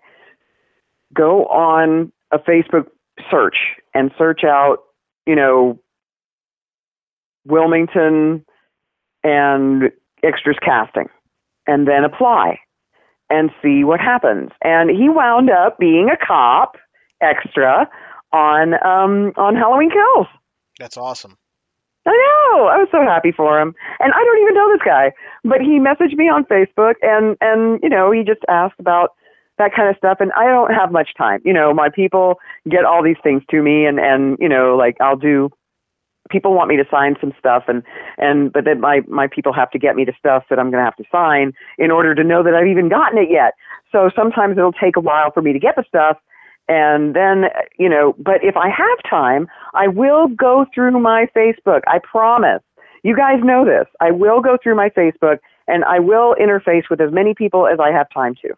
Go 1.14 1.46
on 1.46 2.12
a 2.32 2.40
Facebook 2.40 2.88
search 3.30 3.58
and 3.94 4.12
search 4.18 4.44
out, 4.44 4.78
you 5.28 5.36
know, 5.36 5.80
Wilmington 7.46 8.46
and 9.24 9.92
extras 10.24 10.58
casting 10.64 11.08
and 11.68 11.88
then 11.88 12.04
apply 12.04 12.60
and 13.30 13.50
see 13.62 13.84
what 13.84 14.00
happens. 14.00 14.50
And 14.62 14.90
he 14.90 15.10
wound 15.10 15.50
up 15.50 15.78
being 15.78 16.10
a 16.10 16.18
cop 16.26 16.76
extra 17.22 17.88
on 18.34 18.74
um 18.86 19.34
on 19.36 19.56
Halloween 19.56 19.92
Kills. 19.92 20.28
that's 20.80 20.98
awesome 20.98 21.38
I 22.06 22.10
know. 22.10 22.68
I 22.68 22.78
was 22.78 22.88
so 22.92 23.02
happy 23.04 23.32
for 23.32 23.60
him. 23.60 23.76
And 24.00 24.12
I 24.14 24.24
don't 24.24 24.42
even 24.42 24.56
know 24.56 24.72
this 24.72 24.82
guy, 24.84 25.12
but 25.44 25.62
he 25.62 25.80
messaged 25.80 26.18
me 26.18 26.30
on 26.30 26.46
Facebook 26.46 26.96
and 27.02 27.38
and 27.42 27.80
you 27.84 27.90
know, 27.90 28.12
he 28.12 28.24
just 28.24 28.42
asked 28.50 28.80
about 28.80 29.12
that 29.58 29.76
kind 29.76 29.90
of 29.90 29.96
stuff 29.98 30.18
and 30.20 30.32
I 30.36 30.46
don't 30.46 30.74
have 30.74 30.92
much 30.92 31.10
time. 31.18 31.42
You 31.46 31.54
know, 31.54 31.74
my 31.74 31.90
people 31.90 32.40
get 32.68 32.86
all 32.86 33.04
these 33.04 33.22
things 33.24 33.44
to 33.52 33.62
me 33.62 33.86
and 33.86 34.00
and 34.00 34.38
you 34.40 34.50
know, 34.50 34.76
like 34.76 34.98
I'll 35.00 35.18
do 35.18 35.50
people 36.30 36.54
want 36.54 36.70
me 36.70 36.78
to 36.78 36.86
sign 36.90 37.16
some 37.20 37.34
stuff 37.38 37.64
and 37.68 37.84
and 38.18 38.52
but 38.52 38.66
then 38.66 38.80
my 38.80 39.02
my 39.08 39.28
people 39.28 39.54
have 39.54 39.70
to 39.72 39.80
get 39.80 39.96
me 39.96 40.06
the 40.06 40.14
stuff 40.18 40.44
that 40.50 40.58
I'm 40.58 40.72
going 40.72 40.82
to 40.82 40.86
have 40.86 40.96
to 40.96 41.04
sign 41.12 41.54
in 41.78 41.92
order 41.92 42.16
to 42.16 42.24
know 42.24 42.42
that 42.42 42.56
I've 42.56 42.68
even 42.68 42.90
gotten 42.90 43.20
it 43.20 43.30
yet. 43.30 43.54
So 43.92 44.10
sometimes 44.16 44.58
it'll 44.58 44.72
take 44.72 44.96
a 44.96 45.02
while 45.02 45.32
for 45.32 45.42
me 45.42 45.54
to 45.54 45.60
get 45.60 45.76
the 45.76 45.84
stuff 45.88 46.18
and 46.72 47.14
then 47.14 47.50
you 47.78 47.90
know, 47.90 48.16
but 48.18 48.44
if 48.44 48.56
I 48.56 48.70
have 48.70 49.10
time, 49.10 49.48
I 49.74 49.90
will 49.90 50.30
go 50.30 50.66
through 50.74 50.98
my 51.02 51.26
Facebook. 51.36 51.82
I 51.86 52.00
promise. 52.00 52.64
You 53.04 53.16
guys 53.16 53.44
know 53.44 53.66
this. 53.66 53.88
I 54.00 54.12
will 54.12 54.42
go 54.42 54.58
through 54.62 54.76
my 54.76 54.90
Facebook 54.90 55.40
and 55.68 55.84
I 55.84 56.00
will 56.00 56.36
interface 56.36 56.84
with 56.90 57.02
as 57.02 57.12
many 57.12 57.34
people 57.34 57.68
as 57.68 57.80
I 57.80 57.92
have 57.92 58.08
time 58.14 58.36
to. 58.44 58.54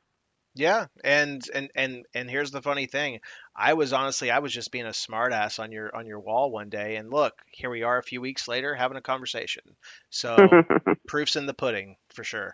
Yeah, 0.54 0.86
and 1.04 1.42
and 1.56 1.72
and 1.74 2.06
and 2.14 2.30
here's 2.30 2.52
the 2.52 2.62
funny 2.62 2.86
thing. 2.86 3.22
I 3.56 3.74
was 3.74 3.94
honestly 3.94 4.30
I 4.30 4.40
was 4.40 4.54
just 4.54 4.72
being 4.72 4.86
a 4.86 4.90
smartass 4.90 5.60
on 5.60 5.72
your 5.72 5.96
on 5.96 6.06
your 6.06 6.20
wall 6.20 6.52
one 6.52 6.70
day 6.70 6.98
and 6.98 7.10
look, 7.10 7.34
here 7.52 7.72
we 7.72 7.82
are 7.82 7.98
a 7.98 8.04
few 8.04 8.22
weeks 8.22 8.48
later 8.48 8.76
having 8.76 8.98
a 8.98 9.02
conversation. 9.02 9.64
So, 10.12 10.38
proof's 11.08 11.36
in 11.36 11.48
the 11.48 11.56
pudding 11.56 11.96
for 12.14 12.24
sure. 12.24 12.54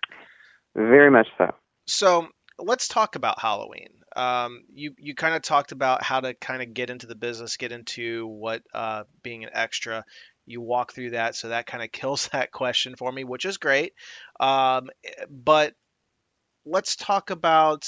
Very 0.73 1.11
much 1.11 1.27
so. 1.37 1.53
So, 1.87 2.27
let's 2.59 2.87
talk 2.87 3.15
about 3.15 3.39
Halloween. 3.39 3.89
Um, 4.15 4.63
you 4.73 4.93
you 4.97 5.15
kind 5.15 5.35
of 5.35 5.41
talked 5.41 5.71
about 5.71 6.03
how 6.03 6.19
to 6.19 6.33
kind 6.33 6.61
of 6.61 6.73
get 6.73 6.89
into 6.89 7.07
the 7.07 7.15
business, 7.15 7.57
get 7.57 7.71
into 7.71 8.27
what 8.27 8.63
uh, 8.73 9.03
being 9.23 9.43
an 9.43 9.51
extra. 9.53 10.05
You 10.45 10.61
walk 10.61 10.93
through 10.93 11.11
that, 11.11 11.35
so 11.35 11.49
that 11.49 11.67
kind 11.67 11.83
of 11.83 11.91
kills 11.91 12.27
that 12.29 12.51
question 12.51 12.95
for 12.95 13.11
me, 13.11 13.23
which 13.23 13.45
is 13.45 13.57
great. 13.57 13.93
Um, 14.39 14.89
but 15.29 15.73
let's 16.65 16.95
talk 16.95 17.29
about 17.29 17.87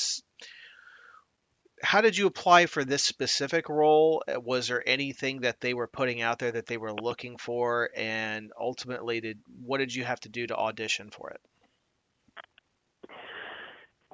how 1.83 2.01
did 2.01 2.15
you 2.15 2.27
apply 2.27 2.67
for 2.67 2.85
this 2.85 3.03
specific 3.03 3.67
role? 3.67 4.23
Uh, 4.27 4.39
Was 4.39 4.67
there 4.67 4.87
anything 4.87 5.41
that 5.41 5.59
they 5.59 5.73
were 5.73 5.87
putting 5.87 6.21
out 6.21 6.39
there 6.39 6.51
that 6.51 6.67
they 6.67 6.77
were 6.77 6.93
looking 6.93 7.37
for, 7.37 7.89
and 7.95 8.51
ultimately, 8.59 9.21
did 9.21 9.39
what 9.63 9.79
did 9.79 9.93
you 9.93 10.03
have 10.03 10.19
to 10.21 10.29
do 10.29 10.45
to 10.47 10.55
audition 10.55 11.09
for 11.09 11.31
it? 11.31 11.41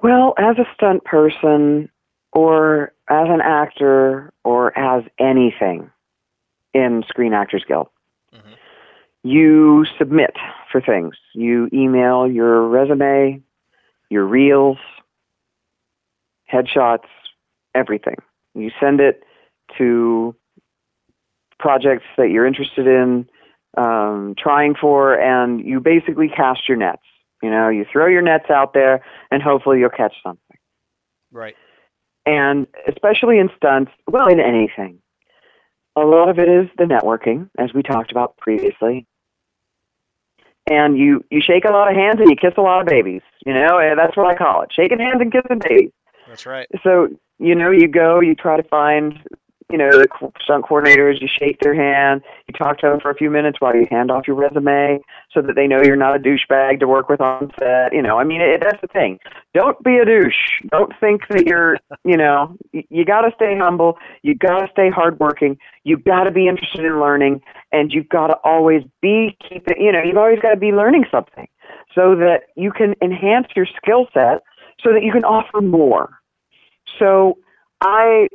Well, 0.02 0.34
as 0.38 0.56
a 0.58 0.66
stunt 0.74 1.04
person 1.04 1.88
or 2.32 2.92
as 3.08 3.26
an 3.28 3.40
actor 3.40 4.32
or 4.44 4.76
as 4.78 5.04
anything 5.18 5.90
in 6.72 7.04
Screen 7.08 7.32
Actors 7.32 7.64
Guild, 7.66 7.88
Mhm. 8.32 8.56
you 9.22 9.84
submit 9.96 10.36
for 10.70 10.80
things. 10.80 11.16
You 11.34 11.68
email 11.72 12.26
your 12.26 12.68
resume, 12.68 13.42
your 14.10 14.24
reels, 14.24 14.78
headshots, 16.50 17.08
everything. 17.74 18.16
You 18.54 18.70
send 18.78 19.00
it 19.00 19.24
to 19.76 20.34
projects 21.58 22.06
that 22.16 22.30
you're 22.30 22.46
interested 22.46 22.86
in 22.86 23.28
um, 23.76 24.34
trying 24.36 24.74
for, 24.74 25.14
and 25.14 25.64
you 25.64 25.80
basically 25.80 26.28
cast 26.28 26.68
your 26.68 26.76
nets. 26.76 27.02
You 27.42 27.50
know, 27.50 27.68
you 27.68 27.84
throw 27.90 28.06
your 28.06 28.22
nets 28.22 28.50
out 28.50 28.74
there, 28.74 29.04
and 29.30 29.42
hopefully 29.42 29.78
you'll 29.78 29.90
catch 29.90 30.14
something. 30.22 30.58
Right. 31.30 31.56
And 32.26 32.66
especially 32.88 33.38
in 33.38 33.48
stunts, 33.56 33.92
well, 34.06 34.28
in 34.28 34.40
anything, 34.40 34.98
a 35.96 36.00
lot 36.00 36.28
of 36.28 36.38
it 36.38 36.48
is 36.48 36.68
the 36.76 36.84
networking, 36.84 37.48
as 37.58 37.72
we 37.72 37.82
talked 37.82 38.10
about 38.10 38.36
previously. 38.36 39.06
And 40.70 40.98
you 40.98 41.24
you 41.30 41.40
shake 41.40 41.64
a 41.64 41.70
lot 41.70 41.90
of 41.90 41.96
hands 41.96 42.20
and 42.20 42.28
you 42.28 42.36
kiss 42.36 42.54
a 42.58 42.60
lot 42.60 42.80
of 42.80 42.86
babies. 42.86 43.22
You 43.46 43.54
know, 43.54 43.78
and 43.78 43.98
that's 43.98 44.16
what 44.16 44.26
I 44.26 44.36
call 44.36 44.62
it: 44.62 44.70
shaking 44.72 44.98
hands 44.98 45.20
and 45.20 45.32
kissing 45.32 45.60
babies. 45.66 45.92
That's 46.26 46.44
right. 46.44 46.68
So 46.82 47.08
you 47.38 47.54
know, 47.54 47.70
you 47.70 47.88
go, 47.88 48.20
you 48.20 48.34
try 48.34 48.56
to 48.56 48.68
find, 48.68 49.18
you 49.70 49.76
know, 49.76 49.90
the 49.90 50.08
stunt 50.42 50.64
coordinators. 50.64 51.20
You 51.20 51.28
shake 51.28 51.60
their 51.60 51.74
hand. 51.74 52.22
You 52.46 52.54
talk 52.54 52.78
to 52.78 52.86
them 52.88 53.00
for 53.00 53.10
a 53.10 53.14
few 53.14 53.30
minutes 53.30 53.60
while 53.60 53.74
you 53.74 53.86
hand 53.90 54.10
off 54.10 54.26
your 54.26 54.36
resume, 54.36 55.00
so 55.32 55.42
that 55.42 55.54
they 55.56 55.66
know 55.66 55.82
you're 55.82 55.96
not 55.96 56.16
a 56.16 56.18
douchebag 56.18 56.80
to 56.80 56.88
work 56.88 57.08
with 57.08 57.20
on 57.20 57.50
set. 57.58 57.92
You 57.92 58.02
know, 58.02 58.18
I 58.18 58.24
mean, 58.24 58.40
it, 58.40 58.62
that's 58.62 58.80
the 58.80 58.88
thing. 58.88 59.18
Don't 59.54 59.82
be 59.82 59.98
a 59.98 60.04
douche. 60.04 60.62
Don't 60.70 60.92
think 61.00 61.22
that 61.30 61.46
you're, 61.46 61.78
you 62.04 62.16
know, 62.16 62.56
you, 62.72 62.82
you 62.88 63.04
got 63.04 63.22
to 63.22 63.30
stay 63.34 63.56
humble. 63.56 63.98
You 64.22 64.34
got 64.34 64.60
to 64.60 64.68
stay 64.72 64.90
hardworking. 64.90 65.58
You've 65.84 66.04
got 66.04 66.24
to 66.24 66.30
be 66.30 66.48
interested 66.48 66.84
in 66.84 67.00
learning, 67.00 67.42
and 67.72 67.92
you've 67.92 68.08
got 68.08 68.28
to 68.28 68.36
always 68.44 68.82
be 69.02 69.36
keeping. 69.48 69.80
You 69.80 69.92
know, 69.92 70.02
you've 70.02 70.16
always 70.16 70.40
got 70.40 70.50
to 70.50 70.60
be 70.60 70.72
learning 70.72 71.04
something, 71.10 71.48
so 71.94 72.14
that 72.16 72.44
you 72.56 72.72
can 72.72 72.94
enhance 73.02 73.48
your 73.54 73.66
skill 73.76 74.06
set, 74.14 74.42
so 74.82 74.92
that 74.92 75.02
you 75.02 75.12
can 75.12 75.24
offer 75.24 75.60
more. 75.60 76.20
So 76.98 77.38
I 77.80 78.28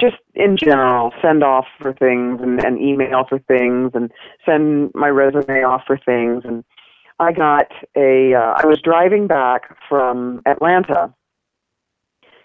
just 0.00 0.16
in 0.34 0.56
general 0.56 1.12
send 1.22 1.42
off 1.42 1.66
for 1.80 1.92
things 1.92 2.40
and, 2.42 2.64
and 2.64 2.80
email 2.80 3.24
for 3.28 3.38
things 3.40 3.92
and 3.94 4.10
send 4.44 4.90
my 4.94 5.08
resume 5.08 5.62
off 5.64 5.82
for 5.86 5.98
things. 5.98 6.42
And 6.44 6.64
I 7.18 7.32
got 7.32 7.70
a 7.96 8.34
uh, 8.34 8.54
I 8.56 8.66
was 8.66 8.80
driving 8.82 9.26
back 9.26 9.76
from 9.88 10.42
Atlanta 10.46 11.14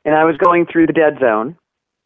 and 0.05 0.15
I 0.15 0.23
was 0.23 0.37
going 0.37 0.65
through 0.65 0.87
the 0.87 0.93
dead 0.93 1.17
zone 1.19 1.57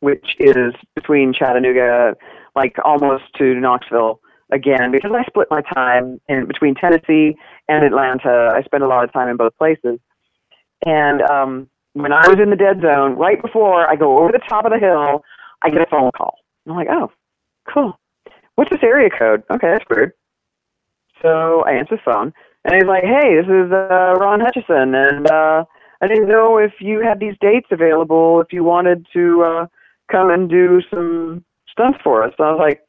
which 0.02 0.36
is 0.40 0.74
between 0.94 1.34
Chattanooga 1.34 2.16
like 2.56 2.76
almost 2.84 3.24
to 3.38 3.56
Knoxville 3.56 4.20
again 4.52 4.92
because 4.92 5.12
I 5.14 5.24
split 5.24 5.48
my 5.50 5.62
time 5.62 6.22
in 6.28 6.46
between 6.46 6.76
Tennessee 6.76 7.36
and 7.68 7.84
Atlanta. 7.84 8.52
I 8.56 8.62
spent 8.64 8.84
a 8.84 8.88
lot 8.88 9.04
of 9.04 9.12
time 9.12 9.30
in 9.30 9.38
both 9.38 9.58
places. 9.58 10.00
And 10.86 11.22
um 11.24 11.70
when 11.94 12.12
I 12.12 12.28
was 12.28 12.38
in 12.42 12.50
the 12.50 12.58
dead 12.58 12.82
zone, 12.82 13.16
right 13.16 13.42
before 13.42 13.90
I 13.90 13.96
go 13.96 14.20
over 14.20 14.32
the 14.32 14.42
top 14.50 14.66
of 14.66 14.72
the 14.72 14.80
hill, 14.80 15.24
I 15.66 15.70
get 15.70 15.82
a 15.82 15.88
phone 15.90 16.12
call. 16.16 16.38
I'm 16.68 16.76
like, 16.76 16.88
oh, 16.92 17.12
cool. 17.74 18.00
What's 18.54 18.70
this 18.70 18.84
area 18.84 19.10
code? 19.10 19.44
Okay, 19.52 19.68
that's 19.68 19.86
weird. 19.90 20.14
So 21.24 21.64
I 21.66 21.72
answer 21.72 21.96
the 21.96 22.02
phone, 22.06 22.34
and 22.64 22.76
he's 22.76 22.86
like, 22.88 23.04
hey, 23.04 23.36
this 23.36 23.48
is 23.48 23.72
uh, 23.72 24.14
Ron 24.20 24.42
Hutchison, 24.42 24.94
and 24.94 25.30
uh, 25.30 25.66
I 26.02 26.08
didn't 26.08 26.28
know 26.28 26.58
if 26.58 26.74
you 26.80 27.02
had 27.02 27.20
these 27.20 27.34
dates 27.42 27.68
available, 27.72 28.42
if 28.42 28.54
you 28.54 28.64
wanted 28.64 29.08
to 29.14 29.44
uh, 29.44 29.68
come 30.12 30.30
and 30.30 30.48
do 30.48 30.82
some 30.92 31.44
stunts 31.72 31.98
for 32.04 32.24
us. 32.24 32.34
And 32.38 32.48
I 32.48 32.52
was 32.52 32.60
like, 32.60 32.82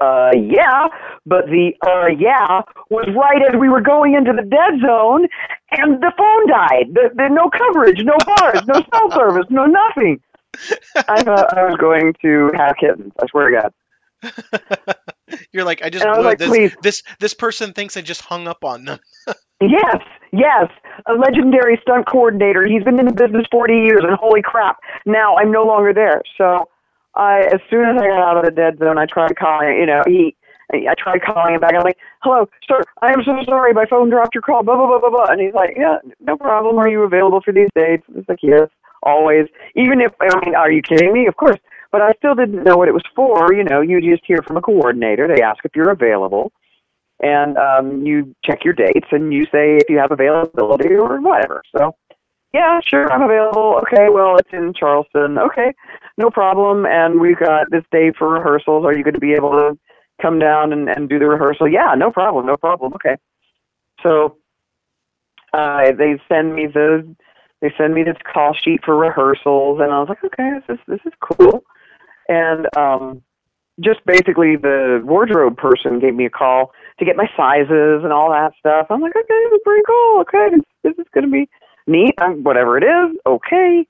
uh, 0.00 0.30
yeah, 0.36 0.86
but 1.26 1.46
the 1.46 1.72
uh, 1.84 2.06
yeah 2.06 2.62
was 2.90 3.08
right 3.14 3.42
as 3.48 3.58
we 3.58 3.68
were 3.68 3.80
going 3.80 4.14
into 4.14 4.32
the 4.32 4.42
dead 4.42 4.80
zone, 4.80 5.26
and 5.72 6.00
the 6.00 6.12
phone 6.16 6.48
died. 6.48 6.94
There, 6.94 7.10
there 7.14 7.28
no 7.28 7.50
coverage, 7.50 7.98
no 8.04 8.16
bars, 8.26 8.62
no 8.66 8.82
cell 8.92 9.10
service, 9.10 9.46
no 9.50 9.66
nothing. 9.66 10.20
I 11.08 11.22
thought 11.22 11.56
I 11.56 11.64
was 11.64 11.76
going 11.78 12.14
to 12.22 12.50
have 12.56 12.76
kittens. 12.78 13.12
I 13.20 13.26
swear 13.28 13.50
to 13.50 13.60
God. 13.60 13.72
You're 15.52 15.64
like, 15.64 15.82
I 15.82 15.90
just 15.90 16.04
I 16.04 16.18
like, 16.20 16.38
this, 16.38 16.48
please. 16.48 16.76
this 16.82 17.02
this 17.18 17.34
person 17.34 17.72
thinks 17.72 17.96
I 17.96 18.02
just 18.02 18.20
hung 18.20 18.46
up 18.46 18.64
on 18.64 18.84
them. 18.84 18.98
Yes, 19.62 19.98
yes, 20.32 20.66
a 21.06 21.12
legendary 21.12 21.78
stunt 21.82 22.08
coordinator. 22.08 22.66
He's 22.66 22.82
been 22.82 22.98
in 22.98 23.06
the 23.06 23.12
business 23.12 23.46
40 23.52 23.72
years, 23.72 24.00
and 24.02 24.12
holy 24.16 24.42
crap, 24.42 24.78
now 25.06 25.36
I'm 25.36 25.52
no 25.52 25.62
longer 25.62 25.94
there. 25.94 26.20
So, 26.36 26.68
I 27.14 27.42
as 27.42 27.60
soon 27.70 27.84
as 27.84 27.94
I 28.02 28.08
got 28.08 28.18
out 28.18 28.38
of 28.38 28.44
the 28.44 28.50
dead 28.50 28.78
zone, 28.80 28.98
I 28.98 29.06
tried 29.06 29.36
calling. 29.36 29.76
You 29.78 29.86
know, 29.86 30.02
he. 30.04 30.34
I 30.74 30.94
tried 30.98 31.22
calling 31.22 31.54
him 31.54 31.60
back. 31.60 31.74
I'm 31.74 31.84
like, 31.84 31.98
"Hello, 32.22 32.48
sir. 32.66 32.82
I 33.02 33.12
am 33.12 33.22
so 33.24 33.38
sorry. 33.44 33.72
My 33.72 33.86
phone 33.86 34.10
dropped 34.10 34.34
your 34.34 34.42
call." 34.42 34.64
Blah 34.64 34.74
blah 34.74 34.86
blah 34.86 34.98
blah 34.98 35.10
blah. 35.10 35.26
And 35.28 35.40
he's 35.40 35.54
like, 35.54 35.74
"Yeah, 35.76 35.98
no 36.18 36.36
problem. 36.36 36.76
Are 36.78 36.88
you 36.88 37.02
available 37.02 37.40
for 37.40 37.52
these 37.52 37.68
dates?" 37.76 38.04
It's 38.16 38.28
like, 38.28 38.40
"Yes, 38.42 38.68
always." 39.02 39.46
Even 39.74 40.00
if 40.00 40.12
I 40.20 40.44
mean, 40.44 40.54
are 40.54 40.70
you 40.70 40.82
kidding 40.82 41.12
me? 41.12 41.26
Of 41.26 41.36
course. 41.36 41.58
But 41.90 42.00
I 42.00 42.12
still 42.12 42.34
didn't 42.34 42.64
know 42.64 42.76
what 42.76 42.88
it 42.88 42.94
was 42.94 43.04
for. 43.14 43.52
You 43.52 43.64
know, 43.64 43.82
you 43.82 44.00
just 44.00 44.24
hear 44.26 44.38
from 44.46 44.56
a 44.56 44.62
coordinator. 44.62 45.28
They 45.28 45.42
ask 45.42 45.62
if 45.64 45.76
you're 45.76 45.90
available 45.90 46.52
and 47.22 47.56
um, 47.56 48.04
you 48.04 48.34
check 48.44 48.64
your 48.64 48.74
dates 48.74 49.06
and 49.12 49.32
you 49.32 49.44
say 49.44 49.76
if 49.76 49.88
you 49.88 49.98
have 49.98 50.10
availability 50.10 50.88
or 50.94 51.20
whatever. 51.20 51.62
So, 51.76 51.94
yeah, 52.52 52.80
sure, 52.84 53.10
I'm 53.10 53.22
available. 53.22 53.80
Okay, 53.82 54.08
well, 54.10 54.36
it's 54.36 54.52
in 54.52 54.74
Charleston. 54.74 55.38
Okay, 55.38 55.72
no 56.18 56.30
problem. 56.30 56.84
And 56.84 57.20
we've 57.20 57.38
got 57.38 57.70
this 57.70 57.84
day 57.92 58.12
for 58.18 58.28
rehearsals. 58.28 58.84
Are 58.84 58.96
you 58.96 59.04
going 59.04 59.14
to 59.14 59.20
be 59.20 59.34
able 59.34 59.52
to 59.52 59.78
come 60.20 60.38
down 60.38 60.72
and, 60.72 60.88
and 60.88 61.08
do 61.08 61.18
the 61.18 61.26
rehearsal? 61.26 61.68
Yeah, 61.68 61.94
no 61.96 62.10
problem, 62.10 62.44
no 62.44 62.56
problem. 62.56 62.92
Okay. 62.94 63.16
So, 64.02 64.38
uh, 65.52 65.92
they 65.92 66.20
send 66.28 66.54
me 66.54 66.66
the 66.66 67.14
they 67.62 67.72
send 67.78 67.94
me 67.94 68.02
this 68.02 68.16
call 68.30 68.52
sheet 68.52 68.84
for 68.84 68.96
rehearsals, 68.96 69.80
and 69.80 69.92
I 69.92 70.00
was 70.00 70.08
like, 70.08 70.22
okay, 70.24 70.50
this 70.54 70.76
is 70.76 70.80
this 70.88 71.00
is 71.06 71.12
cool. 71.20 71.64
And 72.28 72.66
um, 72.76 73.22
just 73.80 74.04
basically 74.04 74.56
the 74.56 75.00
wardrobe 75.04 75.56
person 75.56 76.00
gave 76.00 76.14
me 76.14 76.26
a 76.26 76.30
call 76.30 76.72
to 76.98 77.04
get 77.04 77.16
my 77.16 77.30
sizes 77.36 78.02
and 78.02 78.12
all 78.12 78.30
that 78.30 78.52
stuff. 78.58 78.88
I'm 78.90 79.00
like, 79.00 79.16
okay, 79.16 79.44
this 79.44 79.52
is 79.54 79.60
pretty 79.64 79.82
cool. 79.86 80.20
Okay, 80.22 80.48
this, 80.50 80.64
this 80.82 80.94
is 80.98 81.10
going 81.14 81.24
to 81.24 81.30
be 81.30 81.48
neat. 81.86 82.14
Um, 82.20 82.42
whatever 82.42 82.76
it 82.76 82.84
is, 82.84 83.16
okay. 83.26 83.86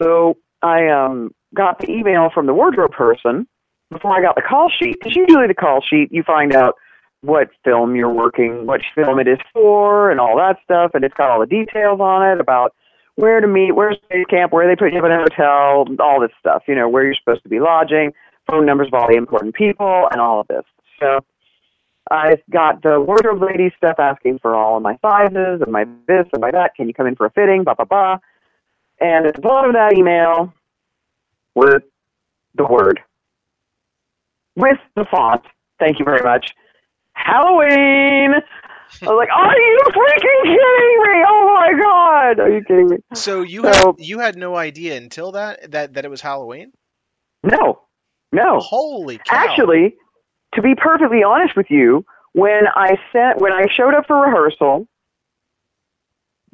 So 0.00 0.38
I 0.62 0.88
um 0.88 1.34
got 1.54 1.78
the 1.80 1.90
email 1.90 2.30
from 2.32 2.46
the 2.46 2.54
wardrobe 2.54 2.92
person 2.92 3.46
before 3.90 4.18
I 4.18 4.22
got 4.22 4.36
the 4.36 4.42
call 4.42 4.70
sheet. 4.70 4.96
Because 4.98 5.14
usually 5.14 5.46
the 5.46 5.54
call 5.54 5.82
sheet, 5.82 6.10
you 6.10 6.22
find 6.22 6.54
out 6.54 6.76
what 7.20 7.50
film 7.62 7.94
you're 7.94 8.12
working, 8.12 8.66
what 8.66 8.80
film 8.94 9.20
it 9.20 9.28
is 9.28 9.38
for, 9.52 10.10
and 10.10 10.18
all 10.18 10.38
that 10.38 10.56
stuff, 10.64 10.92
and 10.94 11.04
it's 11.04 11.14
got 11.14 11.30
all 11.30 11.40
the 11.40 11.46
details 11.46 12.00
on 12.00 12.26
it 12.26 12.40
about 12.40 12.74
where 13.16 13.40
to 13.40 13.46
meet, 13.46 13.72
where's 13.72 13.98
base 14.10 14.24
camp, 14.30 14.52
where 14.52 14.66
they 14.66 14.76
put 14.76 14.92
you 14.92 14.98
up 14.98 15.04
in 15.04 15.12
a 15.12 15.18
hotel, 15.18 15.84
all 16.00 16.20
this 16.20 16.30
stuff. 16.40 16.62
You 16.66 16.74
know, 16.74 16.88
where 16.88 17.04
you're 17.04 17.14
supposed 17.14 17.42
to 17.42 17.48
be 17.48 17.60
lodging, 17.60 18.12
phone 18.50 18.66
numbers 18.66 18.88
of 18.88 18.94
all 18.94 19.08
the 19.08 19.16
important 19.16 19.54
people, 19.54 20.08
and 20.10 20.20
all 20.20 20.40
of 20.40 20.48
this. 20.48 20.64
So 21.00 21.20
I've 22.10 22.40
got 22.50 22.82
the 22.82 23.00
wardrobe 23.00 23.42
lady 23.42 23.72
stuff 23.76 23.96
asking 23.98 24.38
for 24.40 24.54
all 24.54 24.76
of 24.76 24.82
my 24.82 24.96
sizes 25.02 25.60
and 25.62 25.72
my 25.72 25.84
this 26.06 26.26
and 26.32 26.40
my 26.40 26.50
that. 26.50 26.74
Can 26.74 26.88
you 26.88 26.94
come 26.94 27.06
in 27.06 27.16
for 27.16 27.26
a 27.26 27.30
fitting? 27.30 27.64
Blah 27.64 27.74
blah 27.74 27.84
blah. 27.84 28.18
And 29.00 29.26
at 29.26 29.34
the 29.34 29.40
bottom 29.40 29.70
of 29.70 29.74
that 29.74 29.96
email 29.96 30.52
was 31.54 31.80
the 32.54 32.64
word 32.64 33.00
with 34.56 34.78
the 34.94 35.04
font. 35.10 35.42
Thank 35.78 35.98
you 35.98 36.04
very 36.04 36.22
much. 36.22 36.54
Halloween. 37.14 38.34
I 39.00 39.06
was 39.06 39.16
like, 39.16 39.28
"Are 39.34 39.56
you 39.56 39.78
freaking 39.86 40.42
kidding 40.42 41.02
me? 41.02 41.24
Oh 41.26 41.54
my 41.54 41.80
god! 41.80 42.40
Are 42.40 42.50
you 42.50 42.62
kidding 42.64 42.88
me?" 42.88 42.96
So 43.14 43.42
you 43.42 43.62
So- 43.62 43.72
had 43.72 43.94
you 43.98 44.18
had 44.18 44.36
no 44.36 44.56
idea 44.56 44.96
until 44.96 45.32
that 45.32 45.70
that 45.70 45.94
that 45.94 46.04
it 46.04 46.10
was 46.10 46.20
Halloween. 46.20 46.72
No, 47.42 47.80
no. 48.32 48.58
Holy 48.60 49.18
cow! 49.18 49.22
Actually, 49.36 49.94
to 50.54 50.62
be 50.62 50.74
perfectly 50.74 51.22
honest 51.24 51.56
with 51.56 51.70
you, 51.70 52.04
when 52.32 52.64
I 52.74 52.96
sent 53.12 53.38
when 53.40 53.52
I 53.52 53.64
showed 53.74 53.94
up 53.94 54.06
for 54.06 54.20
rehearsal, 54.20 54.86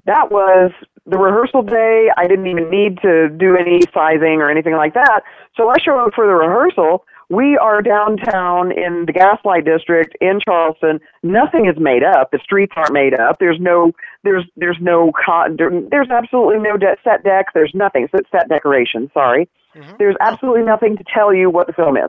that 0.07 0.31
was 0.31 0.71
the 1.07 1.19
rehearsal 1.19 1.63
day. 1.63 2.09
I 2.17 2.27
didn't 2.27 2.47
even 2.47 2.71
need 2.71 2.99
to 3.03 3.29
do 3.29 3.57
any 3.57 3.83
sizing 3.93 4.41
or 4.41 4.51
anything 4.51 4.75
like 4.75 4.95
that. 4.95 5.23
So 5.57 5.69
I 5.69 5.79
show 5.79 5.99
up 5.99 6.15
for 6.15 6.27
the 6.27 6.35
rehearsal. 6.35 7.05
We 7.31 7.59
are 7.59 7.83
downtown 7.83 8.73
in 8.73 9.05
the 9.05 9.13
Gaslight 9.13 9.67
District 9.67 10.17
in 10.21 10.41
Charleston. 10.43 10.99
Nothing 11.23 11.67
is 11.67 11.79
made 11.79 12.03
up. 12.03 12.31
The 12.31 12.39
streets 12.43 12.73
aren't 12.75 12.93
made 12.95 13.13
up. 13.13 13.39
There's 13.39 13.61
no 13.61 13.93
there's 14.25 14.45
there's 14.57 14.79
no 14.81 15.13
co- 15.13 15.55
there, 15.57 15.71
there's 15.91 16.09
absolutely 16.11 16.59
no 16.61 16.79
de- 16.79 16.97
set 17.05 17.25
deck. 17.25 17.47
There's 17.53 17.73
nothing. 17.75 18.09
So 18.11 18.19
it's 18.19 18.31
set 18.31 18.49
decoration. 18.49 19.11
Sorry. 19.13 19.47
Mhm. 19.77 19.99
There's 19.99 20.17
absolutely 20.21 20.63
nothing 20.63 20.97
to 20.97 21.05
tell 21.05 21.35
you 21.35 21.51
what 21.51 21.67
the 21.67 21.75
film 21.75 21.99
is. 21.99 22.09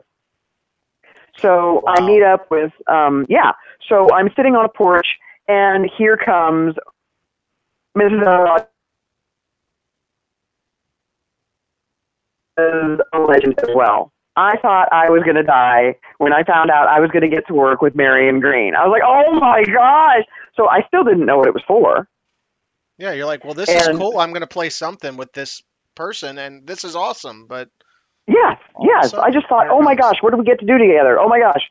So 1.36 1.82
I 1.86 2.00
meet 2.00 2.22
up 2.22 2.50
with, 2.50 2.72
um, 2.86 3.24
yeah. 3.28 3.52
So 3.88 4.08
I'm 4.12 4.30
sitting 4.34 4.56
on 4.56 4.64
a 4.64 4.68
porch, 4.68 5.06
and 5.48 5.88
here 5.96 6.16
comes 6.16 6.74
Mrs. 7.96 8.26
Uh, 8.26 8.64
is 12.58 13.00
a 13.12 13.18
legend 13.18 13.58
as 13.60 13.68
well. 13.74 14.12
I 14.36 14.56
thought 14.58 14.88
I 14.92 15.10
was 15.10 15.22
going 15.24 15.36
to 15.36 15.42
die 15.42 15.96
when 16.18 16.32
I 16.32 16.44
found 16.44 16.70
out 16.70 16.88
I 16.88 17.00
was 17.00 17.10
going 17.10 17.22
to 17.22 17.28
get 17.28 17.46
to 17.48 17.54
work 17.54 17.82
with 17.82 17.94
Marion 17.94 18.40
Green. 18.40 18.74
I 18.74 18.86
was 18.86 18.92
like, 18.92 19.02
oh 19.04 19.38
my 19.38 19.62
gosh! 19.64 20.24
So 20.56 20.68
I 20.68 20.82
still 20.86 21.04
didn't 21.04 21.26
know 21.26 21.38
what 21.38 21.48
it 21.48 21.54
was 21.54 21.64
for. 21.66 22.08
Yeah, 22.98 23.12
you're 23.12 23.26
like, 23.26 23.44
well, 23.44 23.54
this 23.54 23.68
is 23.68 23.88
cool. 23.96 24.18
I'm 24.18 24.32
gonna 24.32 24.46
play 24.46 24.68
something 24.68 25.16
with 25.16 25.32
this 25.32 25.62
person, 25.94 26.38
and 26.38 26.66
this 26.66 26.84
is 26.84 26.94
awesome. 26.94 27.46
But 27.46 27.70
Yes, 28.30 28.58
yes. 28.80 29.14
I 29.14 29.30
just 29.30 29.48
thought, 29.48 29.68
oh 29.70 29.82
my 29.82 29.94
gosh, 29.94 30.16
what 30.20 30.30
do 30.30 30.36
we 30.38 30.44
get 30.44 30.60
to 30.60 30.66
do 30.66 30.78
together? 30.78 31.18
Oh 31.18 31.28
my 31.28 31.40
gosh. 31.40 31.62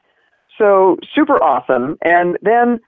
So 0.57 0.97
super 1.15 1.41
awesome. 1.41 1.97
And 2.03 2.37
then 2.41 2.79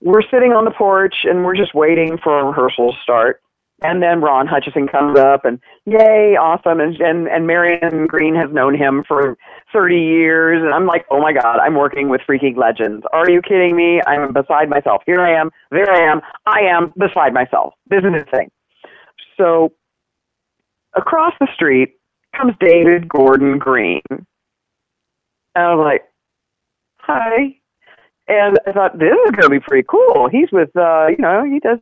we're 0.00 0.22
sitting 0.30 0.52
on 0.52 0.64
the 0.64 0.70
porch 0.70 1.24
and 1.24 1.44
we're 1.44 1.56
just 1.56 1.74
waiting 1.74 2.18
for 2.22 2.46
rehearsal 2.46 2.92
to 2.92 2.98
start. 3.02 3.42
And 3.80 4.02
then 4.02 4.20
Ron 4.20 4.48
Hutchison 4.48 4.88
comes 4.88 5.16
up 5.16 5.44
and 5.44 5.60
yay, 5.86 6.36
awesome. 6.36 6.80
And, 6.80 6.96
and, 7.00 7.28
and 7.28 7.46
Marion 7.46 8.06
Green 8.08 8.34
has 8.34 8.52
known 8.52 8.76
him 8.76 9.04
for 9.06 9.36
30 9.72 9.94
years. 9.94 10.62
And 10.64 10.74
I'm 10.74 10.86
like, 10.86 11.06
oh 11.10 11.20
my 11.20 11.32
God, 11.32 11.60
I'm 11.60 11.74
working 11.74 12.08
with 12.08 12.20
freaking 12.28 12.56
legends. 12.56 13.04
Are 13.12 13.30
you 13.30 13.40
kidding 13.40 13.76
me? 13.76 14.00
I'm 14.04 14.32
beside 14.32 14.68
myself. 14.68 15.02
Here 15.06 15.20
I 15.20 15.40
am. 15.40 15.50
There 15.70 15.88
I 15.90 16.10
am. 16.10 16.20
I 16.44 16.60
am 16.62 16.92
beside 16.98 17.32
myself. 17.32 17.74
This 17.88 18.00
is 18.00 18.12
insane. 18.14 18.50
So 19.36 19.72
across 20.96 21.34
the 21.38 21.46
street 21.54 21.94
comes 22.36 22.54
David 22.58 23.08
Gordon 23.08 23.58
Green. 23.58 24.02
And 24.10 24.26
I 25.54 25.74
was 25.74 25.84
like, 25.84 26.02
hi. 26.98 27.54
And 28.26 28.58
I 28.66 28.72
thought, 28.72 28.98
this 28.98 29.14
is 29.26 29.30
going 29.30 29.42
to 29.44 29.50
be 29.50 29.60
pretty 29.60 29.86
cool. 29.88 30.28
He's 30.30 30.50
with, 30.52 30.76
uh, 30.76 31.06
you 31.08 31.16
know, 31.18 31.44
he 31.44 31.60
does 31.60 31.78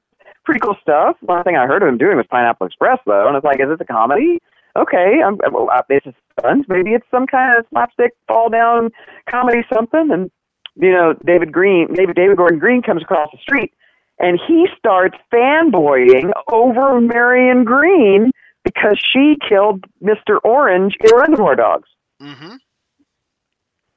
pretty 0.46 0.60
cool 0.60 0.76
stuff. 0.80 1.16
One 1.20 1.44
thing 1.44 1.56
I 1.56 1.66
heard 1.66 1.82
of 1.82 1.88
him 1.88 1.98
doing 1.98 2.16
was 2.16 2.26
Pineapple 2.30 2.68
Express, 2.68 2.98
though. 3.04 3.26
And 3.26 3.36
I 3.36 3.38
was 3.38 3.44
like, 3.44 3.60
is 3.60 3.68
this 3.68 3.80
a 3.80 3.92
comedy? 3.92 4.38
Okay, 4.76 5.20
I'm, 5.24 5.38
well, 5.52 5.68
uh, 5.72 5.82
this 5.88 6.02
is 6.06 6.14
fun. 6.40 6.64
Maybe 6.68 6.92
it's 6.92 7.06
some 7.10 7.26
kind 7.26 7.58
of 7.58 7.66
slapstick, 7.70 8.12
fall 8.28 8.48
down 8.48 8.90
comedy 9.28 9.62
something. 9.72 10.10
And, 10.12 10.30
you 10.76 10.92
know, 10.92 11.14
David 11.24 11.52
Green, 11.52 11.92
David, 11.92 12.14
David 12.14 12.36
Gordon 12.36 12.58
Green 12.58 12.82
comes 12.82 13.02
across 13.02 13.28
the 13.32 13.38
street 13.38 13.72
and 14.18 14.38
he 14.46 14.66
starts 14.78 15.16
fanboying 15.32 16.30
over 16.50 17.00
Marion 17.00 17.64
Green 17.64 18.30
because 18.64 18.98
she 19.12 19.36
killed 19.48 19.84
Mr. 20.02 20.38
Orange 20.44 20.96
in 21.02 21.10
Reservoir 21.14 21.56
Dogs. 21.56 21.88
mm-hmm. 22.20 22.56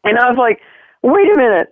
And 0.05 0.17
I 0.17 0.29
was 0.29 0.37
like, 0.37 0.61
wait 1.03 1.27
a 1.33 1.37
minute. 1.37 1.67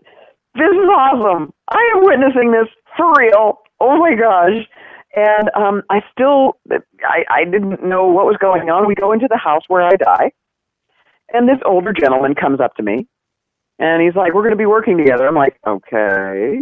This 0.56 0.70
is 0.70 0.90
awesome. 0.90 1.54
I 1.70 1.92
am 1.96 2.04
witnessing 2.04 2.52
this 2.52 2.68
for 2.98 3.14
real. 3.18 3.60
Oh 3.80 3.98
my 3.98 4.16
gosh. 4.16 4.68
And 5.16 5.50
um, 5.56 5.84
I 5.90 6.02
still, 6.12 6.60
I, 7.04 7.24
I 7.30 7.44
didn't 7.46 7.84
know 7.84 8.08
what 8.08 8.26
was 8.26 8.38
going 8.40 8.70
on. 8.70 8.88
We 8.88 8.96
go 8.96 9.12
into 9.14 9.28
the 9.30 9.38
house 9.38 9.64
where 9.68 9.82
I 9.82 9.96
die. 9.96 10.32
And 11.34 11.48
this 11.48 11.58
older 11.66 11.94
gentleman 11.94 12.36
comes 12.36 12.60
up 12.60 12.76
to 12.76 12.84
me. 12.84 13.08
And 13.80 14.02
he's 14.02 14.16
like, 14.16 14.34
we're 14.34 14.42
going 14.42 14.52
to 14.52 14.58
be 14.58 14.66
working 14.66 14.98
together. 14.98 15.28
I'm 15.28 15.36
like, 15.36 15.60
okay. 15.66 16.60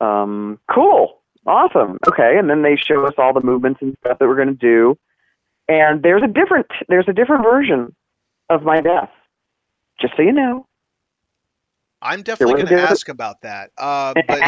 Um, 0.00 0.58
cool. 0.72 1.20
Awesome. 1.46 1.98
Okay. 2.06 2.38
And 2.38 2.48
then 2.50 2.62
they 2.62 2.76
show 2.76 3.06
us 3.06 3.14
all 3.18 3.32
the 3.32 3.42
movements 3.42 3.80
and 3.82 3.96
stuff 4.00 4.18
that 4.18 4.28
we're 4.28 4.36
going 4.36 4.48
to 4.48 4.54
do. 4.54 4.98
And 5.68 6.02
there's 6.02 6.22
a 6.22 6.28
different, 6.28 6.66
there's 6.88 7.08
a 7.08 7.12
different 7.12 7.44
version 7.44 7.94
of 8.50 8.62
my 8.62 8.80
death. 8.80 9.10
Just 10.00 10.14
so 10.16 10.22
you 10.22 10.32
know. 10.32 10.66
I'm 12.00 12.22
definitely 12.22 12.62
gonna 12.62 12.76
a 12.76 12.78
good- 12.80 12.90
ask 12.90 13.08
about 13.08 13.40
that. 13.42 13.70
Uh, 13.76 14.14
but 14.28 14.40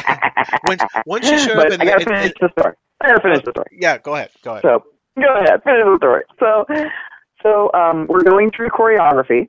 once 0.65 0.83
once 1.07 1.31
you 1.31 1.39
show 1.39 1.53
up 1.53 1.69
but 1.69 1.73
in 1.73 1.81
I 1.81 1.85
the, 1.85 1.91
gotta 1.91 2.05
finish 2.05 2.27
in- 2.27 2.33
the 2.41 2.49
story. 2.59 2.75
I 3.01 3.09
gotta 3.09 3.21
finish 3.23 3.45
the 3.45 3.51
story. 3.53 3.67
Yeah, 3.73 3.99
go 3.99 4.15
ahead. 4.15 4.31
Go 4.43 4.53
ahead. 4.53 4.63
So 4.63 4.85
go 5.17 5.35
ahead, 5.41 5.63
finish 5.65 5.85
the 5.85 5.97
story. 5.99 6.23
So, 6.39 6.65
so 7.43 7.71
um, 7.73 8.07
we're 8.09 8.23
going 8.23 8.51
through 8.55 8.69
choreography, 8.71 9.49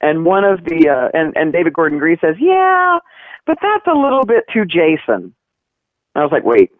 and 0.00 0.24
one 0.24 0.44
of 0.44 0.64
the 0.64 0.88
uh, 0.88 1.18
and 1.18 1.36
and 1.36 1.52
David 1.52 1.72
Gordon 1.72 1.98
Green 1.98 2.18
says, 2.20 2.36
"Yeah, 2.38 2.98
but 3.46 3.58
that's 3.62 3.86
a 3.86 3.94
little 3.98 4.24
bit 4.24 4.44
too 4.52 4.64
Jason." 4.64 5.34
I 6.14 6.22
was 6.22 6.30
like, 6.32 6.44
"Wait, 6.44 6.70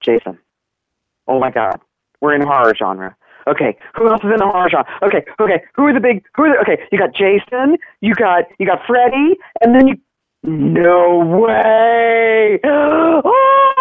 Jason? 0.00 0.38
Oh 1.26 1.38
my 1.40 1.50
God, 1.50 1.80
we're 2.20 2.34
in 2.34 2.42
horror 2.42 2.74
genre." 2.76 3.16
Okay, 3.46 3.76
who 3.94 4.08
else 4.08 4.22
is 4.22 4.30
in 4.30 4.38
the 4.38 4.46
horror 4.46 4.70
genre? 4.70 4.86
Okay, 5.02 5.24
okay, 5.40 5.62
who 5.74 5.84
are 5.86 5.92
the 5.92 6.00
big? 6.00 6.24
Who 6.36 6.44
are 6.44 6.54
the? 6.54 6.60
Okay, 6.60 6.82
you 6.92 6.98
got 6.98 7.14
Jason, 7.14 7.76
you 8.00 8.14
got 8.14 8.44
you 8.58 8.66
got 8.66 8.80
Freddy, 8.86 9.36
and 9.60 9.74
then 9.74 9.88
you. 9.88 9.96
No 10.44 11.18
way! 11.18 12.58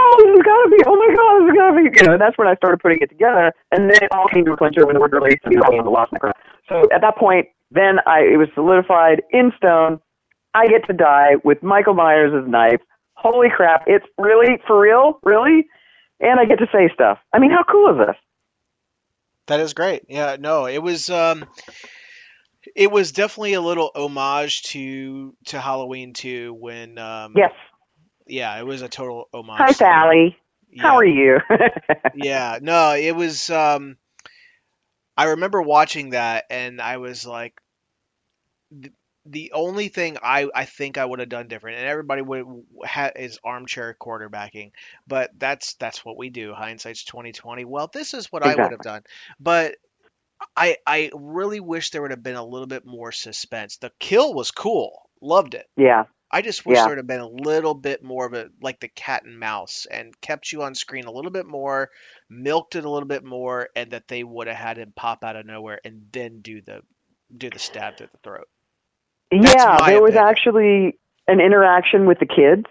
Oh, 0.04 0.18
this 0.20 0.36
has 0.36 0.44
got 0.44 0.64
to 0.64 0.70
be! 0.70 0.84
Oh 0.86 0.96
my 0.98 1.16
God, 1.16 1.40
this 1.40 1.48
has 1.48 1.56
got 1.56 1.72
to 1.72 1.76
be! 1.78 2.00
You 2.02 2.08
know, 2.12 2.18
that's 2.18 2.38
when 2.38 2.48
I 2.48 2.56
started 2.56 2.82
putting 2.82 3.00
it 3.02 3.10
together, 3.10 3.54
and 3.72 3.90
then 3.90 4.04
it 4.04 4.12
all 4.12 4.28
came 4.28 4.44
to 4.46 4.52
a 4.52 4.58
clincher 4.58 4.86
when 4.86 4.96
the 4.96 5.00
word 5.00 5.14
released 5.14 5.40
and 5.46 5.56
the 5.56 5.90
lost 5.90 6.12
crap. 6.20 6.38
So 6.68 6.84
at 6.94 7.02
that 7.02 7.18
point, 7.18 7.48
then 7.72 8.00
I 8.06 8.22
it 8.22 8.38
was 8.38 8.50
solidified 8.54 9.22
in 9.32 9.54
stone. 9.56 10.00
I 10.54 10.68
get 10.68 10.86
to 10.88 10.94
die 10.94 11.36
with 11.44 11.64
Michael 11.64 11.94
Myers' 11.94 12.34
knife. 12.48 12.82
Holy 13.14 13.48
crap! 13.50 13.84
It's 13.88 14.06
really 14.18 14.60
for 14.68 14.80
real, 14.80 15.20
really, 15.24 15.66
and 16.20 16.40
I 16.40 16.46
get 16.46 16.60
to 16.60 16.68
say 16.74 16.90
stuff. 16.94 17.18
I 17.34 17.40
mean, 17.40 17.52
how 17.52 17.64
cool 17.64 17.90
is 17.92 18.06
this? 18.06 18.18
That 19.52 19.60
is 19.60 19.74
great. 19.74 20.04
Yeah, 20.08 20.38
no, 20.40 20.66
it 20.66 20.78
was 20.78 21.10
um 21.10 21.44
it 22.74 22.90
was 22.90 23.12
definitely 23.12 23.52
a 23.56 23.60
little 23.60 23.92
homage 23.94 24.62
to 24.64 25.36
to 25.48 25.60
Halloween 25.60 26.14
too 26.14 26.54
when 26.54 26.98
um 26.98 27.34
Yes. 27.36 27.52
yeah, 28.26 28.58
it 28.58 28.66
was 28.66 28.82
a 28.82 28.88
total 28.88 29.28
homage. 29.34 29.58
Hi, 29.58 29.72
Sally. 29.74 30.38
How 30.78 30.96
are 30.96 31.04
you? 31.06 31.40
yeah, 32.16 32.60
no, 32.62 32.94
it 32.94 33.14
was 33.14 33.50
um 33.50 33.98
I 35.18 35.26
remember 35.26 35.62
watching 35.62 36.12
that 36.12 36.46
and 36.50 36.82
I 36.82 36.96
was 36.96 37.26
like 37.26 37.60
the, 39.26 39.52
only 39.54 39.88
thing 39.90 40.18
I, 40.24 40.48
I 40.54 40.66
think 40.66 40.98
I 40.98 41.06
would 41.06 41.20
have 41.20 41.30
done 41.30 41.48
different, 41.48 41.78
and 41.78 41.88
everybody 41.88 42.22
would 42.22 42.46
ha 42.84 43.12
is 43.16 43.40
armchair 43.44 43.96
quarterbacking, 44.00 44.72
but 45.08 45.32
that's 45.38 45.76
that's 45.76 46.04
what 46.04 46.18
we 46.18 46.30
do. 46.30 46.54
Hindsight's 46.54 47.04
twenty 47.04 47.32
twenty. 47.32 47.66
Well, 47.66 47.90
this 47.94 48.14
is 48.14 48.32
what 48.32 48.44
I 48.44 48.56
would 48.56 48.72
have 48.72 48.82
done, 48.82 49.04
but 49.40 49.76
I 50.56 50.78
I 50.88 51.12
really 51.14 51.60
wish 51.60 51.92
there 51.92 52.02
would 52.02 52.12
have 52.12 52.24
been 52.24 52.36
a 52.36 52.44
little 52.46 52.68
bit 52.68 52.86
more 52.86 53.12
suspense. 53.12 53.78
The 53.78 53.92
kill 54.00 54.34
was 54.34 54.52
cool, 54.52 55.10
loved 55.22 55.54
it. 55.54 55.68
yeah. 55.78 56.06
I 56.34 56.42
just 56.42 56.66
wish 56.66 56.78
Yeah. 56.78 56.84
there 56.84 56.92
would 56.92 57.00
have 57.00 57.08
been 57.08 57.20
a 57.20 57.28
little 57.28 57.74
bit 57.74 58.02
more 58.04 58.26
of 58.26 58.34
a 58.34 58.50
like 58.62 58.80
the 58.80 58.88
cat 58.88 59.24
and 59.26 59.38
mouse 59.38 59.86
and 59.86 60.20
kept 60.22 60.52
you 60.54 60.64
on 60.64 60.76
screen 60.76 61.04
a 61.06 61.12
little 61.12 61.30
bit 61.32 61.46
more, 61.46 61.90
milked 62.30 62.76
it 62.78 62.86
a 62.86 62.90
little 62.90 63.08
bit 63.08 63.24
more, 63.26 63.68
and 63.76 63.92
that 63.92 64.08
they 64.08 64.24
would 64.24 64.48
have 64.48 64.56
had 64.56 64.78
him 64.78 64.94
pop 64.96 65.26
out 65.26 65.36
of 65.36 65.46
nowhere 65.46 65.80
and 65.84 66.08
then 66.14 66.40
do 66.42 66.62
the 66.62 66.82
do 67.36 67.50
the 67.50 67.60
stab 67.60 67.98
through 67.98 68.08
the 68.14 68.18
throat. 68.24 68.48
That's 69.32 69.56
yeah, 69.56 69.78
there 69.86 70.02
was 70.02 70.16
opinion. 70.16 70.30
actually 70.30 71.00
an 71.28 71.40
interaction 71.40 72.06
with 72.06 72.20
the 72.20 72.26
kids, 72.26 72.66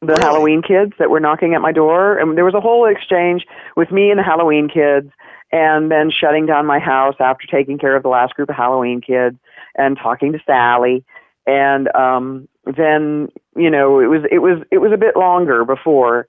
the 0.00 0.14
Really? 0.14 0.20
Halloween 0.20 0.62
kids 0.62 0.92
that 0.98 1.10
were 1.10 1.20
knocking 1.20 1.54
at 1.54 1.60
my 1.60 1.72
door, 1.72 2.18
and 2.18 2.36
there 2.36 2.44
was 2.44 2.54
a 2.54 2.60
whole 2.60 2.86
exchange 2.86 3.46
with 3.76 3.90
me 3.90 4.10
and 4.10 4.18
the 4.18 4.24
Halloween 4.24 4.68
kids, 4.68 5.10
and 5.52 5.90
then 5.90 6.10
shutting 6.10 6.46
down 6.46 6.66
my 6.66 6.78
house 6.78 7.16
after 7.20 7.46
taking 7.46 7.78
care 7.78 7.96
of 7.96 8.02
the 8.02 8.08
last 8.08 8.34
group 8.34 8.50
of 8.50 8.56
Halloween 8.56 9.00
kids 9.00 9.36
and 9.76 9.96
talking 9.96 10.32
to 10.32 10.40
Sally, 10.46 11.04
and 11.46 11.88
um, 11.94 12.48
then 12.64 13.28
you 13.56 13.70
know 13.70 14.00
it 14.00 14.06
was 14.06 14.22
it 14.30 14.38
was 14.38 14.62
it 14.70 14.78
was 14.78 14.92
a 14.92 14.98
bit 14.98 15.16
longer 15.16 15.64
before, 15.64 16.26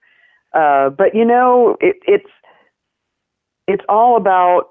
uh, 0.54 0.90
but 0.90 1.16
you 1.16 1.26
know 1.26 1.78
it, 1.82 1.98
it's 2.08 2.30
it's 3.68 3.84
all 3.90 4.18
about 4.18 4.70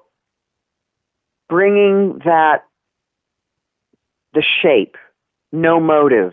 bringing 1.48 2.20
that 2.24 2.64
the 4.34 4.42
shape, 4.42 4.96
no 5.52 5.80
motive. 5.80 6.32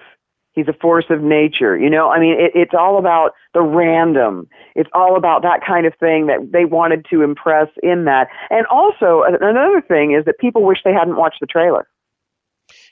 He's 0.54 0.68
a 0.70 0.74
force 0.74 1.06
of 1.10 1.22
nature. 1.22 1.78
You 1.78 1.90
know, 1.90 2.10
I 2.10 2.20
mean, 2.20 2.40
it, 2.40 2.52
it's 2.56 2.74
all 2.74 2.98
about 2.98 3.32
the 3.54 3.62
random. 3.62 4.48
It's 4.74 4.90
all 4.94 5.18
about 5.18 5.42
that 5.42 5.60
kind 5.68 5.86
of 5.86 5.94
thing 6.00 6.28
that 6.28 6.52
they 6.54 6.64
wanted 6.64 7.06
to 7.10 7.24
impress 7.24 7.68
in 7.84 8.06
that. 8.06 8.30
And 8.50 8.66
also, 8.68 9.24
another 9.28 9.82
thing 9.82 10.14
is 10.14 10.24
that 10.26 10.40
people 10.40 10.64
wish 10.64 10.80
they 10.86 10.94
hadn't 10.94 11.18
watched 11.18 11.42
the 11.42 11.48
trailer. 11.48 11.88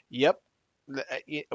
Yep. 0.10 0.39
Uh, 0.93 1.01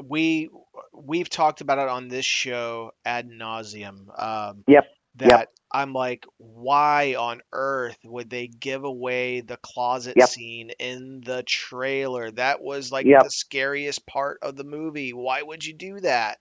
We 0.03 0.49
we've 0.91 1.29
talked 1.29 1.61
about 1.61 1.77
it 1.77 1.87
on 1.87 2.07
this 2.07 2.25
show 2.25 2.91
ad 3.05 3.29
nauseum. 3.29 4.07
Um, 4.17 4.63
Yep. 4.67 4.85
That 5.15 5.29
Yep. 5.29 5.49
I'm 5.71 5.93
like, 5.93 6.25
why 6.37 7.15
on 7.15 7.41
earth 7.53 7.97
would 8.03 8.29
they 8.29 8.47
give 8.47 8.83
away 8.83 9.41
the 9.41 9.57
closet 9.57 10.21
Yep. 10.21 10.21
scene 10.21 10.71
in 10.79 11.21
the 11.25 11.43
trailer? 11.43 12.31
That 12.31 12.61
was 12.61 12.91
like 12.91 13.09
Yep. 13.09 13.21
the 13.21 13.29
scariest 13.29 14.05
part 14.07 14.39
of 14.41 14.55
the 14.55 14.63
movie. 14.63 15.13
Why 15.13 15.41
would 15.41 15.65
you 15.65 15.73
do 15.73 15.99
that? 16.01 16.39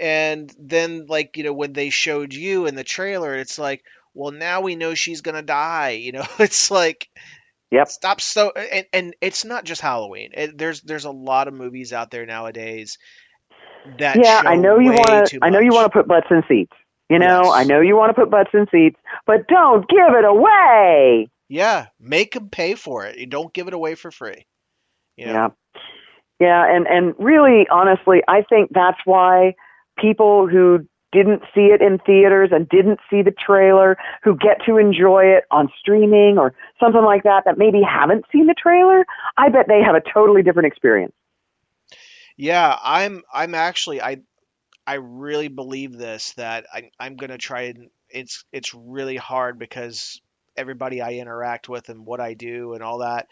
And 0.00 0.52
then, 0.58 1.06
like, 1.08 1.36
you 1.36 1.44
know, 1.44 1.52
when 1.54 1.72
they 1.72 1.90
showed 1.90 2.34
you 2.34 2.66
in 2.66 2.74
the 2.74 2.84
trailer, 2.84 3.34
it's 3.36 3.58
like, 3.58 3.84
well, 4.14 4.32
now 4.32 4.60
we 4.62 4.76
know 4.76 4.94
she's 4.94 5.22
gonna 5.22 5.42
die. 5.42 5.90
You 6.02 6.12
know, 6.12 6.26
it's 6.38 6.70
like, 6.70 7.08
Yep. 7.70 7.88
stop 7.88 8.20
so 8.20 8.50
and, 8.52 8.86
and 8.92 9.16
it's 9.20 9.44
not 9.44 9.64
just 9.64 9.80
halloween 9.80 10.30
it, 10.34 10.56
there's 10.58 10.82
there's 10.82 11.04
a 11.04 11.10
lot 11.10 11.48
of 11.48 11.54
movies 11.54 11.92
out 11.92 12.10
there 12.10 12.26
nowadays 12.26 12.98
that 13.98 14.22
yeah, 14.22 14.40
I 14.46 14.56
know 14.56 14.78
you 14.78 14.92
want 14.94 15.26
to. 15.26 15.38
I 15.42 15.50
know 15.50 15.60
you 15.60 15.72
want 15.72 15.90
to 15.92 15.96
put 15.98 16.08
butts 16.08 16.26
in 16.30 16.42
seats. 16.48 16.72
You 17.12 17.18
know, 17.18 17.42
Yes. 17.44 17.52
I 17.60 17.64
know 17.64 17.80
you 17.80 17.96
want 17.96 18.10
to 18.10 18.20
put 18.20 18.30
butts 18.30 18.50
in 18.54 18.66
seats, 18.70 18.98
but 19.26 19.46
don't 19.48 19.88
give 19.88 20.14
it 20.20 20.24
away. 20.24 21.28
yeah 21.48 21.86
make 22.00 22.32
them 22.34 22.48
pay 22.48 22.74
for 22.74 23.04
it 23.06 23.18
you 23.18 23.26
don't 23.26 23.52
give 23.52 23.68
it 23.68 23.74
away 23.74 23.94
for 23.94 24.10
free 24.10 24.46
you 25.16 25.26
know? 25.26 25.32
Yeah. 25.32 25.48
Yeah, 26.40 26.74
and 26.74 26.86
and 26.88 27.14
really 27.18 27.68
honestly, 27.70 28.18
I 28.26 28.42
think 28.42 28.70
that's 28.72 28.98
why 29.04 29.54
people 29.96 30.48
who 30.48 30.84
didn't 31.12 31.42
see 31.54 31.66
it 31.74 31.80
in 31.80 31.98
theaters 31.98 32.50
and 32.52 32.68
didn't 32.68 32.98
see 33.10 33.22
the 33.22 33.30
trailer 33.30 33.96
who 34.24 34.34
get 34.36 34.64
to 34.66 34.76
enjoy 34.78 35.24
it 35.26 35.44
on 35.50 35.68
streaming 35.78 36.38
or 36.38 36.52
something 36.80 37.04
like 37.04 37.22
that 37.24 37.44
that 37.44 37.58
maybe 37.58 37.80
haven't 37.82 38.24
seen 38.32 38.46
the 38.46 38.54
trailer, 38.60 39.04
I 39.36 39.50
bet 39.50 39.66
they 39.68 39.82
have 39.82 39.94
a 39.94 40.00
totally 40.00 40.42
different 40.42 40.66
experience. 40.66 41.12
Yeah, 42.36 42.76
I'm 42.82 43.22
I'm 43.32 43.54
actually 43.54 44.00
I 44.00 44.22
I 44.86 44.94
really 44.94 45.48
believe 45.48 45.96
this 45.96 46.32
that 46.34 46.66
I 46.72 46.90
I'm 46.98 47.16
gonna 47.16 47.38
try 47.38 47.62
and 47.62 47.90
it's 48.08 48.44
it's 48.52 48.74
really 48.74 49.16
hard 49.16 49.58
because 49.58 50.20
everybody 50.56 51.00
I 51.00 51.14
interact 51.14 51.68
with 51.68 51.88
and 51.88 52.04
what 52.04 52.20
I 52.20 52.34
do 52.34 52.74
and 52.74 52.82
all 52.82 52.98
that, 52.98 53.28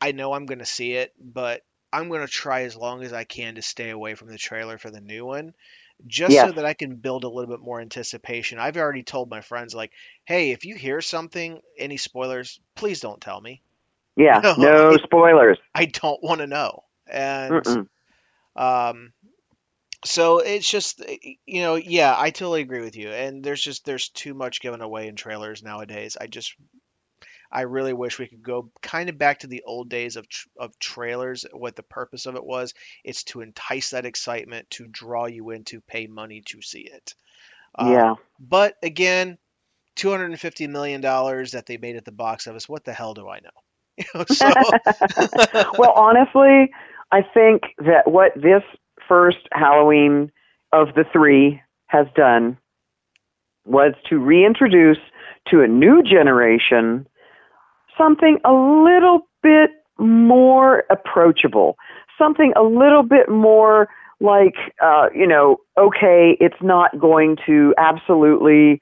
I 0.00 0.12
know 0.12 0.32
I'm 0.32 0.46
gonna 0.46 0.66
see 0.66 0.94
it, 0.94 1.12
but 1.18 1.62
I'm 1.92 2.08
gonna 2.10 2.26
try 2.28 2.62
as 2.62 2.76
long 2.76 3.02
as 3.02 3.12
I 3.12 3.24
can 3.24 3.54
to 3.56 3.62
stay 3.62 3.90
away 3.90 4.14
from 4.14 4.28
the 4.28 4.38
trailer 4.38 4.78
for 4.78 4.90
the 4.90 5.00
new 5.00 5.24
one. 5.24 5.54
Just 6.06 6.38
so 6.40 6.52
that 6.52 6.64
I 6.64 6.74
can 6.74 6.96
build 6.96 7.24
a 7.24 7.28
little 7.28 7.50
bit 7.50 7.60
more 7.64 7.80
anticipation. 7.80 8.60
I've 8.60 8.76
already 8.76 9.02
told 9.02 9.30
my 9.30 9.40
friends 9.40 9.74
like, 9.74 9.92
hey, 10.26 10.52
if 10.52 10.64
you 10.64 10.76
hear 10.76 11.00
something, 11.00 11.60
any 11.76 11.96
spoilers, 11.96 12.60
please 12.76 13.00
don't 13.00 13.20
tell 13.20 13.40
me. 13.40 13.62
Yeah, 14.16 14.40
No, 14.56 14.56
no 14.56 14.96
spoilers. 14.98 15.58
I 15.74 15.86
don't 15.86 16.22
want 16.22 16.40
to 16.40 16.46
know. 16.46 16.84
And 17.10 17.52
Mm-mm. 17.52 17.88
um, 18.56 19.12
so 20.08 20.38
it's 20.38 20.68
just 20.68 21.04
you 21.44 21.60
know, 21.60 21.74
yeah, 21.74 22.14
I 22.16 22.30
totally 22.30 22.62
agree 22.62 22.80
with 22.80 22.96
you. 22.96 23.10
And 23.10 23.44
there's 23.44 23.62
just 23.62 23.84
there's 23.84 24.08
too 24.08 24.32
much 24.32 24.62
given 24.62 24.80
away 24.80 25.06
in 25.06 25.16
trailers 25.16 25.62
nowadays. 25.62 26.16
I 26.18 26.26
just 26.28 26.54
I 27.52 27.62
really 27.62 27.92
wish 27.92 28.18
we 28.18 28.26
could 28.26 28.42
go 28.42 28.70
kind 28.80 29.10
of 29.10 29.18
back 29.18 29.40
to 29.40 29.48
the 29.48 29.64
old 29.66 29.90
days 29.90 30.16
of 30.16 30.26
tr- 30.26 30.48
of 30.58 30.78
trailers. 30.78 31.44
What 31.52 31.76
the 31.76 31.82
purpose 31.82 32.24
of 32.24 32.36
it 32.36 32.44
was, 32.44 32.72
it's 33.04 33.24
to 33.24 33.42
entice 33.42 33.90
that 33.90 34.06
excitement, 34.06 34.70
to 34.70 34.86
draw 34.86 35.26
you 35.26 35.50
in, 35.50 35.64
to 35.64 35.82
pay 35.82 36.06
money 36.06 36.42
to 36.46 36.62
see 36.62 36.88
it. 36.90 37.14
Um, 37.74 37.92
yeah. 37.92 38.14
But 38.40 38.76
again, 38.82 39.36
two 39.94 40.10
hundred 40.10 40.30
and 40.30 40.40
fifty 40.40 40.66
million 40.68 41.02
dollars 41.02 41.52
that 41.52 41.66
they 41.66 41.76
made 41.76 41.96
at 41.96 42.06
the 42.06 42.12
box 42.12 42.46
office. 42.46 42.66
What 42.66 42.84
the 42.84 42.94
hell 42.94 43.12
do 43.12 43.28
I 43.28 43.40
know? 43.40 43.50
You 43.98 44.04
know, 44.14 44.24
so 44.30 44.48
well, 45.78 45.92
honestly, 45.96 46.70
I 47.10 47.22
think 47.34 47.62
that 47.78 48.02
what 48.06 48.32
this 48.36 48.62
first 49.08 49.48
Halloween 49.52 50.30
of 50.72 50.88
the 50.94 51.04
three 51.12 51.60
has 51.86 52.06
done 52.14 52.58
was 53.64 53.94
to 54.08 54.18
reintroduce 54.18 54.98
to 55.48 55.62
a 55.62 55.66
new 55.66 56.02
generation 56.02 57.06
something 57.96 58.38
a 58.44 58.52
little 58.52 59.26
bit 59.42 59.70
more 59.98 60.84
approachable, 60.90 61.76
something 62.16 62.52
a 62.56 62.62
little 62.62 63.02
bit 63.02 63.28
more 63.28 63.88
like, 64.20 64.54
uh, 64.82 65.08
you 65.14 65.26
know, 65.26 65.58
okay, 65.76 66.36
it's 66.40 66.60
not 66.62 66.98
going 66.98 67.36
to 67.46 67.74
absolutely 67.78 68.80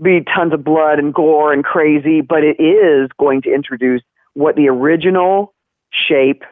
be 0.00 0.20
tons 0.34 0.52
of 0.52 0.62
blood 0.62 0.98
and 0.98 1.12
gore 1.12 1.52
and 1.52 1.64
crazy, 1.64 2.20
but 2.20 2.44
it 2.44 2.60
is 2.60 3.10
going 3.18 3.42
to 3.42 3.52
introduce 3.52 4.02
what 4.34 4.54
the 4.54 4.68
original 4.68 5.54
shape 5.90 6.44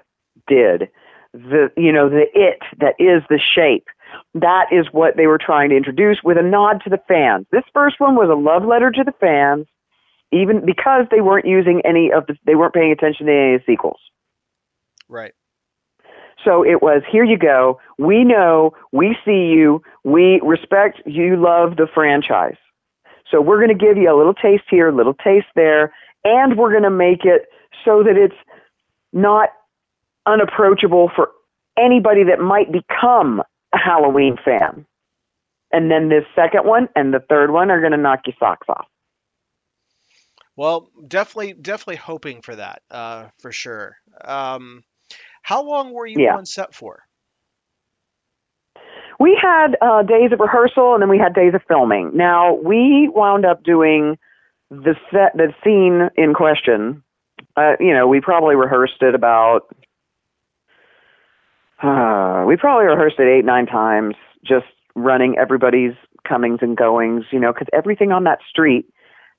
did. 0.49 0.88
The 1.37 1.70
you 1.76 1.93
know 1.93 2.09
the 2.09 2.24
it 2.34 2.62
that 2.78 2.95
is 2.99 3.22
the 3.28 3.39
shape 3.39 3.87
That 4.34 4.66
is 4.70 4.87
what 4.93 5.16
they 5.16 5.26
were 5.26 5.39
trying 5.39 5.70
to 5.70 5.76
introduce 5.76 6.22
with 6.22 6.39
a 6.39 6.43
nod 6.43 6.82
to 6.84 6.91
the 6.91 7.01
fans. 7.09 7.47
This 7.51 7.64
first 7.72 8.01
one 8.01 8.14
was 8.14 8.28
a 8.28 8.34
love 8.34 8.64
letter 8.64 8.91
to 8.91 9.05
the 9.05 9.14
fans, 9.20 9.66
even 10.32 10.64
because 10.64 11.07
they 11.11 11.20
weren't 11.20 11.47
using 11.47 11.80
any 11.84 12.12
of 12.12 12.26
the, 12.26 12.37
they 12.45 12.55
weren't 12.55 12.74
paying 12.74 12.93
attention 12.93 13.26
to 13.26 13.32
any 13.32 13.55
of 13.55 13.61
the 13.61 13.72
sequels. 13.72 14.01
Right. 15.09 15.32
So 16.45 16.64
it 16.64 16.82
was, 16.82 17.03
here 17.11 17.24
you 17.24 17.39
go. 17.39 17.80
We 17.99 18.22
know, 18.22 18.74
we 18.93 19.16
see 19.24 19.47
you, 19.47 19.82
we 20.05 20.41
respect 20.45 21.03
you 21.07 21.37
love 21.37 21.76
the 21.76 21.89
franchise. 21.93 22.57
So 23.30 23.41
we're 23.41 23.57
going 23.57 23.76
to 23.76 23.84
give 23.84 23.97
you 23.97 24.14
a 24.14 24.16
little 24.16 24.34
taste 24.34 24.64
here, 24.70 24.89
a 24.89 24.95
little 24.95 25.14
taste 25.14 25.47
there, 25.57 25.93
and 26.24 26.57
we're 26.57 26.70
going 26.70 26.84
to 26.84 26.91
make 26.91 27.24
it 27.24 27.47
so 27.84 28.03
that 28.05 28.16
it's 28.16 28.37
not 29.12 29.49
unapproachable 30.27 31.11
for 31.14 31.31
anybody 31.79 32.24
that 32.24 32.41
might 32.41 32.72
become 32.72 33.43
a 33.74 33.79
Halloween 33.79 34.37
fan. 34.45 34.87
And 35.72 35.91
then 35.91 36.09
this 36.09 36.24
second 36.35 36.64
one 36.64 36.89
and 36.95 37.12
the 37.12 37.20
third 37.20 37.51
one 37.51 37.70
are 37.70 37.81
going 37.81 37.93
to 37.93 37.99
knock 37.99 38.20
your 38.27 38.35
socks 38.39 38.66
off. 38.68 38.87
Well, 40.57 40.91
definitely, 41.07 41.53
definitely 41.53 41.97
hoping 41.97 42.41
for 42.41 42.57
that, 42.57 42.83
uh, 42.91 43.27
for 43.41 43.53
sure. 43.53 43.97
Um, 44.24 44.85
how 45.43 45.62
long 45.62 45.93
were 45.93 46.07
you 46.07 46.18
Yeah. 46.22 46.37
on 46.37 46.47
set 46.47 46.74
for? 46.74 47.03
We 49.18 49.39
had 49.41 49.77
uh, 49.81 50.03
days 50.03 50.33
of 50.33 50.41
rehearsal 50.41 50.95
and 50.95 51.03
then 51.03 51.09
we 51.09 51.18
had 51.18 51.35
days 51.35 51.55
of 51.55 51.62
filming. 51.68 52.11
Now 52.14 52.55
we 52.55 53.09
wound 53.12 53.45
up 53.45 53.62
doing 53.62 54.18
the 54.70 54.95
set, 55.11 55.35
the 55.35 55.55
scene 55.64 56.11
in 56.16 56.35
question. 56.35 57.03
Uh, 57.57 57.77
you 57.81 57.95
know, 57.95 58.07
we 58.09 58.20
probably 58.20 58.57
rehearsed 58.57 59.03
it 59.03 59.14
about. 59.14 59.74
Uh, 61.83 62.45
we 62.47 62.57
probably 62.57 62.87
rehearsed 62.87 63.18
it 63.18 63.29
eight, 63.29 63.45
nine 63.45 63.66
times, 63.66 64.14
just 64.45 64.66
running 64.95 65.37
everybody's 65.39 65.93
comings 66.27 66.59
and 66.62 66.77
goings. 66.77 67.24
You 67.31 67.41
know, 67.41 67.53
because 67.53 67.68
everything 67.72 68.12
on 68.12 68.24
that 68.24 68.39
street 68.49 68.87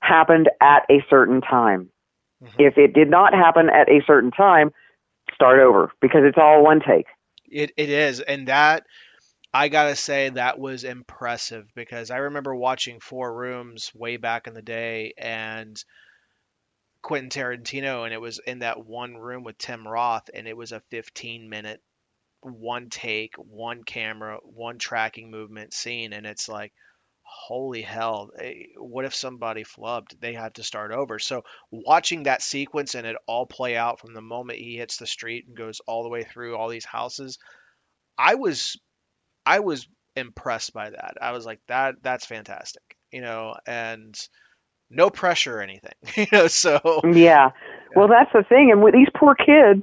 happened 0.00 0.48
at 0.60 0.84
a 0.90 1.04
certain 1.10 1.40
time. 1.40 1.90
Mhm. 2.42 2.54
If 2.58 2.78
it 2.78 2.92
did 2.92 3.10
not 3.10 3.34
happen 3.34 3.68
at 3.68 3.88
a 3.88 4.00
certain 4.06 4.30
time, 4.30 4.72
start 5.34 5.58
over 5.60 5.90
because 6.00 6.22
it's 6.24 6.38
all 6.38 6.62
one 6.62 6.80
take. 6.80 7.06
It 7.50 7.72
it 7.76 7.88
is, 7.88 8.20
and 8.20 8.46
that 8.48 8.86
I 9.52 9.68
gotta 9.68 9.96
say 9.96 10.28
that 10.30 10.58
was 10.58 10.84
impressive 10.84 11.66
because 11.74 12.10
I 12.10 12.18
remember 12.18 12.54
watching 12.54 13.00
Four 13.00 13.34
Rooms 13.34 13.90
way 13.94 14.16
back 14.16 14.46
in 14.46 14.54
the 14.54 14.62
day 14.62 15.14
and 15.18 15.82
Quentin 17.02 17.30
Tarantino, 17.30 18.04
and 18.04 18.12
it 18.12 18.20
was 18.20 18.38
in 18.40 18.60
that 18.60 18.84
one 18.84 19.16
room 19.16 19.42
with 19.44 19.58
Tim 19.58 19.86
Roth, 19.86 20.28
and 20.34 20.46
it 20.46 20.56
was 20.56 20.72
a 20.72 20.80
15 20.90 21.48
minute 21.48 21.80
one 22.52 22.90
take, 22.90 23.34
one 23.36 23.82
camera, 23.84 24.38
one 24.42 24.78
tracking 24.78 25.30
movement 25.30 25.72
scene, 25.72 26.12
and 26.12 26.26
it's 26.26 26.48
like, 26.48 26.72
holy 27.22 27.82
hell, 27.82 28.30
eh, 28.40 28.64
what 28.76 29.04
if 29.04 29.14
somebody 29.14 29.62
flubbed? 29.62 30.18
They 30.18 30.32
had 30.32 30.54
to 30.54 30.62
start 30.62 30.92
over. 30.92 31.18
So 31.18 31.44
watching 31.70 32.22
that 32.22 32.42
sequence 32.42 32.94
and 32.94 33.06
it 33.06 33.16
all 33.26 33.46
play 33.46 33.76
out 33.76 34.00
from 34.00 34.14
the 34.14 34.22
moment 34.22 34.58
he 34.58 34.76
hits 34.76 34.96
the 34.96 35.06
street 35.06 35.46
and 35.46 35.56
goes 35.56 35.80
all 35.86 36.02
the 36.02 36.08
way 36.08 36.24
through 36.24 36.56
all 36.56 36.68
these 36.68 36.86
houses, 36.86 37.38
I 38.16 38.36
was 38.36 38.78
I 39.44 39.60
was 39.60 39.86
impressed 40.16 40.72
by 40.72 40.90
that. 40.90 41.14
I 41.20 41.32
was 41.32 41.44
like 41.44 41.60
that 41.68 41.96
that's 42.02 42.26
fantastic. 42.26 42.82
You 43.12 43.20
know, 43.20 43.54
and 43.66 44.18
no 44.90 45.10
pressure 45.10 45.58
or 45.58 45.62
anything. 45.62 45.92
you 46.16 46.26
know, 46.32 46.46
so 46.46 47.02
Yeah. 47.04 47.50
Well, 47.94 48.08
that's 48.08 48.32
the 48.32 48.42
thing. 48.42 48.70
And 48.70 48.82
with 48.82 48.94
these 48.94 49.08
poor 49.14 49.34
kids 49.34 49.82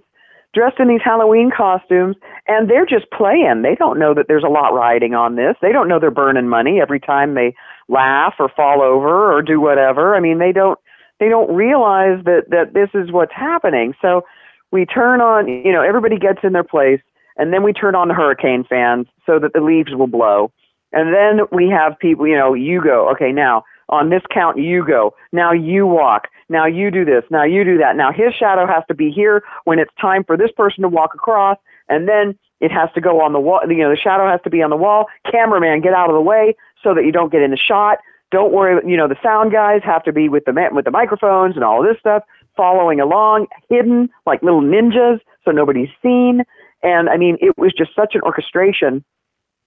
dressed 0.55 0.79
in 0.79 0.87
these 0.87 1.01
Halloween 1.03 1.51
costumes, 1.55 2.15
and 2.47 2.69
they're 2.69 2.85
just 2.85 3.11
playing. 3.11 3.61
They 3.61 3.75
don't 3.75 3.99
know 3.99 4.13
that 4.13 4.25
there's 4.27 4.43
a 4.43 4.49
lot 4.49 4.73
riding 4.73 5.13
on 5.13 5.35
this. 5.35 5.55
They 5.61 5.71
don't 5.71 5.87
know 5.87 5.99
they're 5.99 6.09
burning 6.09 6.47
money 6.47 6.79
every 6.81 6.99
time 6.99 7.35
they 7.35 7.53
laugh 7.89 8.35
or 8.39 8.49
fall 8.49 8.81
over 8.81 9.31
or 9.31 9.41
do 9.41 9.59
whatever. 9.59 10.15
I 10.15 10.19
mean, 10.19 10.39
they 10.39 10.51
don't 10.51 10.79
they 11.19 11.29
don't 11.29 11.53
realize 11.53 12.23
that 12.25 12.45
that 12.49 12.73
this 12.73 12.89
is 12.93 13.11
what's 13.11 13.33
happening. 13.33 13.93
So 14.01 14.23
we 14.71 14.85
turn 14.85 15.21
on, 15.21 15.47
you 15.47 15.71
know, 15.71 15.83
everybody 15.83 16.17
gets 16.17 16.39
in 16.43 16.53
their 16.53 16.63
place, 16.63 17.01
and 17.37 17.53
then 17.53 17.63
we 17.63 17.73
turn 17.73 17.95
on 17.95 18.07
the 18.07 18.13
hurricane 18.13 18.63
fans 18.67 19.07
so 19.25 19.37
that 19.39 19.53
the 19.53 19.61
leaves 19.61 19.93
will 19.93 20.07
blow. 20.07 20.51
And 20.91 21.13
then 21.13 21.45
we 21.51 21.69
have 21.69 21.99
people, 21.99 22.25
you 22.25 22.37
know, 22.37 22.53
you 22.53 22.81
go, 22.81 23.09
okay, 23.11 23.31
now 23.31 23.63
on 23.89 24.09
this 24.09 24.23
count, 24.31 24.57
you 24.57 24.85
go. 24.85 25.13
Now 25.31 25.51
you 25.51 25.85
walk. 25.85 26.27
Now 26.49 26.65
you 26.65 26.91
do 26.91 27.05
this. 27.05 27.23
Now 27.29 27.43
you 27.43 27.63
do 27.63 27.77
that. 27.77 27.95
Now 27.95 28.11
his 28.11 28.33
shadow 28.33 28.65
has 28.67 28.83
to 28.87 28.93
be 28.93 29.11
here 29.11 29.43
when 29.65 29.79
it's 29.79 29.91
time 29.99 30.23
for 30.23 30.37
this 30.37 30.51
person 30.55 30.81
to 30.81 30.89
walk 30.89 31.13
across, 31.13 31.57
and 31.89 32.07
then 32.07 32.37
it 32.61 32.71
has 32.71 32.89
to 32.95 33.01
go 33.01 33.21
on 33.21 33.33
the 33.33 33.39
wall. 33.39 33.61
You 33.67 33.77
know, 33.77 33.89
the 33.89 33.97
shadow 33.97 34.27
has 34.27 34.41
to 34.43 34.49
be 34.49 34.61
on 34.61 34.69
the 34.69 34.75
wall. 34.75 35.05
Cameraman, 35.29 35.81
get 35.81 35.93
out 35.93 36.09
of 36.09 36.15
the 36.15 36.21
way 36.21 36.55
so 36.83 36.93
that 36.93 37.03
you 37.05 37.11
don't 37.11 37.31
get 37.31 37.41
in 37.41 37.51
the 37.51 37.57
shot. 37.57 37.99
Don't 38.31 38.51
worry. 38.51 38.81
You 38.89 38.97
know, 38.97 39.07
the 39.07 39.17
sound 39.21 39.51
guys 39.51 39.81
have 39.83 40.03
to 40.03 40.13
be 40.13 40.29
with 40.29 40.45
the 40.45 40.69
with 40.71 40.85
the 40.85 40.91
microphones 40.91 41.55
and 41.55 41.63
all 41.63 41.81
of 41.81 41.87
this 41.87 41.99
stuff, 41.99 42.23
following 42.55 42.99
along, 42.99 43.47
hidden 43.69 44.09
like 44.25 44.41
little 44.41 44.61
ninjas, 44.61 45.19
so 45.43 45.51
nobody's 45.51 45.89
seen. 46.01 46.43
And 46.81 47.09
I 47.09 47.17
mean, 47.17 47.37
it 47.41 47.57
was 47.57 47.73
just 47.77 47.91
such 47.95 48.15
an 48.15 48.21
orchestration. 48.21 49.03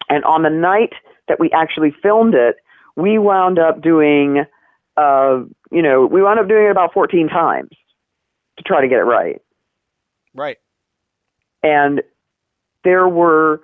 And 0.08 0.24
on 0.24 0.42
the 0.42 0.50
night 0.50 0.92
that 1.28 1.38
we 1.38 1.50
actually 1.52 1.94
filmed 2.02 2.34
it, 2.34 2.56
we 2.98 3.16
wound 3.16 3.60
up 3.60 3.80
doing, 3.80 4.44
uh, 4.96 5.38
you 5.70 5.82
know, 5.82 6.04
we 6.04 6.20
wound 6.20 6.40
up 6.40 6.48
doing 6.48 6.66
it 6.66 6.70
about 6.70 6.92
14 6.92 7.28
times 7.28 7.70
to 8.56 8.64
try 8.64 8.80
to 8.80 8.88
get 8.88 8.98
it 8.98 9.04
right. 9.04 9.40
right. 10.34 10.56
And 11.62 12.02
there 12.82 13.08
were 13.08 13.60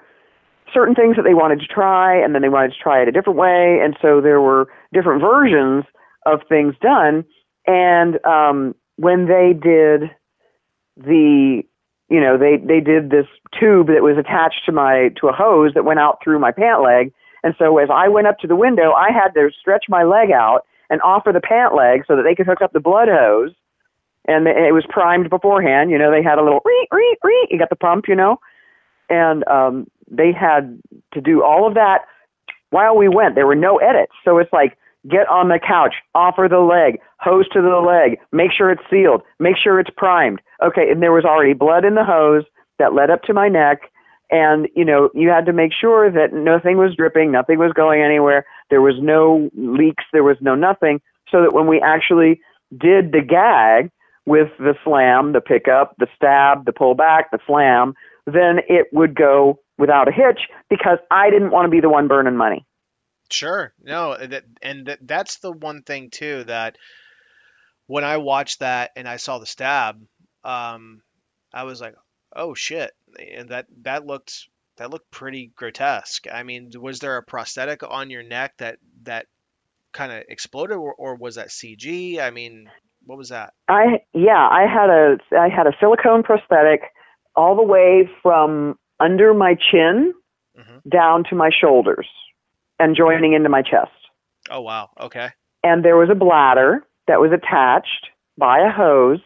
certain 0.73 0.95
things 0.95 1.17
that 1.17 1.23
they 1.23 1.35
wanted 1.35 1.59
to 1.61 1.67
try, 1.67 2.17
and 2.17 2.33
then 2.33 2.43
they 2.43 2.49
wanted 2.49 2.75
to 2.75 2.79
try 2.81 3.03
it 3.03 3.09
a 3.09 3.13
different 3.13 3.37
way. 3.37 3.81
And 3.83 3.97
so 4.01 4.21
there 4.21 4.41
were 4.41 4.69
different 4.93 5.21
versions 5.21 5.85
of 6.27 6.41
things 6.49 6.77
done. 6.81 7.25
And 7.67 8.25
um, 8.25 8.77
when 8.97 9.27
they 9.27 9.53
did 9.53 10.11
the 10.97 11.63
you 12.09 12.21
know 12.21 12.39
they 12.39 12.57
they 12.57 12.79
did 12.79 13.11
this 13.11 13.27
tube 13.59 13.89
that 13.89 14.03
was 14.03 14.17
attached 14.17 14.65
to 14.67 14.71
my 14.71 15.11
to 15.21 15.27
a 15.27 15.33
hose 15.33 15.73
that 15.75 15.85
went 15.85 15.99
out 15.99 16.19
through 16.23 16.39
my 16.39 16.53
pant 16.53 16.83
leg 16.83 17.13
and 17.45 17.55
so 17.59 17.79
as 17.79 17.89
i 17.93 18.09
went 18.09 18.27
up 18.27 18.39
to 18.39 18.49
the 18.49 18.57
window 18.57 18.93
i 18.93 19.11
had 19.13 19.29
to 19.29 19.51
stretch 19.61 19.85
my 19.89 20.03
leg 20.03 20.33
out 20.33 20.67
and 20.91 21.01
offer 21.03 21.33
the 21.33 21.41
pant 21.41 21.75
leg 21.75 22.03
so 22.07 22.17
that 22.17 22.23
they 22.23 22.35
could 22.35 22.47
hook 22.47 22.61
up 22.61 22.73
the 22.73 22.81
blood 22.81 23.09
hose 23.09 23.53
and 24.27 24.49
it 24.49 24.75
was 24.75 24.85
primed 24.89 25.31
beforehand 25.31 25.91
you 25.91 25.99
know 25.99 26.11
they 26.11 26.23
had 26.23 26.39
a 26.39 26.43
little 26.43 26.61
reet, 26.65 26.89
reet, 26.91 27.19
reet. 27.23 27.49
you 27.51 27.59
got 27.59 27.71
the 27.71 27.77
pump 27.77 28.09
you 28.09 28.17
know 28.17 28.39
and 29.09 29.47
um 29.47 29.87
they 30.11 30.33
had 30.33 30.81
to 31.13 31.21
do 31.21 31.45
all 31.45 31.67
of 31.67 31.75
that 31.75 32.03
while 32.71 32.97
we 32.97 33.09
went 33.09 33.37
there 33.37 33.47
were 33.47 33.55
no 33.55 33.77
edits 33.79 34.13
so 34.25 34.39
it's 34.39 34.53
like 34.53 34.77
get 35.09 35.29
on 35.29 35.49
the 35.49 35.59
couch, 35.59 35.95
offer 36.15 36.49
the 36.49 36.61
leg, 36.61 37.01
hose 37.19 37.49
to 37.51 37.61
the 37.61 37.81
leg, 37.81 38.19
make 38.33 38.53
sure 38.53 38.71
it's 38.71 38.83
sealed, 38.91 39.23
make 39.39 39.57
sure 39.57 39.79
it's 39.79 39.91
primed. 39.97 40.41
Okay, 40.63 40.91
and 40.91 41.03
there 41.03 41.13
was 41.13 41.25
already 41.25 41.53
blood 41.53 41.85
in 41.85 41.95
the 41.95 42.05
hose 42.05 42.45
that 42.79 42.95
led 42.95 43.11
up 43.11 43.23
to 43.25 43.35
my 43.35 43.49
neck. 43.49 43.91
And, 44.35 44.69
you 44.75 44.85
know, 44.85 45.11
you 45.15 45.29
had 45.29 45.47
to 45.47 45.53
make 45.53 45.71
sure 45.73 46.11
that 46.11 46.33
nothing 46.33 46.77
was 46.77 46.97
dripping, 46.97 47.31
nothing 47.31 47.57
was 47.57 47.73
going 47.73 48.03
anywhere, 48.03 48.45
there 48.69 48.83
was 48.83 48.97
no 49.01 49.49
leaks, 49.55 50.03
there 50.13 50.25
was 50.25 50.37
no 50.41 50.57
nothing, 50.57 51.01
so 51.31 51.41
that 51.43 51.53
when 51.53 51.69
we 51.69 51.81
actually 51.81 52.41
did 52.77 53.13
the 53.13 53.21
gag 53.21 53.93
with 54.27 54.49
the 54.59 54.75
slam, 54.83 55.35
the 55.35 55.41
pickup, 55.41 55.95
the 55.99 56.09
stab, 56.17 56.65
the 56.65 56.73
pull 56.73 56.97
back, 56.97 57.31
the 57.31 57.39
slam, 57.47 57.95
then 58.27 58.59
it 58.69 58.89
would 58.93 59.15
go 59.15 59.61
without 59.79 60.09
a 60.09 60.13
hitch 60.13 60.49
because 60.69 60.99
I 61.13 61.31
didn't 61.31 61.53
want 61.53 61.67
to 61.67 61.71
be 61.71 61.81
the 61.81 61.89
one 61.89 62.09
burning 62.09 62.37
money. 62.37 62.67
Sure. 63.31 63.73
No, 63.81 64.17
that 64.17 64.43
and 64.63 64.87
that, 64.87 64.99
that's 65.03 65.39
the 65.39 65.53
one 65.53 65.83
thing 65.83 66.11
too 66.11 66.43
that 66.45 66.77
when 67.87 68.03
I 68.03 68.17
watched 68.17 68.59
that 68.61 68.91
and 68.97 69.07
I 69.07 69.19
saw 69.19 69.39
the 69.39 69.47
stab, 69.47 70.03
um, 70.43 71.03
I 71.53 71.63
was 71.63 71.81
like, 71.81 71.95
"Oh 72.35 72.55
shit!" 72.55 72.93
And 73.35 73.49
that 73.51 73.67
that 73.83 74.07
looked 74.07 74.49
that 74.77 74.91
looked 74.91 75.11
pretty 75.11 75.53
grotesque. 75.57 76.27
I 76.33 76.43
mean, 76.43 76.71
was 76.81 76.99
there 77.01 77.17
a 77.17 77.23
prosthetic 77.23 77.83
on 77.89 78.11
your 78.11 78.23
neck 78.23 78.55
that 78.59 78.79
that 79.05 79.27
kind 79.93 80.13
of 80.13 80.25
exploded, 80.29 80.77
or, 80.77 80.95
or 80.95 81.15
was 81.15 81.37
that 81.37 81.49
CG? 81.49 82.19
I 82.21 82.31
mean, 82.31 82.69
what 83.05 83.19
was 83.19 83.29
that? 83.29 83.53
I 83.69 84.01
yeah, 84.13 84.49
I 84.51 84.63
had 84.67 84.91
a 84.91 85.19
I 85.39 85.49
had 85.49 85.67
a 85.67 85.77
silicone 85.81 86.23
prosthetic 86.23 86.83
all 87.37 87.57
the 87.57 87.63
way 87.63 88.09
from 88.23 88.77
under 89.01 89.35
my 89.35 89.55
chin 89.55 90.15
Mhm. 90.57 90.83
down 90.89 91.25
to 91.25 91.35
my 91.35 91.51
shoulders 91.51 92.09
and 92.79 92.95
joining 92.97 93.33
into 93.33 93.49
my 93.49 93.61
chest. 93.63 93.91
Oh 94.51 94.61
wow. 94.61 94.91
Okay. 95.01 95.31
And 95.65 95.85
there 95.85 95.97
was 95.97 96.11
a 96.11 96.15
bladder 96.15 96.87
that 97.09 97.21
was 97.21 97.33
attached 97.33 98.09
by 98.39 98.61
a 98.61 98.71
hose, 98.71 99.21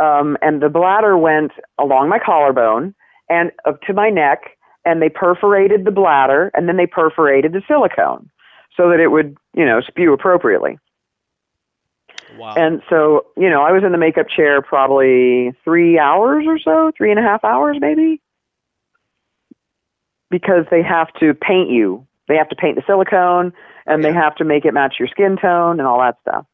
um, 0.00 0.36
and 0.42 0.60
the 0.60 0.68
bladder 0.68 1.16
went 1.16 1.52
along 1.78 2.08
my 2.08 2.18
collarbone 2.18 2.94
and 3.28 3.52
up 3.66 3.80
to 3.82 3.92
my 3.92 4.10
neck, 4.10 4.56
and 4.84 5.00
they 5.00 5.08
perforated 5.08 5.84
the 5.84 5.90
bladder, 5.90 6.50
and 6.54 6.68
then 6.68 6.76
they 6.76 6.86
perforated 6.86 7.52
the 7.52 7.62
silicone 7.66 8.30
so 8.76 8.90
that 8.90 9.00
it 9.00 9.08
would 9.08 9.36
you 9.54 9.64
know 9.64 9.80
spew 9.80 10.12
appropriately. 10.12 10.78
Wow. 12.36 12.54
And 12.56 12.82
so, 12.90 13.26
you 13.36 13.48
know, 13.48 13.62
I 13.62 13.70
was 13.70 13.84
in 13.84 13.92
the 13.92 13.98
makeup 13.98 14.26
chair 14.28 14.60
probably 14.60 15.52
three 15.62 15.98
hours 15.98 16.44
or 16.48 16.58
so, 16.58 16.90
three 16.96 17.10
and 17.10 17.18
a 17.18 17.22
half 17.22 17.44
hours 17.44 17.76
maybe, 17.80 18.20
because 20.30 20.64
they 20.70 20.82
have 20.82 21.12
to 21.20 21.34
paint 21.34 21.70
you. 21.70 22.06
They 22.26 22.36
have 22.36 22.48
to 22.48 22.56
paint 22.56 22.76
the 22.76 22.82
silicone 22.86 23.52
and 23.86 24.04
they 24.04 24.12
have 24.12 24.34
to 24.36 24.44
make 24.44 24.64
it 24.64 24.72
match 24.72 24.96
your 24.98 25.08
skin 25.08 25.36
tone 25.36 25.78
and 25.78 25.86
all 25.86 26.00
that 26.00 26.16
stuff. 26.22 26.46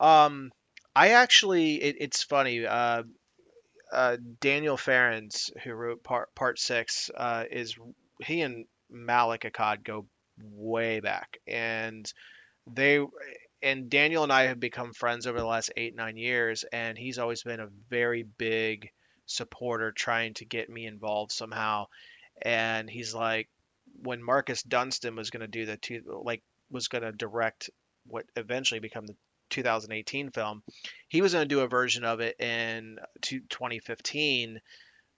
Um, 0.00 0.52
I 0.96 1.08
actually, 1.08 1.74
it, 1.74 1.96
it's 2.00 2.22
funny. 2.22 2.64
Uh, 2.64 3.02
uh, 3.92 4.16
Daniel 4.40 4.78
Farrands, 4.78 5.52
who 5.62 5.74
wrote 5.74 6.02
part 6.02 6.34
part 6.34 6.58
six, 6.58 7.10
uh, 7.14 7.44
is 7.50 7.76
he 8.24 8.40
and 8.40 8.64
Malek 8.88 9.42
Akkad 9.42 9.84
go 9.84 10.06
way 10.40 11.00
back, 11.00 11.36
and 11.46 12.10
they 12.66 13.04
and 13.60 13.90
Daniel 13.90 14.22
and 14.22 14.32
I 14.32 14.44
have 14.44 14.58
become 14.58 14.94
friends 14.94 15.26
over 15.26 15.38
the 15.38 15.44
last 15.44 15.70
eight 15.76 15.94
nine 15.94 16.16
years, 16.16 16.64
and 16.72 16.96
he's 16.96 17.18
always 17.18 17.42
been 17.42 17.60
a 17.60 17.68
very 17.90 18.22
big 18.22 18.90
supporter, 19.26 19.92
trying 19.92 20.32
to 20.34 20.46
get 20.46 20.70
me 20.70 20.86
involved 20.86 21.30
somehow. 21.30 21.88
And 22.40 22.88
he's 22.88 23.14
like, 23.14 23.50
when 24.02 24.22
Marcus 24.22 24.62
Dunstan 24.62 25.14
was 25.14 25.28
going 25.28 25.42
to 25.42 25.46
do 25.46 25.66
the 25.66 25.76
two, 25.76 26.22
like 26.24 26.42
was 26.70 26.88
going 26.88 27.04
to 27.04 27.12
direct 27.12 27.68
what 28.06 28.24
eventually 28.34 28.80
become 28.80 29.06
the 29.06 29.16
2018 29.50 30.30
film, 30.30 30.62
he 31.08 31.22
was 31.22 31.32
going 31.32 31.48
to 31.48 31.54
do 31.54 31.60
a 31.60 31.68
version 31.68 32.04
of 32.04 32.20
it 32.20 32.40
in 32.40 32.98
2015 33.22 34.60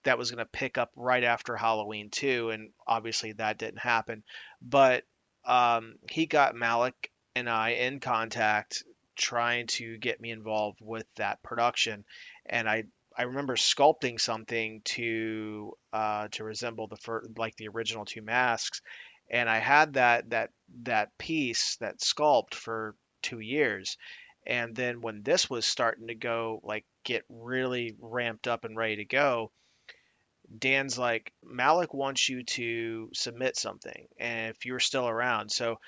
that 0.03 0.17
was 0.17 0.31
going 0.31 0.43
to 0.43 0.45
pick 0.45 0.77
up 0.77 0.91
right 0.95 1.23
after 1.23 1.55
Halloween 1.55 2.09
2, 2.09 2.51
and 2.51 2.69
obviously 2.87 3.33
that 3.33 3.57
didn't 3.57 3.79
happen. 3.79 4.23
But 4.61 5.03
um, 5.45 5.95
he 6.09 6.25
got 6.25 6.55
Malek 6.55 7.11
and 7.35 7.49
I 7.49 7.71
in 7.71 7.99
contact 7.99 8.83
trying 9.15 9.67
to 9.67 9.97
get 9.97 10.21
me 10.21 10.31
involved 10.31 10.79
with 10.81 11.05
that 11.15 11.43
production, 11.43 12.05
and 12.45 12.69
I 12.69 12.85
I 13.17 13.23
remember 13.23 13.55
sculpting 13.55 14.19
something 14.19 14.81
to 14.85 15.73
uh, 15.91 16.29
to 16.29 16.43
resemble 16.43 16.87
the 16.87 17.21
like 17.35 17.55
the 17.57 17.67
original 17.67 18.05
two 18.05 18.21
masks, 18.21 18.81
and 19.29 19.49
I 19.49 19.59
had 19.59 19.93
that 19.93 20.29
that 20.29 20.51
that 20.83 21.17
piece 21.17 21.75
that 21.77 21.99
sculpt 21.99 22.53
for 22.53 22.95
two 23.21 23.39
years, 23.39 23.97
and 24.45 24.75
then 24.75 25.01
when 25.01 25.23
this 25.23 25.49
was 25.49 25.65
starting 25.65 26.07
to 26.07 26.15
go 26.15 26.59
like 26.63 26.85
get 27.03 27.23
really 27.29 27.95
ramped 27.99 28.47
up 28.47 28.65
and 28.65 28.77
ready 28.77 28.97
to 28.97 29.05
go, 29.05 29.51
Dan's 30.57 30.97
like 30.97 31.31
Malek 31.43 31.93
wants 31.93 32.27
you 32.29 32.43
to 32.43 33.09
submit 33.13 33.57
something, 33.57 34.07
and 34.19 34.55
if 34.55 34.65
you're 34.65 34.79
still 34.79 35.07
around, 35.07 35.51
so 35.51 35.79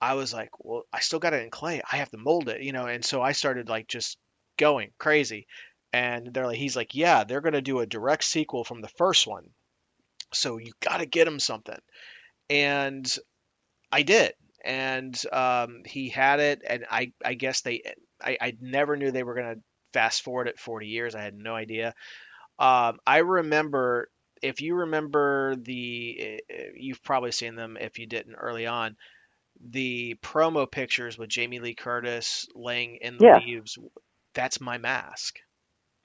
I 0.00 0.14
was 0.14 0.34
like, 0.34 0.50
well, 0.58 0.82
I 0.92 1.00
still 1.00 1.18
got 1.18 1.32
it 1.32 1.42
in 1.42 1.50
clay. 1.50 1.80
I 1.90 1.96
have 1.96 2.10
to 2.10 2.18
mold 2.18 2.48
it, 2.48 2.62
you 2.62 2.72
know. 2.72 2.86
And 2.86 3.04
so 3.04 3.22
I 3.22 3.32
started 3.32 3.68
like 3.68 3.88
just 3.88 4.18
going 4.58 4.90
crazy. 4.98 5.46
And 5.92 6.34
they're 6.34 6.46
like, 6.46 6.58
he's 6.58 6.76
like, 6.76 6.94
yeah, 6.94 7.24
they're 7.24 7.40
gonna 7.40 7.62
do 7.62 7.80
a 7.80 7.86
direct 7.86 8.24
sequel 8.24 8.64
from 8.64 8.80
the 8.80 8.88
first 8.88 9.26
one, 9.26 9.48
so 10.32 10.58
you 10.58 10.72
got 10.80 10.98
to 10.98 11.06
get 11.06 11.28
him 11.28 11.38
something. 11.38 11.78
And 12.50 13.10
I 13.90 14.02
did, 14.02 14.34
and 14.64 15.20
um, 15.32 15.82
he 15.86 16.08
had 16.08 16.40
it, 16.40 16.62
and 16.68 16.86
I 16.90 17.12
I 17.24 17.34
guess 17.34 17.62
they 17.62 17.82
I, 18.22 18.38
I 18.40 18.56
never 18.60 18.96
knew 18.96 19.10
they 19.10 19.22
were 19.24 19.34
gonna 19.34 19.56
fast 19.92 20.22
forward 20.22 20.48
it 20.48 20.58
40 20.60 20.88
years. 20.88 21.14
I 21.14 21.22
had 21.22 21.34
no 21.36 21.54
idea. 21.54 21.94
Um, 22.58 22.98
I 23.06 23.18
remember 23.18 24.10
if 24.42 24.60
you 24.60 24.76
remember 24.76 25.56
the 25.56 26.16
eh, 26.20 26.38
eh, 26.50 26.66
you've 26.76 27.02
probably 27.02 27.32
seen 27.32 27.56
them 27.56 27.76
if 27.80 27.98
you 27.98 28.06
didn't 28.06 28.34
early 28.36 28.66
on 28.66 28.96
the 29.70 30.16
promo 30.22 30.70
pictures 30.70 31.18
with 31.18 31.28
Jamie 31.30 31.60
Lee 31.60 31.74
Curtis 31.74 32.46
laying 32.54 32.96
in 32.96 33.18
the 33.18 33.24
Yeah. 33.24 33.40
leaves, 33.44 33.78
that's 34.34 34.60
my 34.60 34.78
mask. 34.78 35.40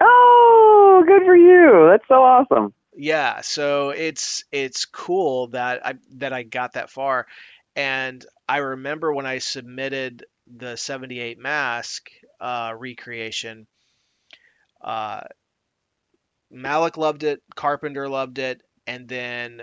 Oh, 0.02 1.04
good 1.08 1.24
for 1.26 1.36
you. 1.36 1.88
That's 1.90 2.08
so 2.08 2.24
awesome. 2.24 2.74
Yeah, 2.96 3.42
so 3.42 3.92
it's 3.92 4.44
it's 4.52 4.86
cool 4.86 5.48
that 5.50 5.86
I 5.86 5.94
that 6.16 6.34
I 6.34 6.44
got 6.44 6.74
that 6.74 6.90
far. 6.90 7.28
And 7.76 8.26
I 8.48 8.58
remember 8.58 9.14
when 9.14 9.26
I 9.26 9.38
submitted 9.38 10.26
the 10.48 10.76
78 10.76 11.38
mask 11.38 12.10
uh, 12.40 12.74
recreation, 12.78 13.68
uh, 14.82 15.22
Malek 16.52 16.98
loved 16.98 17.24
it, 17.24 17.42
Carpenter 17.56 18.10
loved 18.10 18.40
it, 18.40 18.62
and 18.88 19.08
then 19.08 19.62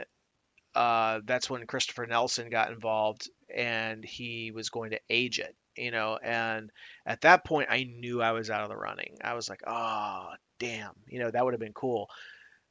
uh, 0.74 1.20
that's 1.24 1.50
when 1.50 1.66
Christopher 1.66 2.06
Nelson 2.06 2.50
got 2.50 2.70
involved 2.70 3.28
and 3.52 4.04
he 4.04 4.52
was 4.54 4.68
going 4.68 4.90
to 4.90 5.00
age 5.08 5.38
it, 5.38 5.56
you 5.76 5.90
know. 5.90 6.18
And 6.22 6.70
at 7.04 7.22
that 7.22 7.44
point, 7.44 7.68
I 7.70 7.84
knew 7.84 8.22
I 8.22 8.32
was 8.32 8.50
out 8.50 8.62
of 8.62 8.68
the 8.68 8.76
running. 8.76 9.16
I 9.24 9.34
was 9.34 9.48
like, 9.48 9.62
oh, 9.66 10.28
damn, 10.58 10.92
you 11.08 11.18
know, 11.18 11.30
that 11.30 11.44
would 11.44 11.54
have 11.54 11.60
been 11.60 11.72
cool. 11.72 12.08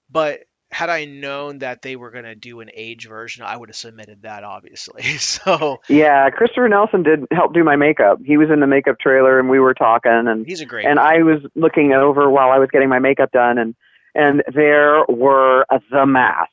But 0.10 0.42
had 0.76 0.90
I 0.90 1.06
known 1.06 1.60
that 1.60 1.82
they 1.82 1.96
were 1.96 2.12
going 2.12 2.26
to 2.26 2.36
do 2.36 2.60
an 2.60 2.70
age 2.74 3.08
version, 3.08 3.46
I 3.46 3.56
would 3.56 3.70
have 3.70 3.78
submitted 3.78 4.24
that, 4.24 4.44
obviously. 4.44 5.04
So 5.20 5.80
Yeah, 5.88 6.30
Christopher 6.32 6.68
Nelson 6.68 7.02
did 7.02 7.22
help 7.32 7.54
do 7.54 7.64
my 7.64 7.78
makeup. 7.78 8.20
He 8.26 8.36
was 8.36 8.50
in 8.52 8.60
the 8.60 8.68
makeup 8.68 9.00
trailer 9.00 9.40
and 9.40 9.50
we 9.50 9.58
were 9.60 9.74
talking 9.74 10.12
and 10.28 10.46
he's 10.46 10.60
a 10.60 10.66
great. 10.66 10.86
and 10.86 11.00
I 11.00 11.24
was 11.24 11.40
looking 11.56 11.94
over 11.94 12.30
while 12.30 12.50
I 12.52 12.60
was 12.60 12.68
getting 12.74 12.90
my 12.90 13.00
makeup 13.00 13.32
done 13.32 13.58
and 13.58 13.74
and 14.14 14.44
there 14.54 15.06
were 15.08 15.66
the 15.92 16.06
masks 16.06 16.52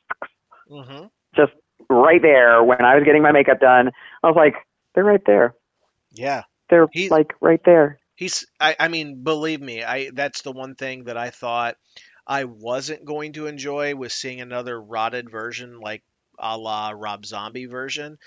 hmm 0.69 1.05
just 1.35 1.51
right 1.89 2.21
there 2.21 2.63
when 2.63 2.85
I 2.85 2.95
was 2.95 3.03
getting 3.03 3.23
my 3.23 3.33
makeup 3.33 3.59
done. 3.59 3.91
I 4.23 4.27
was 4.27 4.37
like, 4.37 4.55
they're 4.95 5.03
right 5.03 5.25
there. 5.25 5.53
Yeah. 6.11 6.43
They're 6.69 6.87
He's- 6.93 7.11
like 7.11 7.33
right 7.41 7.61
there. 7.65 7.99
He's 8.15 8.45
I, 8.59 8.75
I 8.79 8.87
mean, 8.87 9.23
believe 9.23 9.59
me, 9.59 9.83
I 9.83 10.11
that's 10.13 10.43
the 10.43 10.51
one 10.53 10.75
thing 10.75 11.05
that 11.05 11.17
I 11.17 11.29
thought 11.31 11.75
I 12.25 12.45
wasn't 12.45 13.05
going 13.05 13.33
to 13.33 13.47
enjoy 13.47 13.95
was 13.95 14.13
seeing 14.13 14.41
another 14.41 14.79
rotted 14.79 15.29
version 15.29 15.79
like 15.79 16.03
a 16.39 16.57
la 16.57 16.91
Rob 16.91 17.25
Zombie 17.25 17.65
version. 17.65 18.17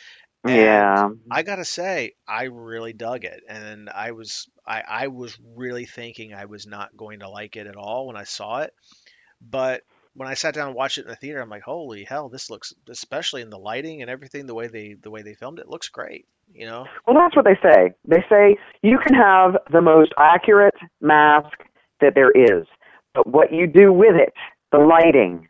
And 0.45 0.57
yeah. 0.57 1.09
I 1.31 1.43
gotta 1.43 1.65
say, 1.65 2.13
I 2.29 2.45
really 2.45 2.93
dug 2.93 3.25
it, 3.25 3.43
and 3.49 3.91
I 3.91 4.13
was 4.13 4.49
I, 4.65 4.83
I 4.89 5.07
was 5.09 5.37
really 5.57 5.87
thinking 5.87 6.35
I 6.35 6.45
was 6.45 6.67
not 6.67 6.97
going 6.97 7.21
to 7.21 7.29
like 7.29 7.57
it 7.57 7.67
at 7.67 7.75
all 7.75 8.07
when 8.07 8.17
I 8.17 8.25
saw 8.25 8.61
it, 8.61 8.73
but 9.41 9.83
when 10.17 10.29
I 10.29 10.35
sat 10.35 10.55
down 10.55 10.69
and 10.69 10.77
watched 10.77 10.99
it 10.99 11.03
in 11.03 11.09
the 11.09 11.17
theater, 11.17 11.41
I'm 11.41 11.51
like, 11.51 11.63
holy 11.63 12.05
hell, 12.05 12.29
this 12.29 12.49
looks, 12.49 12.73
especially 12.89 13.43
in 13.43 13.51
the 13.51 13.59
lighting 13.59 14.01
and 14.01 14.11
everything, 14.11 14.47
the 14.47 14.55
way 14.55 14.67
they 14.67 14.95
the 14.95 15.11
way 15.11 15.23
they 15.23 15.35
filmed 15.35 15.59
it, 15.59 15.69
looks 15.69 15.89
great. 15.89 16.27
You 16.53 16.67
know? 16.67 16.87
Well, 17.07 17.17
that's 17.17 17.37
what 17.37 17.45
they 17.45 17.59
say. 17.63 17.93
They 18.07 18.25
say 18.29 18.57
you 18.83 18.99
can 19.05 19.15
have 19.15 19.57
the 19.73 19.83
most 19.83 20.13
accurate 20.19 20.75
mask 21.01 21.59
that 22.01 22.15
there 22.15 22.31
is, 22.31 22.67
but 23.17 23.27
what 23.27 23.53
you 23.53 23.67
do 23.67 23.93
with 23.93 24.15
it, 24.15 24.33
the 24.71 24.79
lighting, 24.79 25.49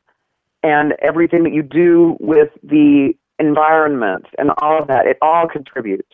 and 0.62 0.94
everything 1.02 1.42
that 1.44 1.52
you 1.52 1.62
do 1.62 2.16
with 2.20 2.50
the 2.62 3.12
environment 3.38 4.24
and 4.38 4.50
all 4.62 4.80
of 4.80 4.88
that, 4.88 5.06
it 5.06 5.18
all 5.20 5.48
contributes. 5.48 6.08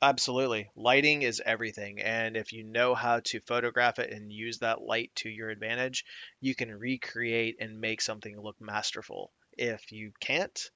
Absolutely. 0.00 0.68
Lighting 0.76 1.22
is 1.22 1.42
everything. 1.44 2.00
And 2.00 2.36
if 2.36 2.52
you 2.52 2.62
know 2.62 2.94
how 2.94 3.20
to 3.26 3.40
photograph 3.40 3.98
it 3.98 4.12
and 4.12 4.32
use 4.32 4.58
that 4.58 4.82
light 4.82 5.10
to 5.16 5.28
your 5.28 5.50
advantage, 5.50 6.04
you 6.40 6.54
can 6.54 6.70
recreate 6.70 7.56
and 7.60 7.80
make 7.80 8.00
something 8.00 8.40
look 8.40 8.56
masterful. 8.60 9.32
If 9.56 9.90
you 9.90 10.12
can't, 10.20 10.70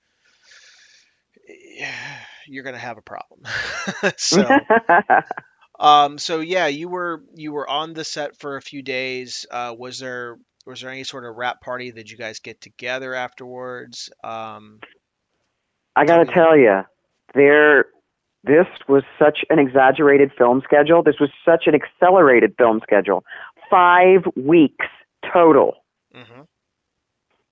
you're 2.47 2.65
going 2.65 2.75
to 2.75 2.81
have 2.81 2.99
a 2.99 3.03
problem. 3.03 3.43
so, 4.17 4.45
um, 5.83 6.17
so 6.17 6.39
yeah, 6.41 6.69
you 6.69 6.89
were 6.89 7.25
you 7.35 7.53
were 7.53 7.69
on 7.69 7.93
the 7.93 8.05
set 8.05 8.39
for 8.39 8.57
a 8.57 8.63
few 8.63 8.83
days. 8.83 9.47
Uh, 9.51 9.75
was 9.77 9.99
there 9.99 10.39
was 10.65 10.81
there 10.81 10.91
any 10.91 11.03
sort 11.03 11.25
of 11.25 11.35
rap 11.35 11.61
party? 11.61 11.91
Did 11.91 12.09
you 12.09 12.17
guys 12.17 12.39
get 12.39 12.61
together 12.61 13.15
afterwards? 13.15 14.09
Um, 14.23 14.79
I 15.97 16.05
got 16.05 16.19
to 16.19 16.33
tell 16.33 16.57
you, 16.57 16.83
there. 17.35 17.87
This 18.45 18.67
was 18.89 19.05
such 19.21 19.41
an 19.51 19.59
exaggerated 19.61 20.33
film 20.37 20.63
schedule. 20.65 21.03
This 21.03 21.21
was 21.21 21.31
such 21.45 21.65
an 21.67 21.75
accelerated 21.75 22.55
film 22.59 22.81
schedule. 22.83 23.25
Five 23.71 24.23
weeks 24.37 24.87
total. 25.33 25.75
mhm. 26.15 26.47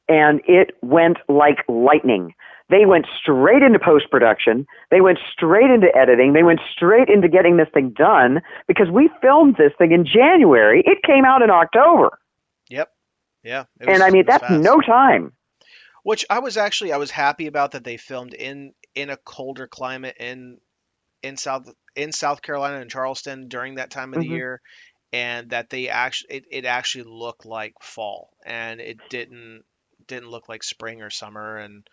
and 0.08 0.40
it 0.46 0.72
went 0.82 1.18
like 1.28 1.58
lightning. 1.68 2.34
They 2.70 2.86
went 2.86 3.06
straight 3.20 3.62
into 3.62 3.78
post 3.78 4.10
production. 4.10 4.66
They 4.90 5.00
went 5.00 5.18
straight 5.32 5.70
into 5.70 5.88
editing. 5.96 6.32
They 6.32 6.42
went 6.44 6.60
straight 6.72 7.08
into 7.08 7.28
getting 7.28 7.56
this 7.56 7.68
thing 7.74 7.90
done 7.90 8.40
because 8.68 8.88
we 8.90 9.10
filmed 9.20 9.56
this 9.56 9.72
thing 9.76 9.92
in 9.92 10.06
January. 10.06 10.82
It 10.86 10.98
came 11.04 11.24
out 11.24 11.42
in 11.42 11.50
October. 11.50 12.18
Yep. 12.68 12.88
Yeah. 13.42 13.64
it 13.80 13.88
and 13.88 14.02
I 14.02 14.10
mean, 14.10 14.24
that's 14.26 14.42
fast. 14.42 14.62
no 14.62 14.80
time. 14.80 15.32
Which 16.02 16.24
I 16.30 16.38
was 16.38 16.56
actually 16.56 16.92
I 16.92 16.96
was 16.98 17.10
happy 17.10 17.46
about 17.46 17.72
that 17.72 17.84
they 17.84 17.96
filmed 17.96 18.34
in 18.34 18.72
in 18.94 19.10
a 19.10 19.16
colder 19.16 19.66
climate 19.66 20.16
in 20.20 20.58
in 21.22 21.36
South 21.36 21.68
in 21.96 22.12
South 22.12 22.40
Carolina 22.40 22.80
and 22.80 22.90
Charleston 22.90 23.48
during 23.48 23.74
that 23.74 23.90
time 23.90 24.14
of 24.14 24.20
the 24.20 24.26
Mhm. 24.28 24.30
year, 24.36 24.60
and 25.12 25.50
that 25.50 25.68
they 25.70 25.88
actually 25.88 26.36
it, 26.36 26.44
it 26.50 26.64
actually 26.64 27.04
looked 27.04 27.44
like 27.44 27.74
fall 27.82 28.30
and 28.46 28.80
it 28.80 28.96
didn't 29.10 29.64
didn't 30.06 30.30
look 30.30 30.48
like 30.48 30.62
spring 30.62 31.02
or 31.02 31.10
summer 31.10 31.56
and 31.58 31.86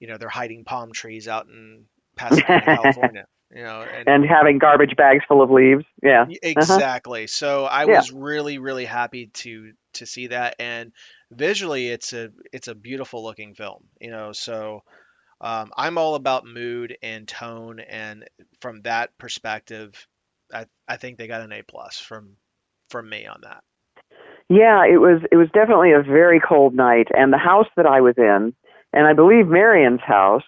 you 0.00 0.08
know 0.08 0.16
they're 0.18 0.28
hiding 0.28 0.64
palm 0.64 0.92
trees 0.92 1.28
out 1.28 1.46
in 1.46 1.84
Pasadena, 2.16 2.66
California. 2.66 3.26
You 3.54 3.64
know, 3.64 3.82
and, 3.82 4.08
And 4.08 4.24
having 4.24 4.58
garbage 4.58 4.94
bags 4.96 5.24
full 5.26 5.42
of 5.42 5.50
leaves. 5.50 5.84
Yeah. 6.02 6.26
Exactly. 6.42 7.26
So 7.26 7.64
I 7.64 7.84
Yeah. 7.86 7.96
was 7.96 8.12
really, 8.12 8.58
really 8.58 8.84
happy 8.84 9.26
to 9.34 9.72
to 9.94 10.06
see 10.06 10.28
that, 10.28 10.54
and 10.60 10.92
visually, 11.32 11.88
it's 11.88 12.12
a 12.12 12.30
it's 12.52 12.68
a 12.68 12.74
beautiful 12.76 13.24
looking 13.24 13.54
film. 13.54 13.84
You 14.00 14.12
know, 14.12 14.32
so 14.32 14.82
um, 15.40 15.72
I'm 15.76 15.98
all 15.98 16.14
about 16.14 16.46
mood 16.46 16.96
and 17.02 17.26
tone, 17.26 17.80
and 17.80 18.24
from 18.60 18.82
that 18.82 19.16
perspective, 19.18 20.06
I 20.54 20.66
I 20.86 20.96
think 20.96 21.18
they 21.18 21.26
got 21.26 21.42
an 21.42 21.52
A 21.52 21.62
plus 21.62 21.98
from 21.98 22.36
from 22.88 23.08
me 23.08 23.26
on 23.26 23.40
that. 23.42 23.64
Yeah, 24.48 24.84
it 24.84 24.98
was 24.98 25.22
it 25.30 25.36
was 25.36 25.48
definitely 25.52 25.92
a 25.92 26.02
very 26.02 26.40
cold 26.40 26.74
night, 26.74 27.08
and 27.16 27.32
the 27.32 27.38
house 27.38 27.68
that 27.76 27.86
I 27.86 28.00
was 28.00 28.14
in, 28.16 28.54
and 28.92 29.06
I 29.06 29.12
believe 29.12 29.46
Marion's 29.46 30.00
house, 30.00 30.42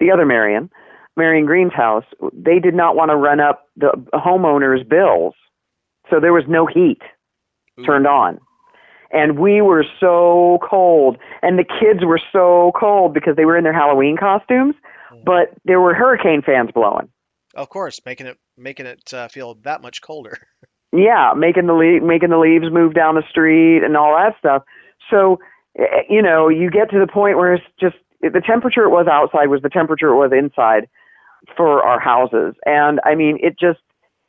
the 0.00 0.10
other 0.10 0.26
Marion, 0.26 0.70
Marion 1.16 1.44
Green's 1.46 1.72
house, 1.74 2.04
they 2.32 2.58
did 2.58 2.74
not 2.74 2.96
want 2.96 3.10
to 3.10 3.16
run 3.16 3.40
up 3.40 3.66
the 3.76 3.90
homeowner's 4.14 4.86
bills, 4.86 5.34
so 6.10 6.20
there 6.20 6.32
was 6.32 6.44
no 6.48 6.66
heat 6.66 7.00
Ooh. 7.78 7.84
turned 7.84 8.06
on, 8.06 8.38
and 9.12 9.38
we 9.38 9.60
were 9.60 9.84
so 10.00 10.58
cold, 10.68 11.16
and 11.42 11.58
the 11.58 11.64
kids 11.64 12.04
were 12.04 12.20
so 12.32 12.72
cold 12.78 13.12
because 13.14 13.36
they 13.36 13.44
were 13.44 13.56
in 13.56 13.64
their 13.64 13.72
Halloween 13.74 14.16
costumes, 14.16 14.74
Mm. 15.12 15.24
but 15.24 15.52
there 15.66 15.80
were 15.80 15.92
hurricane 15.94 16.40
fans 16.40 16.70
blowing. 16.74 17.08
Of 17.54 17.68
course, 17.68 18.00
making 18.06 18.26
it 18.28 18.38
making 18.56 18.86
it 18.86 19.12
uh, 19.12 19.28
feel 19.28 19.54
that 19.64 19.82
much 19.82 20.00
colder. 20.00 20.38
yeah, 20.92 21.32
making 21.36 21.66
the 21.66 21.74
le- 21.74 22.00
making 22.00 22.30
the 22.30 22.38
leaves 22.38 22.70
move 22.70 22.94
down 22.94 23.14
the 23.16 23.22
street 23.28 23.84
and 23.84 23.94
all 23.94 24.14
that 24.16 24.38
stuff. 24.38 24.62
So, 25.10 25.38
you 26.08 26.22
know, 26.22 26.48
you 26.48 26.70
get 26.70 26.90
to 26.90 26.98
the 26.98 27.10
point 27.10 27.36
where 27.36 27.54
it's 27.54 27.64
just 27.80 27.96
the 28.20 28.42
temperature 28.44 28.84
it 28.84 28.90
was 28.90 29.06
outside 29.10 29.46
was 29.46 29.62
the 29.62 29.68
temperature 29.68 30.08
it 30.08 30.16
was 30.16 30.32
inside 30.32 30.88
for 31.56 31.82
our 31.82 31.98
houses, 31.98 32.54
and 32.64 33.00
I 33.04 33.14
mean, 33.14 33.38
it 33.42 33.58
just 33.58 33.80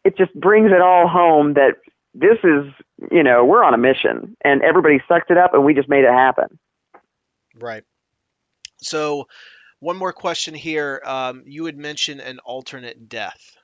it 0.04 0.18
just 0.18 0.34
brings 0.34 0.72
it 0.72 0.82
all 0.82 1.08
home 1.08 1.54
that 1.54 1.76
this 2.14 2.38
is 2.44 2.72
you 3.12 3.24
know 3.24 3.46
we're 3.46 3.64
on 3.64 3.74
a 3.74 3.78
mission, 3.78 4.36
and 4.44 4.62
everybody 4.62 5.00
sucked 5.08 5.32
it 5.32 5.38
up, 5.38 5.54
and 5.54 5.64
we 5.64 5.74
just 5.74 5.90
made 5.90 6.04
it 6.04 6.12
happen. 6.12 6.60
Right. 7.60 7.84
So, 8.78 9.28
one 9.80 9.98
more 9.98 10.14
question 10.14 10.54
here. 10.54 11.02
Um, 11.06 11.44
you 11.46 11.66
had 11.66 11.78
mentioned 11.78 12.22
an 12.22 12.40
alternate 12.40 13.08
death. 13.08 13.56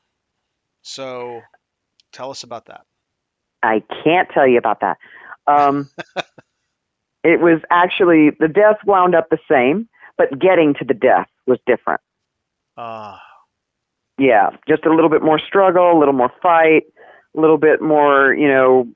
So, 0.82 1.42
tell 2.14 2.32
us 2.32 2.44
about 2.44 2.68
that. 2.68 2.82
I 3.62 3.84
can't 4.04 4.30
tell 4.34 4.48
you 4.48 4.58
about 4.58 4.82
that. 4.82 4.98
Um, 5.48 5.90
it 7.24 7.40
was 7.42 7.62
actually 7.70 8.32
the 8.40 8.48
death 8.48 8.78
wound 8.86 9.16
up 9.16 9.30
the 9.30 9.40
same, 9.50 9.88
but 10.18 10.38
getting 10.40 10.74
to 10.76 10.86
the 10.86 10.94
death 10.94 11.28
was 11.48 11.60
different. 11.66 12.02
Uh, 12.78 13.18
Yeah, 14.18 14.52
just 14.68 14.86
a 14.86 14.94
little 14.94 15.10
bit 15.10 15.22
more 15.22 15.40
struggle, 15.40 15.92
a 15.92 15.98
little 15.98 16.14
more 16.14 16.32
fight, 16.42 16.84
a 17.36 17.40
little 17.40 17.58
bit 17.58 17.82
more, 17.82 18.34
you 18.34 18.48
know, 18.48 18.88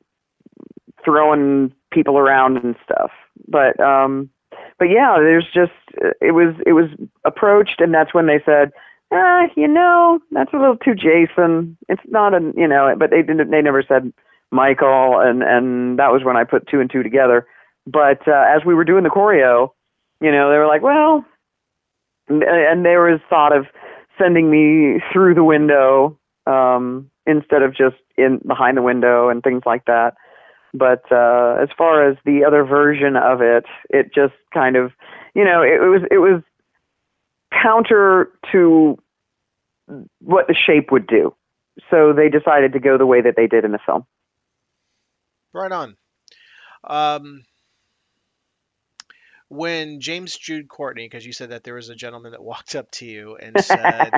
throwing 1.03 1.73
people 1.91 2.17
around 2.17 2.57
and 2.57 2.75
stuff. 2.83 3.11
But 3.47 3.79
um 3.79 4.29
but 4.79 4.89
yeah, 4.89 5.15
there's 5.17 5.45
just 5.53 5.71
it 6.21 6.33
was 6.33 6.55
it 6.65 6.73
was 6.73 6.89
approached 7.25 7.79
and 7.79 7.93
that's 7.93 8.13
when 8.13 8.27
they 8.27 8.41
said, 8.45 8.71
"Ah, 9.11 9.47
you 9.55 9.67
know, 9.67 10.19
that's 10.31 10.53
a 10.53 10.57
little 10.57 10.77
too 10.77 10.95
Jason. 10.95 11.77
It's 11.89 12.01
not 12.07 12.33
a, 12.33 12.53
you 12.55 12.67
know, 12.67 12.93
but 12.97 13.09
they 13.09 13.21
didn't 13.21 13.49
they 13.51 13.61
never 13.61 13.83
said 13.83 14.11
Michael 14.51 15.19
and 15.19 15.43
and 15.43 15.99
that 15.99 16.11
was 16.11 16.23
when 16.23 16.37
I 16.37 16.43
put 16.43 16.67
two 16.67 16.79
and 16.79 16.89
two 16.89 17.03
together. 17.03 17.45
But 17.85 18.27
uh, 18.27 18.45
as 18.47 18.63
we 18.65 18.73
were 18.73 18.85
doing 18.85 19.03
the 19.03 19.09
choreo, 19.09 19.69
you 20.21 20.31
know, 20.31 20.49
they 20.49 20.57
were 20.57 20.67
like, 20.67 20.81
"Well, 20.81 21.25
and, 22.27 22.43
and 22.43 22.85
there 22.85 23.01
was 23.01 23.19
thought 23.29 23.55
of 23.55 23.65
sending 24.17 24.49
me 24.49 25.01
through 25.11 25.35
the 25.35 25.43
window 25.43 26.17
um, 26.45 27.09
instead 27.25 27.61
of 27.61 27.75
just 27.75 27.95
in 28.17 28.39
behind 28.45 28.77
the 28.77 28.81
window 28.81 29.29
and 29.29 29.43
things 29.43 29.63
like 29.65 29.85
that. 29.85 30.15
But 30.73 31.03
uh, 31.11 31.57
as 31.61 31.69
far 31.77 32.09
as 32.09 32.17
the 32.25 32.43
other 32.45 32.63
version 32.63 33.15
of 33.15 33.41
it, 33.41 33.65
it 33.89 34.13
just 34.13 34.33
kind 34.53 34.75
of, 34.75 34.91
you 35.35 35.43
know, 35.43 35.61
it, 35.61 35.73
it 35.73 35.87
was 35.87 36.01
it 36.09 36.17
was 36.17 36.41
counter 37.51 38.31
to 38.51 38.97
what 40.19 40.47
the 40.47 40.55
shape 40.55 40.91
would 40.91 41.05
do. 41.05 41.35
So 41.89 42.13
they 42.13 42.29
decided 42.29 42.73
to 42.73 42.79
go 42.79 42.97
the 42.97 43.05
way 43.05 43.21
that 43.21 43.35
they 43.35 43.47
did 43.47 43.65
in 43.65 43.71
the 43.71 43.79
film. 43.85 44.05
right 45.53 45.71
on. 45.71 45.95
Um, 46.83 47.45
when 49.53 49.99
James 49.99 50.37
Jude 50.37 50.67
Courtney, 50.67 51.05
because 51.05 51.25
you 51.25 51.33
said 51.33 51.49
that 51.49 51.63
there 51.63 51.75
was 51.75 51.89
a 51.89 51.95
gentleman 51.95 52.31
that 52.31 52.43
walked 52.43 52.75
up 52.75 52.89
to 52.91 53.05
you 53.05 53.35
and 53.35 53.59
said, 53.63 54.11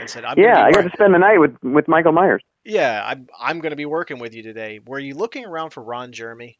and 0.00 0.08
said, 0.08 0.24
I'm 0.24 0.38
yeah, 0.38 0.64
I 0.64 0.72
got 0.72 0.82
to 0.82 0.90
spend 0.90 1.14
the 1.14 1.18
night 1.18 1.38
with 1.38 1.56
with 1.62 1.88
Michael 1.88 2.12
Myers. 2.12 2.42
yeah, 2.64 3.02
I'm 3.06 3.28
I'm 3.38 3.60
going 3.60 3.70
to 3.70 3.76
be 3.76 3.86
working 3.86 4.18
with 4.18 4.34
you 4.34 4.42
today. 4.42 4.80
Were 4.84 4.98
you 4.98 5.14
looking 5.14 5.44
around 5.44 5.70
for 5.70 5.82
Ron 5.82 6.12
Jeremy? 6.12 6.58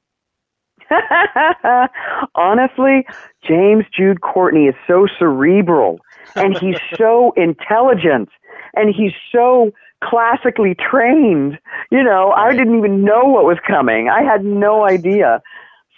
Honestly, 2.34 3.07
James 3.47 3.84
Jude 3.97 4.20
Courtney 4.20 4.66
is 4.66 4.74
so 4.87 5.07
cerebral 5.18 5.99
and 6.34 6.57
he's 6.59 6.76
so 6.97 7.32
intelligent 7.37 8.28
and 8.74 8.95
he's 8.95 9.12
so 9.32 9.72
classically 10.05 10.74
trained. 10.74 11.59
You 11.91 12.03
know, 12.03 12.32
I 12.32 12.55
didn't 12.55 12.76
even 12.78 13.05
know 13.05 13.24
what 13.24 13.45
was 13.45 13.59
coming. 13.66 14.09
I 14.09 14.22
had 14.22 14.45
no 14.45 14.84
idea. 14.84 15.43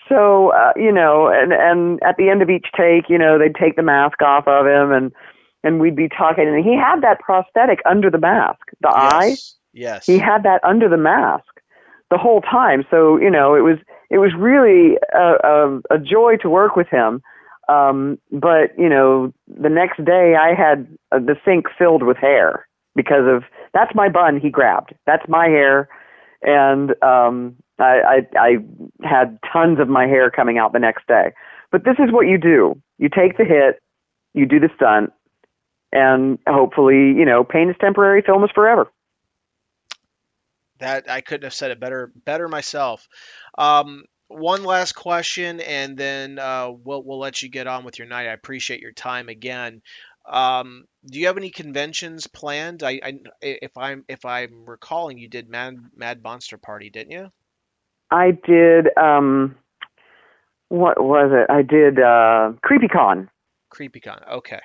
So, 0.09 0.53
uh, 0.53 0.73
you 0.77 0.93
know, 0.93 1.29
and 1.29 1.53
and 1.53 2.03
at 2.03 2.17
the 2.17 2.29
end 2.31 2.43
of 2.43 2.51
each 2.51 2.67
take, 2.77 3.09
you 3.09 3.19
know, 3.19 3.39
they'd 3.39 3.55
take 3.55 3.77
the 3.77 3.83
mask 3.83 4.23
off 4.23 4.47
of 4.47 4.67
him 4.67 4.93
and 4.93 5.13
and 5.65 5.81
we'd 5.81 5.97
be 5.97 6.09
talking 6.09 6.47
and 6.49 6.65
he 6.65 6.77
had 6.77 7.03
that 7.03 7.21
prosthetic 7.21 7.81
under 7.85 8.11
the 8.11 8.19
mask, 8.19 8.61
the 8.81 8.89
eye 8.89 9.31
Yes. 9.31 9.55
Yes. 9.73 10.07
he 10.07 10.19
had 10.19 10.43
that 10.45 10.65
under 10.65 10.89
the 10.89 10.97
mask 10.97 11.45
the 12.11 12.19
whole 12.19 12.41
time. 12.41 12.85
So 12.91 13.19
you 13.19 13.31
know, 13.31 13.55
it 13.55 13.61
was 13.61 13.79
it 14.11 14.19
was 14.19 14.33
really 14.37 14.97
a, 15.15 15.35
a, 15.45 15.97
a 15.97 15.99
joy 15.99 16.37
to 16.43 16.49
work 16.49 16.77
with 16.77 16.89
him. 16.89 17.23
Um, 17.69 18.19
but 18.33 18.79
you 18.79 18.89
know, 18.89 19.33
the 19.47 19.69
next 19.69 20.03
day 20.05 20.35
I 20.41 20.55
had 20.55 20.89
uh, 21.13 21.19
the 21.19 21.37
sink 21.45 21.67
filled 21.77 22.03
with 22.03 22.17
hair 22.17 22.67
because 22.97 23.27
of 23.27 23.45
that's 23.75 23.95
my 23.95 24.09
bun 24.09 24.41
he 24.41 24.49
grabbed. 24.49 24.95
That's 25.07 25.29
my 25.29 25.47
hair, 25.47 25.89
and 26.43 26.95
um, 27.03 27.57
I, 27.79 28.01
I 28.35 28.39
I 28.39 28.57
had 29.03 29.39
tons 29.53 29.79
of 29.81 29.89
my 29.89 30.07
hair 30.07 30.31
coming 30.31 30.59
out 30.59 30.73
the 30.73 30.79
next 30.79 31.07
day. 31.07 31.33
But 31.71 31.85
this 31.85 31.97
is 31.99 32.13
what 32.13 32.27
you 32.27 32.39
do: 32.39 32.81
you 32.99 33.09
take 33.09 33.37
the 33.37 33.45
hit, 33.45 33.81
you 34.35 34.47
do 34.47 34.61
the 34.61 34.71
stunt, 34.77 35.13
and 35.93 36.39
hopefully, 36.47 37.13
you 37.17 37.25
know, 37.25 37.45
pain 37.45 37.71
is 37.71 37.77
temporary, 37.81 38.23
film 38.23 38.45
is 38.45 38.51
forever. 38.55 38.91
That 40.81 41.11
I 41.11 41.21
couldn't 41.21 41.45
have 41.45 41.55
said 41.55 41.71
it 41.71 41.81
better 41.81 42.13
better 42.25 42.49
myself. 42.49 43.09
Um, 43.57 44.05
one 44.29 44.63
last 44.63 44.93
question, 44.93 45.61
and 45.61 45.97
then 45.97 46.39
uh, 46.39 46.71
we'll 46.71 47.03
we'll 47.03 47.19
let 47.19 47.43
you 47.43 47.49
get 47.49 47.67
on 47.67 47.85
with 47.85 47.99
your 47.99 48.07
night. 48.07 48.29
I 48.29 48.33
appreciate 48.33 48.81
your 48.81 48.93
time 48.93 49.29
again. 49.29 49.83
Um, 50.29 50.85
do 51.07 51.19
you 51.19 51.27
have 51.27 51.39
any 51.39 51.51
conventions 51.51 52.27
planned? 52.27 52.83
I, 52.83 53.01
I 53.03 53.21
if 53.41 53.77
I'm 53.77 54.05
if 54.09 54.25
I'm 54.25 54.67
recalling, 54.67 55.19
you 55.19 55.29
did 55.29 55.49
Mad 55.49 55.77
Mad 55.97 56.23
Monster 56.23 56.59
Party, 56.59 56.91
didn't 56.91 57.13
you? 57.13 57.31
I 58.11 58.33
did 58.47 58.89
um 58.97 59.55
what 60.69 61.03
was 61.03 61.31
it? 61.33 61.51
I 61.51 61.63
did 61.63 61.99
uh 61.99 62.53
CreepyCon. 62.65 63.29
CreepyCon. 63.73 64.29
Okay. 64.31 64.61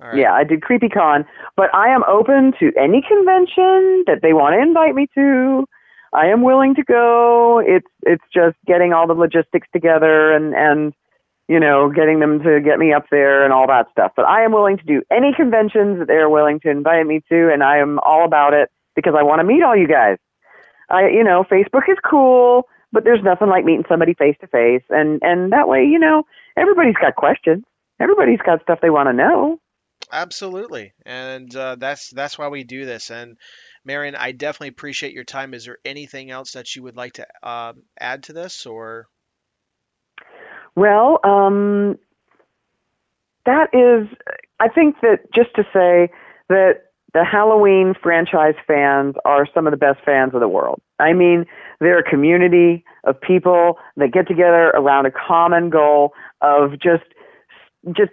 All 0.00 0.08
right. 0.08 0.18
Yeah, 0.18 0.32
I 0.32 0.44
did 0.44 0.60
CreepyCon, 0.60 1.24
but 1.56 1.74
I 1.74 1.88
am 1.88 2.02
open 2.04 2.52
to 2.60 2.70
any 2.78 3.02
convention 3.06 4.04
that 4.06 4.20
they 4.22 4.34
want 4.34 4.54
to 4.54 4.60
invite 4.60 4.94
me 4.94 5.06
to. 5.14 5.66
I 6.12 6.26
am 6.26 6.42
willing 6.42 6.74
to 6.74 6.84
go. 6.84 7.62
It's 7.64 7.86
it's 8.02 8.24
just 8.32 8.56
getting 8.66 8.92
all 8.92 9.06
the 9.06 9.14
logistics 9.14 9.68
together 9.72 10.32
and 10.32 10.54
and 10.54 10.92
you 11.48 11.60
know, 11.60 11.88
getting 11.94 12.18
them 12.18 12.42
to 12.42 12.60
get 12.60 12.78
me 12.78 12.92
up 12.92 13.04
there 13.10 13.44
and 13.44 13.52
all 13.52 13.68
that 13.68 13.86
stuff. 13.92 14.10
But 14.16 14.26
I 14.26 14.42
am 14.42 14.50
willing 14.52 14.78
to 14.78 14.84
do 14.84 15.02
any 15.12 15.32
conventions 15.32 16.00
that 16.00 16.08
they're 16.08 16.28
willing 16.28 16.58
to 16.60 16.70
invite 16.70 17.06
me 17.06 17.22
to 17.28 17.52
and 17.52 17.62
I 17.62 17.78
am 17.78 18.00
all 18.00 18.24
about 18.24 18.52
it 18.52 18.68
because 18.96 19.14
I 19.16 19.22
want 19.22 19.40
to 19.40 19.44
meet 19.44 19.62
all 19.62 19.76
you 19.76 19.86
guys. 19.86 20.18
I 20.90 21.08
you 21.08 21.24
know, 21.24 21.44
Facebook 21.44 21.88
is 21.88 21.98
cool, 22.08 22.68
but 22.92 23.04
there's 23.04 23.22
nothing 23.22 23.48
like 23.48 23.64
meeting 23.64 23.84
somebody 23.88 24.14
face 24.14 24.36
to 24.40 24.46
face 24.46 24.82
and 24.90 25.20
and 25.22 25.52
that 25.52 25.68
way, 25.68 25.84
you 25.84 25.98
know, 25.98 26.24
everybody's 26.56 26.96
got 27.00 27.14
questions. 27.14 27.64
Everybody's 27.98 28.40
got 28.44 28.62
stuff 28.62 28.80
they 28.82 28.90
want 28.90 29.08
to 29.08 29.12
know. 29.12 29.58
Absolutely, 30.12 30.92
and 31.04 31.54
uh, 31.56 31.76
that's 31.76 32.10
that's 32.10 32.38
why 32.38 32.48
we 32.48 32.62
do 32.64 32.84
this. 32.84 33.10
And 33.10 33.36
Marion, 33.84 34.14
I 34.14 34.32
definitely 34.32 34.68
appreciate 34.68 35.14
your 35.14 35.24
time. 35.24 35.54
Is 35.54 35.64
there 35.64 35.78
anything 35.84 36.30
else 36.30 36.52
that 36.52 36.76
you 36.76 36.82
would 36.82 36.96
like 36.96 37.14
to 37.14 37.26
um, 37.42 37.82
add 37.98 38.24
to 38.24 38.32
this, 38.32 38.66
or 38.66 39.08
Well, 40.76 41.18
um, 41.24 41.98
that 43.46 43.70
is, 43.72 44.08
I 44.60 44.68
think 44.68 44.96
that 45.00 45.32
just 45.34 45.54
to 45.54 45.62
say 45.72 46.10
that 46.48 46.85
the 47.16 47.24
Halloween 47.24 47.94
franchise 48.02 48.56
fans 48.66 49.14
are 49.24 49.48
some 49.54 49.66
of 49.66 49.70
the 49.70 49.78
best 49.78 50.00
fans 50.04 50.34
of 50.34 50.40
the 50.40 50.48
world. 50.48 50.82
I 50.98 51.14
mean, 51.14 51.46
they're 51.80 52.00
a 52.00 52.02
community 52.02 52.84
of 53.04 53.18
people 53.18 53.78
that 53.96 54.12
get 54.12 54.28
together 54.28 54.68
around 54.74 55.06
a 55.06 55.10
common 55.10 55.70
goal 55.70 56.12
of 56.42 56.72
just, 56.72 57.08
just 57.96 58.12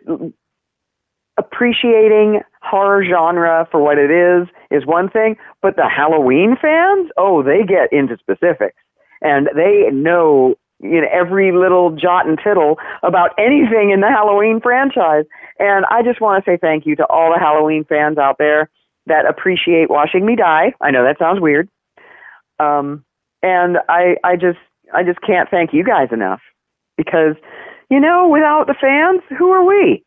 appreciating 1.38 2.40
horror 2.62 3.04
genre 3.04 3.68
for 3.70 3.84
what 3.84 3.98
it 3.98 4.10
is 4.10 4.48
is 4.72 4.86
one 4.86 5.10
thing, 5.10 5.36
but 5.62 5.76
the 5.76 5.90
Halloween 5.90 6.56
fans, 6.62 7.10
oh, 7.18 7.44
they 7.44 7.64
get 7.68 7.92
into 7.92 8.16
specifics 8.18 8.80
and 9.22 9.50
they 9.54 9.90
know 9.92 10.56
you 10.80 11.02
know 11.02 11.08
every 11.12 11.52
little 11.52 11.92
jot 11.92 12.26
and 12.26 12.40
tittle 12.42 12.78
about 13.04 13.32
anything 13.38 13.92
in 13.92 14.00
the 14.00 14.08
Halloween 14.08 14.62
franchise. 14.62 15.26
And 15.60 15.86
I 15.90 16.04
just 16.04 16.22
want 16.22 16.44
to 16.44 16.50
say 16.50 16.58
thank 16.58 16.86
you 16.86 16.96
to 16.98 17.06
all 17.08 17.34
the 17.34 17.40
Halloween 17.40 17.84
fans 17.84 18.18
out 18.18 18.38
there 18.38 18.70
that 19.08 19.26
appreciate 19.26 19.90
watching 19.90 20.26
me 20.26 20.36
die. 20.36 20.74
I 20.82 20.92
know 20.92 21.04
that 21.04 21.20
sounds 21.20 21.42
weird. 21.42 21.70
Um, 22.60 23.04
and 23.42 23.78
I 23.90 24.16
I 24.24 24.36
just 24.36 24.60
I 24.94 25.04
just 25.04 25.22
can't 25.22 25.50
thank 25.50 25.74
you 25.74 25.84
guys 25.84 26.10
enough 26.12 26.42
because 26.98 27.36
you 27.90 28.00
know 28.00 28.28
without 28.28 28.68
the 28.68 28.76
fans, 28.80 29.22
who 29.38 29.50
are 29.52 29.64
we? 29.66 30.04